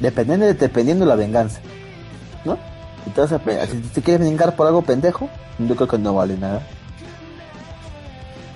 [0.00, 1.60] Dependiendo, dependiendo de la venganza,
[2.44, 2.58] ¿no?
[3.06, 3.40] Entonces,
[3.70, 5.28] si te quieres vengar por algo pendejo,
[5.58, 6.62] yo creo que no vale nada.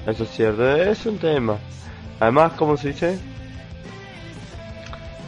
[0.06, 1.56] Eso es cierto, es un tema.
[2.20, 3.18] Además, ¿cómo se dice?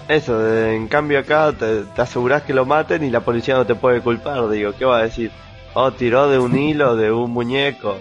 [0.09, 3.75] Eso, en cambio acá te, te aseguras que lo maten y la policía no te
[3.75, 4.49] puede culpar.
[4.51, 5.31] Digo, ¿qué va a decir?
[5.73, 7.97] Oh, tiró de un hilo, de un muñeco.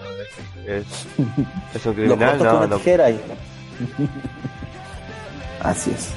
[0.66, 0.84] Es,
[1.74, 2.76] es un criminal, no, no.
[5.60, 6.12] Así es.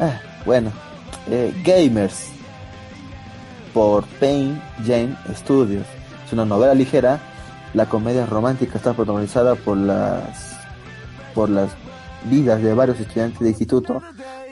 [0.00, 0.72] Ah, bueno,
[1.30, 2.31] eh, gamers
[3.72, 5.86] por Pain Jane Studios.
[6.26, 7.20] Es una novela ligera.
[7.74, 10.56] La comedia romántica está protagonizada por las
[11.34, 11.70] por las
[12.24, 14.02] vidas de varios estudiantes de instituto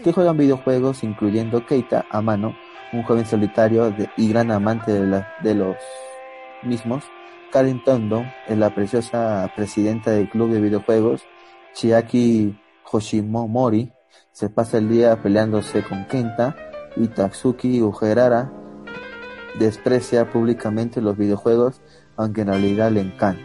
[0.02, 2.56] que juegan videojuegos, incluyendo Keita Amano,
[2.92, 5.76] un joven solitario y gran amante de, de los
[6.62, 7.04] mismos.
[7.52, 11.22] Karen Tondo es la preciosa presidenta del club de videojuegos.
[11.74, 12.58] Chiaki
[12.90, 13.92] Hoshimomori
[14.32, 16.56] se pasa el día peleándose con Kenta
[16.96, 18.50] y Tatsuki Ujerara
[19.58, 21.80] desprecia públicamente los videojuegos,
[22.16, 23.42] aunque en realidad le encanta.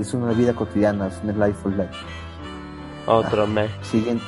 [0.00, 1.94] Es una vida cotidiana, es un life for life.
[3.06, 3.70] Otro ah, mes.
[3.82, 4.24] Siguiente.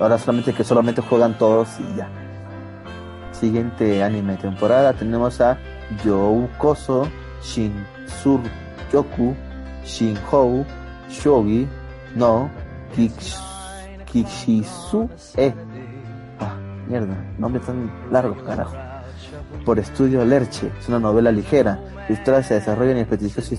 [0.00, 2.08] Ahora solamente que solamente juegan todos y ya.
[3.32, 5.58] Siguiente anime temporada tenemos a
[6.04, 7.08] Youkoso
[7.42, 9.34] Shinsuryoku
[9.84, 10.64] Shinhou
[11.08, 11.68] Shogi
[12.14, 12.50] no
[14.06, 15.52] Kishisu E
[16.88, 18.76] Mierda, nombre tan largo, carajo.
[19.64, 21.80] Por Estudio Lerche, es una novela ligera.
[22.08, 23.54] La historia se desarrolla en el prestigioso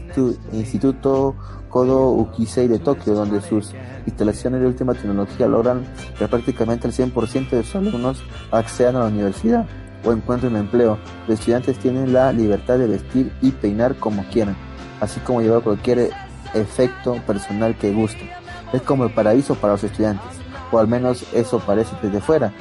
[0.54, 1.36] Instituto
[1.70, 3.74] Kodo Ukisei de Tokio, donde sus
[4.06, 5.86] instalaciones de última tecnología logran
[6.18, 9.66] que prácticamente el 100% de sus alumnos accedan a la universidad
[10.06, 10.98] o encuentren empleo.
[11.28, 14.56] Los estudiantes tienen la libertad de vestir y peinar como quieran,
[15.02, 16.12] así como llevar cualquier
[16.54, 18.32] efecto personal que guste.
[18.72, 20.26] Es como el paraíso para los estudiantes,
[20.72, 22.54] o al menos eso parece desde fuera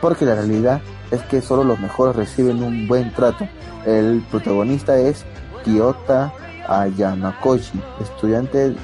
[0.00, 0.80] porque la realidad
[1.10, 3.48] es que solo los mejores reciben un buen trato.
[3.86, 5.24] El protagonista es
[5.64, 6.32] Kiyota
[6.68, 8.74] Ayamakoshi, estudiante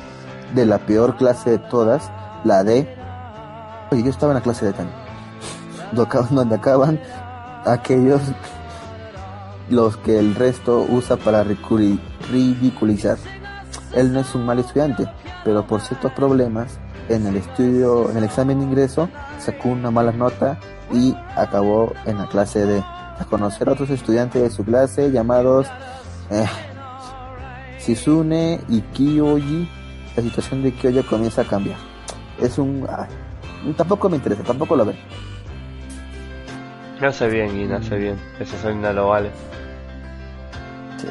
[0.55, 2.11] de la peor clase de todas,
[2.45, 2.89] la de...
[3.91, 4.91] Oye, yo estaba en la clase de Tan.
[6.31, 7.01] Donde acaban
[7.65, 8.21] aquellos
[9.71, 13.19] los que el resto usa para ridiculizar.
[13.95, 15.07] Él no es un mal estudiante,
[15.45, 16.79] pero por ciertos problemas
[17.09, 19.09] en el estudio, en el examen de ingreso,
[19.39, 20.59] sacó una mala nota
[20.93, 22.79] y acabó en la clase de
[23.19, 25.69] a conocer a otros estudiantes de su clase llamados
[26.31, 26.47] eh,
[27.79, 29.69] Shizune y Kiyoji.
[30.17, 31.79] La situación de Kiyoji comienza a cambiar.
[32.41, 32.87] Es un...
[33.77, 34.97] tampoco me interesa, tampoco lo ve.
[37.01, 38.19] No hace bien, y no hace bien.
[38.39, 39.31] Esa soña lo vale.
[40.97, 41.09] Sí.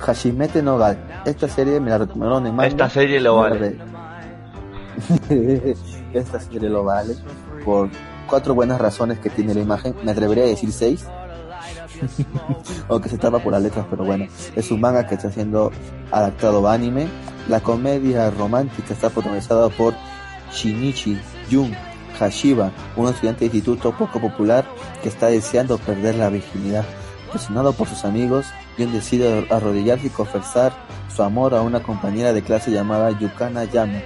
[0.00, 0.98] Hashimete no Gal.
[1.24, 2.68] Esta serie me la recomendaron en manga.
[2.68, 3.78] Esta serie lo vale.
[6.12, 7.14] Esta serie lo vale.
[7.64, 7.88] Por
[8.32, 9.94] cuatro buenas razones que tiene la imagen.
[10.04, 11.04] Me atrevería a decir seis.
[12.88, 14.24] Aunque se tapa por las letras, pero bueno.
[14.56, 15.70] Es un manga que está siendo
[16.10, 17.08] adaptado a anime.
[17.50, 19.92] La comedia romántica está protagonizada por
[20.50, 21.76] Shinichi Jun
[22.18, 24.64] Hashiba, un estudiante de instituto poco popular
[25.02, 26.86] que está deseando perder la virginidad.
[27.30, 28.46] Presionado por sus amigos,
[28.78, 30.72] Jun decide arrodillarse y confesar
[31.14, 34.00] su amor a una compañera de clase llamada Yukana Yama,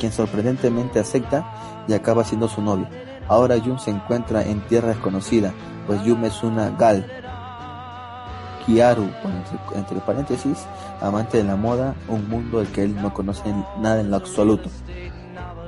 [0.00, 2.90] quien sorprendentemente acepta y acaba siendo su novia.
[3.28, 5.52] Ahora Jun se encuentra en tierra desconocida,
[5.86, 7.06] pues Yum es una gal.
[8.66, 10.66] Kiaru, entre, entre, paréntesis,
[11.00, 13.42] amante de la moda, un mundo del que él no conoce
[13.80, 14.68] nada en lo absoluto.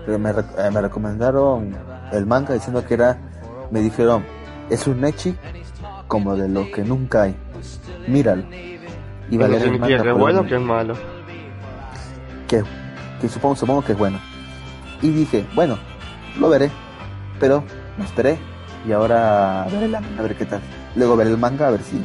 [0.06, 1.74] Pero me, eh, me recomendaron
[2.12, 3.18] el manga diciendo que era,
[3.70, 4.24] me dijeron,
[4.70, 5.36] es un nechi
[6.06, 7.36] como de lo que nunca hay.
[8.06, 8.44] Míralo.
[9.30, 10.94] Y va a leer el manga es bueno o que es malo?
[12.46, 12.62] Que,
[13.20, 14.18] que supongo, supongo que es bueno.
[15.02, 15.78] Y dije, bueno,
[16.38, 16.70] lo veré.
[17.38, 17.64] Pero
[17.98, 18.38] me esperé
[18.86, 20.60] y ahora veré el anime a ver qué tal.
[20.94, 22.00] Luego veré el manga a ver si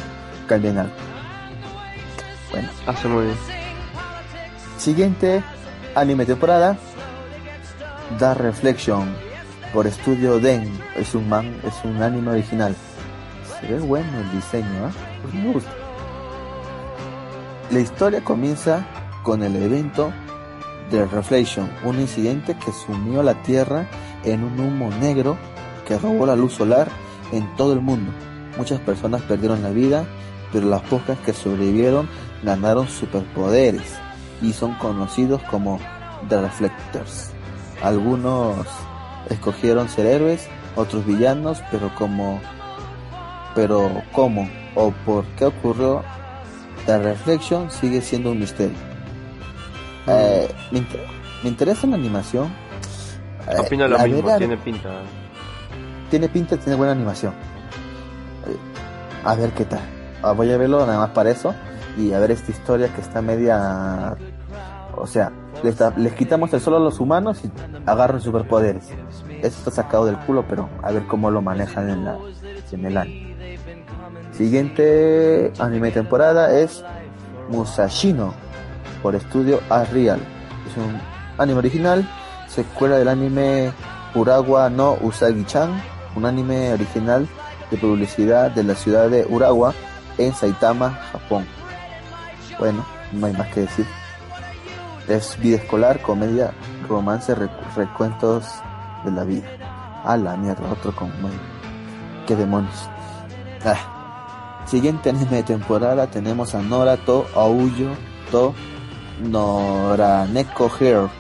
[0.47, 0.93] cambia en algo.
[2.51, 2.69] Bueno.
[2.87, 3.37] Hace muy bien.
[4.77, 5.43] Siguiente
[5.95, 6.77] anime temporada.
[8.17, 9.13] The Reflection
[9.73, 10.71] por Estudio Den.
[10.95, 12.75] Es un man, es un anime original.
[13.59, 14.91] Se ve bueno el diseño, ¿eh?
[15.21, 15.71] Pues me gusta.
[17.71, 18.83] La historia comienza
[19.21, 20.11] con el evento
[20.89, 23.85] The Reflection, un incidente que sumió la Tierra
[24.23, 25.37] en un humo negro
[25.87, 26.87] que robó la luz solar
[27.31, 28.11] en todo el mundo.
[28.57, 30.05] Muchas personas perdieron la vida,
[30.51, 32.09] pero las pocas que sobrevivieron
[32.43, 33.97] ganaron superpoderes
[34.41, 35.79] y son conocidos como
[36.27, 37.31] The Reflectors.
[37.81, 38.67] Algunos
[39.29, 42.39] escogieron ser héroes, otros villanos, pero como
[43.55, 46.03] pero cómo o por qué ocurrió
[46.85, 48.77] The Reflection sigue siendo un misterio.
[50.07, 51.01] Eh, me, inter
[51.43, 52.53] me, interesa la animación.
[53.57, 54.89] Opino lo mismo, verdad, tiene pinta.
[56.09, 57.33] Tiene pinta, tiene buena animación.
[59.23, 59.81] A ver qué tal.
[60.21, 61.53] Ah, voy a verlo nada más para eso
[61.97, 64.15] y a ver esta historia que está media...
[64.95, 65.31] O sea,
[65.63, 67.51] les, les quitamos el solo a los humanos y
[67.85, 68.89] agarran superpoderes.
[69.29, 72.17] Esto está sacado del culo, pero a ver cómo lo manejan en, la,
[72.71, 73.35] en el año.
[74.31, 76.83] Siguiente anime temporada es
[77.49, 78.33] Musashino
[79.01, 79.61] por estudio
[79.91, 80.19] Real.
[80.69, 80.99] Es un
[81.37, 82.09] anime original,
[82.63, 83.71] secuela del anime
[84.15, 85.81] Urawa no Usagi-chan,
[86.15, 87.25] un anime original
[87.71, 89.73] de publicidad de la ciudad de Urawa
[90.17, 91.45] en Saitama, Japón.
[92.59, 93.85] Bueno, no hay más que decir.
[95.07, 96.51] Es vida escolar, comedia,
[96.89, 97.33] romance,
[97.77, 98.43] recuentos
[99.05, 99.47] de la vida.
[100.03, 101.13] A la mierda, otro con...
[102.27, 102.89] ¿Qué demonios?
[103.63, 104.65] Ah.
[104.65, 107.25] Siguiente anime de temporada tenemos a Nora to
[108.31, 108.53] to
[109.23, 111.18] Noraneko Hair.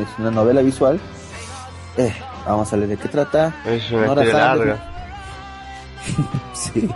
[0.00, 1.00] Es una novela visual.
[1.96, 2.12] Eh,
[2.46, 3.54] vamos a leer de qué trata.
[3.66, 4.90] Es una Nora larga.
[6.52, 6.88] sí.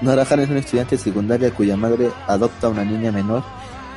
[0.00, 3.42] Nora Han es una estudiante secundaria cuya madre adopta a una niña menor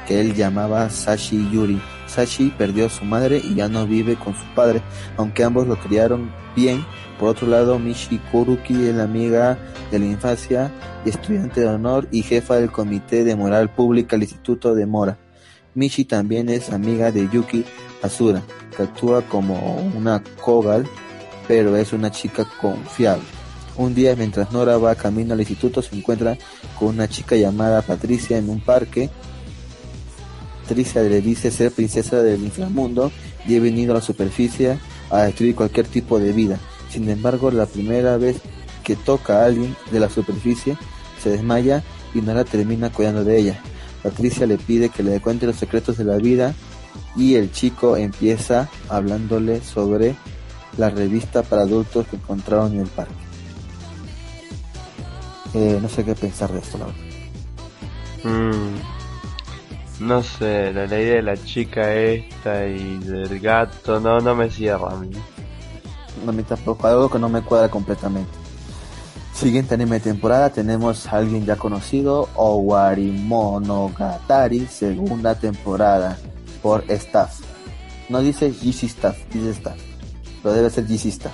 [0.08, 1.82] que él llamaba Sashi Yuri.
[2.08, 4.82] Sashi perdió a su madre y ya no vive con su padre,
[5.18, 6.86] aunque ambos lo criaron bien.
[7.20, 9.58] Por otro lado, Mishi Kuruki es la amiga
[9.92, 10.72] de la infancia
[11.06, 15.18] y estudiante de honor y jefa del comité de moral pública del Instituto de Mora.
[15.74, 17.64] Mishi también es amiga de Yuki
[18.02, 18.42] Asura,
[18.76, 20.86] que actúa como una Kogal,
[21.48, 23.24] pero es una chica confiable.
[23.78, 26.38] Un día, mientras Nora va camino al instituto, se encuentra
[26.78, 29.10] con una chica llamada Patricia en un parque.
[30.64, 33.12] Patricia le dice ser princesa del inframundo
[33.48, 34.78] y he venido a la superficie
[35.10, 36.60] a destruir cualquier tipo de vida.
[36.90, 38.38] Sin embargo, la primera vez
[38.84, 40.78] que toca a alguien de la superficie,
[41.22, 41.82] se desmaya
[42.14, 43.62] y Nora termina cuidando de ella.
[44.04, 46.54] Patricia le pide que le cuente los secretos de la vida
[47.16, 50.16] y el chico empieza hablándole sobre
[50.78, 53.14] la revista para adultos que encontraron en el parque.
[55.54, 57.02] Eh, no sé qué pensar de esto, la verdad.
[58.24, 64.50] Mm, no sé, la, idea de la chica esta y del gato, no, no me
[64.50, 65.10] cierra a mí.
[66.24, 68.41] No, a mí tampoco, algo que no me cuadra completamente.
[69.42, 76.16] Siguiente anime de temporada tenemos a alguien ya conocido, Owari Monogatari, segunda temporada
[76.62, 77.40] por Staff.
[78.08, 79.80] No dice GC Staff, dice Staff.
[80.44, 81.34] Pero debe ser GC Staff.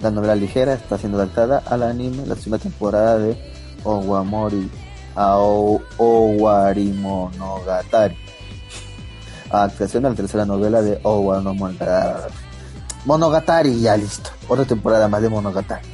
[0.00, 3.36] La novela ligera está siendo adaptada al anime la segunda temporada de
[3.82, 4.70] Owamori
[5.16, 8.16] Owarimonogatari.
[9.50, 12.32] Adaptación a la tercera novela de Owa no Monogatari.
[13.06, 14.30] Monogatari, ya listo.
[14.46, 15.89] Otra temporada más de Monogatari.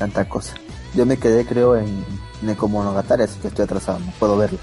[0.00, 0.54] Tanta cosa.
[0.94, 2.04] Yo me quedé, creo, en
[2.40, 3.98] Neko Monogatari, así que estoy atrasado.
[3.98, 4.58] No puedo verlo,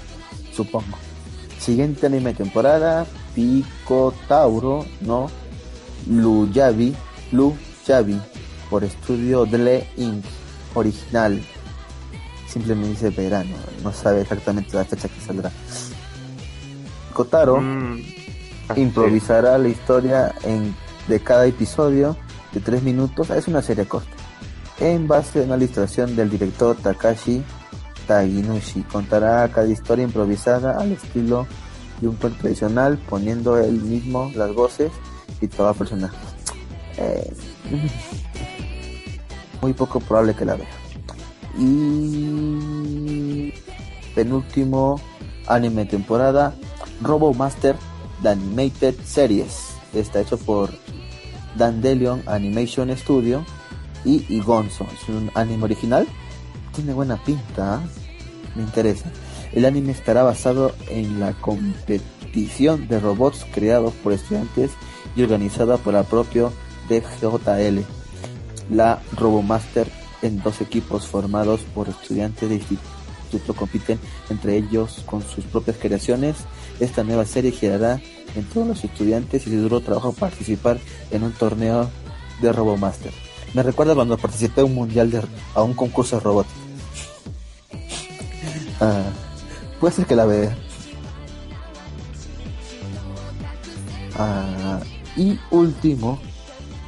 [0.52, 0.98] supongo.
[1.60, 3.06] Siguiente anime temporada:
[3.36, 5.30] Pico Tauro, no.
[6.08, 6.92] Luyabi,
[7.30, 8.20] Luyabi,
[8.68, 10.24] por estudio Dle Inc.
[10.74, 11.40] Original.
[12.48, 13.54] Simplemente dice verano,
[13.84, 15.52] no sabe exactamente la fecha que saldrá.
[17.12, 18.02] Kotaro Mm.
[18.68, 20.74] Ah, improvisará la historia en,
[21.06, 22.16] de cada episodio
[22.52, 23.30] de tres minutos.
[23.30, 24.17] Es una serie corta.
[24.80, 27.42] En base a una ilustración del director Takashi
[28.06, 31.48] Taginushi, contará cada historia improvisada al estilo
[32.00, 34.92] de un cuento tradicional, poniendo él mismo las voces
[35.40, 36.16] y todo personaje.
[36.96, 37.32] Eh,
[39.62, 40.68] muy poco probable que la vea.
[41.58, 42.32] Y
[44.14, 45.00] penúltimo
[45.48, 46.54] anime temporada,
[47.02, 47.74] Robo Master
[48.22, 49.70] The Animated Series.
[49.92, 50.70] Está hecho por
[51.56, 53.44] Dandelion Animation Studio
[54.04, 54.86] y Igonzo.
[54.92, 56.06] Es un anime original.
[56.74, 57.76] Tiene buena pinta.
[57.76, 57.82] ¿ah?
[58.54, 59.10] Me interesa.
[59.52, 64.72] El anime estará basado en la competición de robots creados por estudiantes
[65.16, 66.50] y organizada por la propia
[66.88, 67.80] DJL.
[68.70, 69.88] La Robomaster
[70.22, 73.98] en dos equipos formados por estudiantes de instituto compiten
[74.30, 76.36] entre ellos con sus propias creaciones.
[76.80, 78.00] Esta nueva serie girará
[78.34, 80.78] en todos los estudiantes y su duro trabajo participar
[81.10, 81.88] en un torneo
[82.40, 83.27] de Robomaster.
[83.54, 85.22] Me recuerda cuando participé a un mundial de
[85.54, 86.54] a un concurso de robótica.
[88.80, 89.04] Ah,
[89.80, 90.56] puede ser que la vea.
[94.16, 94.80] Ah,
[95.16, 96.18] y último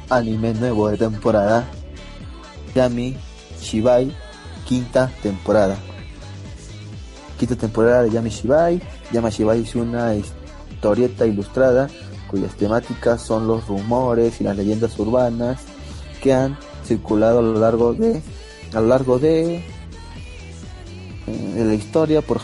[0.09, 1.65] anime nuevo de temporada
[2.75, 3.15] Yami
[3.61, 4.13] Shibai
[4.65, 5.77] quinta temporada
[7.39, 8.81] quinta temporada de Yami Shibai
[9.13, 11.89] Yami Shibai es una historieta ilustrada
[12.29, 15.59] cuyas temáticas son los rumores y las leyendas urbanas
[16.21, 18.21] que han circulado a lo largo de
[18.73, 19.63] a lo largo de, eh,
[21.55, 22.39] la historia por,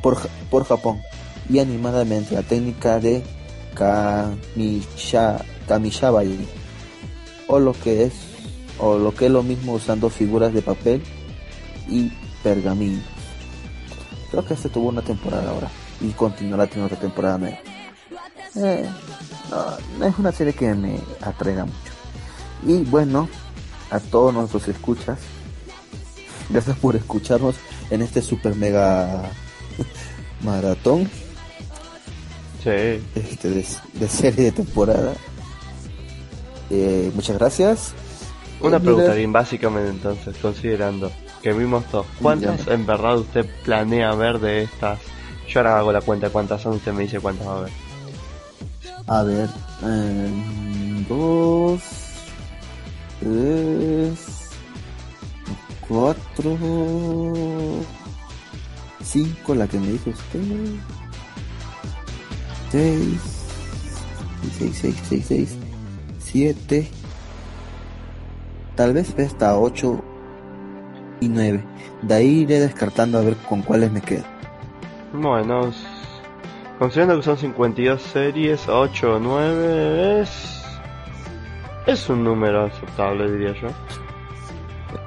[0.00, 0.18] por,
[0.50, 1.00] por Japón
[1.48, 3.22] y animada mediante la técnica de
[3.74, 6.38] Kamisha, Kamishabai
[7.48, 8.12] o lo que es
[8.78, 11.02] o lo que es lo mismo usando figuras de papel
[11.88, 12.10] y
[12.42, 13.04] pergaminos.
[14.30, 15.70] Creo que este tuvo una temporada ahora
[16.00, 17.58] y continuará teniendo otra temporada nueva.
[18.56, 18.88] Eh,
[19.50, 21.85] no, no es una serie que me atraiga mucho.
[22.64, 23.28] Y bueno,
[23.90, 25.18] a todos nuestros escuchas,
[26.50, 27.56] gracias por escucharnos
[27.90, 29.30] en este super mega
[30.42, 31.08] maratón
[32.62, 32.70] Sí.
[33.14, 33.64] este, de,
[33.94, 35.14] de serie de temporada.
[36.70, 37.92] Eh, muchas gracias.
[38.60, 41.12] Una Eh, pregunta bien básicamente entonces, considerando
[41.42, 44.98] que vimos todos, ¿cuántas en verdad usted planea ver de estas?
[45.48, 47.72] Yo ahora hago la cuenta cuántas son, usted me dice cuántas va a ver.
[49.06, 49.48] A ver,
[49.84, 51.80] eh, dos,
[53.20, 54.50] tres,
[55.88, 56.56] cuatro,
[59.02, 60.40] cinco, la que me dijo usted,
[62.70, 63.20] seis,
[64.58, 65.56] seis, seis, seis, seis,
[66.18, 66.88] siete,
[68.74, 70.02] tal vez ve hasta ocho
[71.20, 71.64] y nueve.
[72.02, 74.24] De ahí iré descartando a ver con cuáles me quedo.
[75.12, 75.72] Bueno,
[76.78, 80.65] considerando que son 52 series, 8 o 9 es...
[81.86, 83.68] Es un número aceptable, diría yo.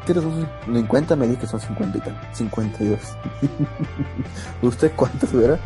[0.06, 3.00] Pero son 50 me dice que son 50 y tal, 52.
[4.62, 5.60] ¿Usted cuántos verá?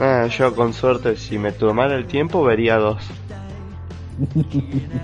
[0.00, 3.02] Ah, yo con suerte, si me tomara el tiempo, vería dos.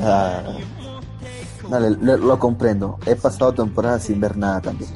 [0.00, 0.42] Ah,
[1.68, 2.98] dale, le- lo comprendo.
[3.04, 4.90] He pasado temporadas sin ver nada también.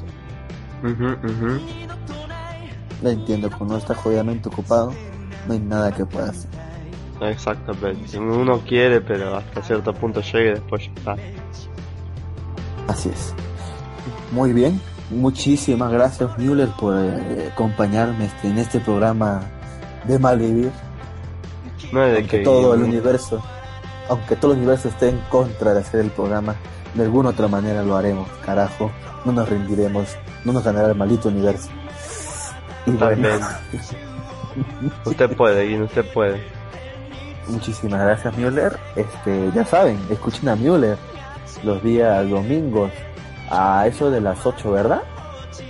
[0.81, 1.59] Ujú, ujú.
[3.01, 4.93] Lo entiendo, cuando uno está jodidamente ocupado,
[5.45, 6.49] no hay nada que pueda hacer.
[7.21, 8.17] Exactamente.
[8.19, 11.15] Uno quiere, pero hasta cierto punto llega y después ya está.
[12.87, 13.33] Así es.
[14.31, 14.81] Muy bien.
[15.09, 19.41] Muchísimas gracias, Müller, por eh, acompañarme este- en este programa
[20.05, 20.71] de Malvivir.
[21.91, 22.43] No hay de Aunque que...
[22.43, 23.41] todo el universo,
[24.09, 26.55] aunque todo el universo esté en contra de hacer el programa,
[26.95, 28.91] de alguna otra manera lo haremos, carajo.
[29.25, 31.69] No nos rendiremos, no nos ganará el maldito universo.
[32.87, 33.37] Y bueno,
[35.05, 36.41] usted puede, y usted puede.
[37.47, 38.77] Muchísimas gracias, Müller.
[38.95, 40.97] Este, ya saben, escuchen a Müller
[41.63, 42.91] los días domingos
[43.49, 45.01] a eso de las 8, ¿verdad?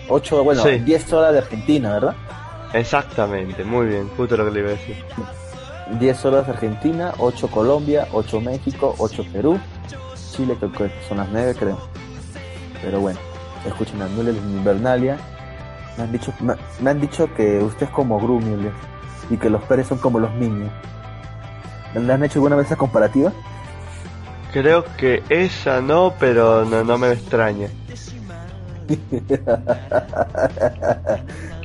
[0.09, 0.79] 8, bueno, Sí.
[0.79, 2.15] 10 horas de Argentina, ¿verdad?
[2.73, 4.95] Exactamente, muy bien, justo lo que le iba a decir.
[5.99, 9.59] 10 horas Argentina, 8 Colombia, 8 México, 8 Perú,
[10.31, 11.77] Chile creo que son las 9 creo.
[12.81, 13.19] Pero bueno,
[13.65, 15.17] escuchen a Müller en Invernalia.
[15.97, 18.71] Me han dicho, me, me han dicho que usted es como Gru Müller
[19.29, 20.71] y que los Pérez son como los niños.
[21.95, 23.31] ¿Le han hecho alguna vez esa comparativa?
[24.51, 27.69] Creo que esa no, pero no, no me extraña.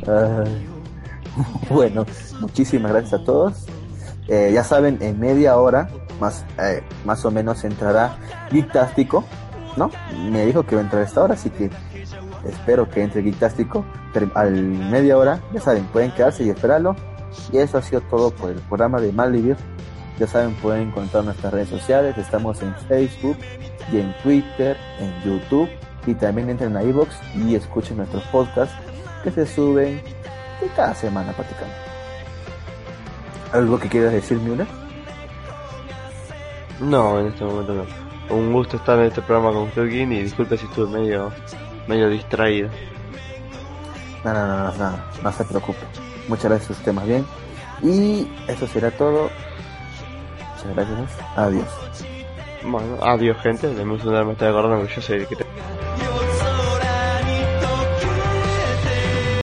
[0.07, 0.67] Ay.
[1.71, 2.07] bueno,
[2.41, 3.67] muchísimas gracias a todos.
[4.29, 5.89] Eh, ya saben, en media hora,
[6.21, 8.19] más, eh, más o menos entrará
[8.51, 9.25] Geektástico,
[9.77, 9.91] ¿no?
[10.31, 11.71] Me dijo que va a entrar a esta hora, así que
[12.47, 13.85] espero que entre Geektástico
[14.35, 15.41] al media hora.
[15.53, 16.97] Ya saben, pueden quedarse y esperarlo.
[17.53, 19.57] Y eso ha sido todo por el programa de Malvivir.
[20.19, 22.19] Ya saben, pueden encontrar nuestras redes sociales.
[22.19, 23.37] Estamos en Facebook
[23.93, 25.69] y en Twitter, en YouTube.
[26.07, 28.75] Y también entren a iBox y escuchen nuestros podcasts
[29.23, 30.03] que se suben
[30.61, 31.79] de cada semana prácticamente.
[33.53, 34.67] ¿Algo que quieras decir, Müller?
[36.81, 38.37] No, en este momento no.
[38.37, 41.33] Un gusto estar en este programa con usted, y disculpe si estuve medio,
[41.87, 42.69] medio distraído.
[44.25, 45.79] No, no, no, no, no, se preocupe.
[46.29, 47.25] Muchas gracias a usted más bien.
[47.83, 49.31] Y eso será todo.
[50.65, 51.19] Muchas gracias.
[51.37, 51.69] Adiós.
[52.65, 53.69] Bueno, adiós gente.
[53.69, 55.47] Debemos una me estoy acordando que yo sé que te...